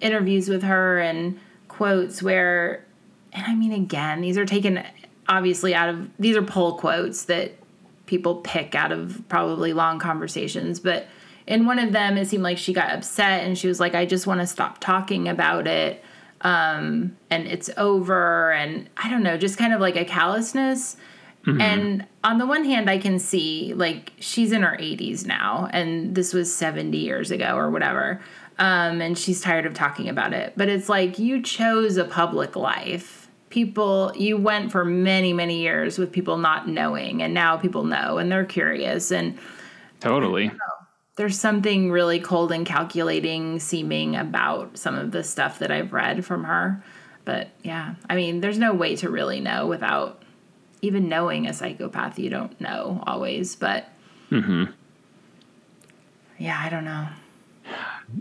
interviews 0.00 0.48
with 0.48 0.62
her 0.62 0.98
and 0.98 1.38
quotes 1.68 2.22
where, 2.22 2.84
and 3.32 3.44
I 3.46 3.54
mean, 3.54 3.72
again, 3.72 4.20
these 4.20 4.38
are 4.38 4.46
taken 4.46 4.82
obviously 5.28 5.74
out 5.74 5.88
of, 5.88 6.08
these 6.18 6.36
are 6.36 6.42
pull 6.42 6.74
quotes 6.74 7.24
that 7.24 7.52
people 8.06 8.36
pick 8.36 8.74
out 8.74 8.92
of 8.92 9.22
probably 9.28 9.72
long 9.72 9.98
conversations, 9.98 10.80
but 10.80 11.06
in 11.46 11.66
one 11.66 11.78
of 11.78 11.92
them, 11.92 12.16
it 12.16 12.26
seemed 12.26 12.42
like 12.42 12.58
she 12.58 12.72
got 12.72 12.90
upset 12.90 13.44
and 13.44 13.56
she 13.56 13.68
was 13.68 13.78
like, 13.78 13.94
I 13.94 14.04
just 14.04 14.26
want 14.26 14.40
to 14.40 14.46
stop 14.46 14.78
talking 14.80 15.28
about 15.28 15.66
it. 15.66 16.02
Um, 16.42 17.16
and 17.30 17.46
it's 17.46 17.70
over. 17.76 18.52
And 18.52 18.88
I 18.96 19.08
don't 19.08 19.22
know, 19.22 19.36
just 19.36 19.58
kind 19.58 19.72
of 19.72 19.80
like 19.80 19.96
a 19.96 20.04
callousness. 20.04 20.96
Mm-hmm. 21.46 21.60
And 21.60 22.06
on 22.24 22.38
the 22.38 22.46
one 22.46 22.64
hand, 22.64 22.90
I 22.90 22.98
can 22.98 23.18
see 23.18 23.72
like 23.74 24.12
she's 24.18 24.52
in 24.52 24.62
her 24.62 24.76
80s 24.76 25.26
now, 25.26 25.68
and 25.72 26.14
this 26.14 26.32
was 26.32 26.54
70 26.54 26.96
years 26.96 27.30
ago 27.30 27.56
or 27.56 27.70
whatever. 27.70 28.20
Um, 28.58 29.00
and 29.00 29.16
she's 29.16 29.40
tired 29.40 29.66
of 29.66 29.74
talking 29.74 30.08
about 30.08 30.32
it. 30.32 30.54
But 30.56 30.68
it's 30.68 30.88
like 30.88 31.18
you 31.18 31.42
chose 31.42 31.98
a 31.98 32.04
public 32.04 32.56
life. 32.56 33.28
People, 33.50 34.12
you 34.16 34.36
went 34.36 34.72
for 34.72 34.84
many, 34.84 35.32
many 35.32 35.60
years 35.60 35.98
with 35.98 36.10
people 36.10 36.36
not 36.36 36.68
knowing, 36.68 37.22
and 37.22 37.32
now 37.32 37.56
people 37.56 37.84
know 37.84 38.18
and 38.18 38.30
they're 38.30 38.44
curious. 38.44 39.12
And 39.12 39.38
totally 40.00 40.50
there's 41.16 41.38
something 41.38 41.90
really 41.90 42.20
cold 42.20 42.52
and 42.52 42.66
calculating 42.66 43.58
seeming 43.58 44.14
about 44.14 44.76
some 44.76 44.94
of 44.94 45.10
the 45.10 45.24
stuff 45.24 45.58
that 45.58 45.70
I've 45.70 45.92
read 45.92 46.24
from 46.24 46.44
her. 46.44 46.82
But 47.24 47.48
yeah, 47.64 47.94
I 48.08 48.16
mean, 48.16 48.40
there's 48.40 48.58
no 48.58 48.72
way 48.72 48.96
to 48.96 49.10
really 49.10 49.40
know 49.40 49.66
without 49.66 50.22
even 50.82 51.08
knowing 51.08 51.46
a 51.46 51.54
psychopath. 51.54 52.18
You 52.18 52.30
don't 52.30 52.58
know 52.60 53.02
always, 53.06 53.56
but 53.56 53.88
mm-hmm. 54.30 54.64
yeah, 56.38 56.60
I 56.62 56.68
don't 56.68 56.84
know. 56.84 57.08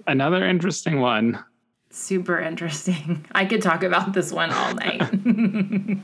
Another 0.07 0.43
interesting 0.43 1.01
one. 1.01 1.43
Super 1.91 2.39
interesting. 2.39 3.25
I 3.35 3.45
could 3.45 3.61
talk 3.61 3.83
about 3.83 4.13
this 4.13 4.31
one 4.31 4.51
all 4.51 4.73
night. 4.73 5.03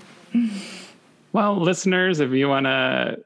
well, 1.31 1.59
listeners, 1.59 2.19
if 2.19 2.31
you 2.31 2.49
want 2.49 2.65
to 2.65 3.23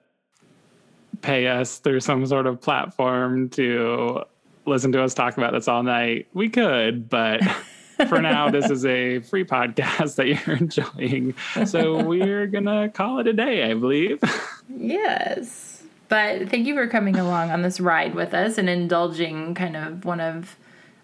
pay 1.26 1.48
us 1.48 1.80
through 1.80 2.00
some 2.02 2.24
sort 2.28 2.46
of 2.46 2.62
platform 2.62 3.50
to 3.50 4.24
listen 4.68 4.92
to 4.92 5.04
us 5.04 5.16
talk 5.16 5.38
about 5.38 5.54
this 5.54 5.68
all 5.68 5.82
night, 5.82 6.28
we 6.34 6.50
could, 6.50 7.10
but 7.10 7.42
for 8.08 8.22
now, 8.22 8.52
this 8.52 8.70
is 8.70 8.86
a 8.86 9.20
free 9.22 9.44
podcast 9.44 10.16
that 10.16 10.28
you're 10.28 10.58
enjoying. 10.58 11.34
So 11.66 12.04
we're 12.04 12.46
going 12.46 12.66
to 12.66 12.92
call 12.94 13.18
it 13.20 13.28
a 13.28 13.34
day, 13.34 13.64
I 13.70 13.74
believe. 13.74 14.22
Yes. 14.70 15.84
But 16.10 16.50
thank 16.50 16.68
you 16.68 16.76
for 16.76 16.88
coming 16.88 17.18
along 17.18 17.50
on 17.50 17.64
this 17.64 17.80
ride 17.80 18.14
with 18.14 18.36
us 18.36 18.60
and 18.60 18.70
indulging 18.70 19.56
kind 19.56 19.76
of 19.76 20.06
one 20.06 20.20
of 20.20 20.56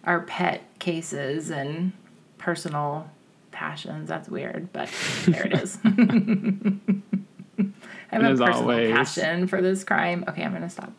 our 0.03 0.22
pet 0.22 0.61
cases 0.78 1.49
and 1.49 1.93
personal 2.38 3.09
passions. 3.51 4.07
That's 4.07 4.30
weird, 4.30 4.72
but 4.72 4.89
there 5.26 5.47
it 5.47 5.53
is. 5.53 5.80
I 8.12 8.16
have 8.16 8.24
and 8.24 8.41
a 8.41 8.45
personal 8.45 8.72
always, 8.72 8.91
passion 8.91 9.47
for 9.47 9.62
this 9.62 9.84
crime. 9.84 10.26
Okay, 10.28 10.43
I'm 10.43 10.51
going 10.51 10.64
to 10.64 10.70
stop. 10.70 10.91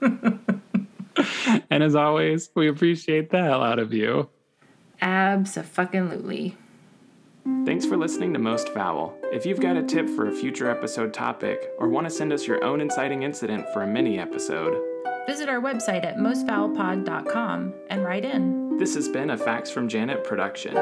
and 1.70 1.82
as 1.82 1.94
always, 1.94 2.50
we 2.54 2.68
appreciate 2.68 3.30
the 3.30 3.42
hell 3.42 3.62
out 3.62 3.78
of 3.78 3.92
you. 3.92 4.28
Absolutely. 5.00 6.56
Thanks 7.64 7.84
for 7.84 7.96
listening 7.96 8.32
to 8.32 8.38
Most 8.38 8.70
Foul. 8.70 9.14
If 9.24 9.44
you've 9.44 9.60
got 9.60 9.76
a 9.76 9.82
tip 9.82 10.08
for 10.08 10.28
a 10.28 10.32
future 10.32 10.70
episode 10.70 11.12
topic 11.12 11.70
or 11.78 11.88
want 11.88 12.06
to 12.06 12.10
send 12.10 12.32
us 12.32 12.46
your 12.46 12.64
own 12.64 12.80
inciting 12.80 13.22
incident 13.22 13.68
for 13.72 13.82
a 13.82 13.86
mini 13.86 14.18
episode, 14.18 14.74
visit 15.26 15.48
our 15.48 15.60
website 15.60 16.04
at 16.04 16.16
mostfoulpod.com 16.16 17.74
and 17.90 18.04
write 18.04 18.24
in. 18.24 18.78
This 18.78 18.94
has 18.94 19.08
been 19.08 19.30
a 19.30 19.36
Facts 19.36 19.70
from 19.70 19.88
Janet 19.88 20.24
production. 20.24 20.74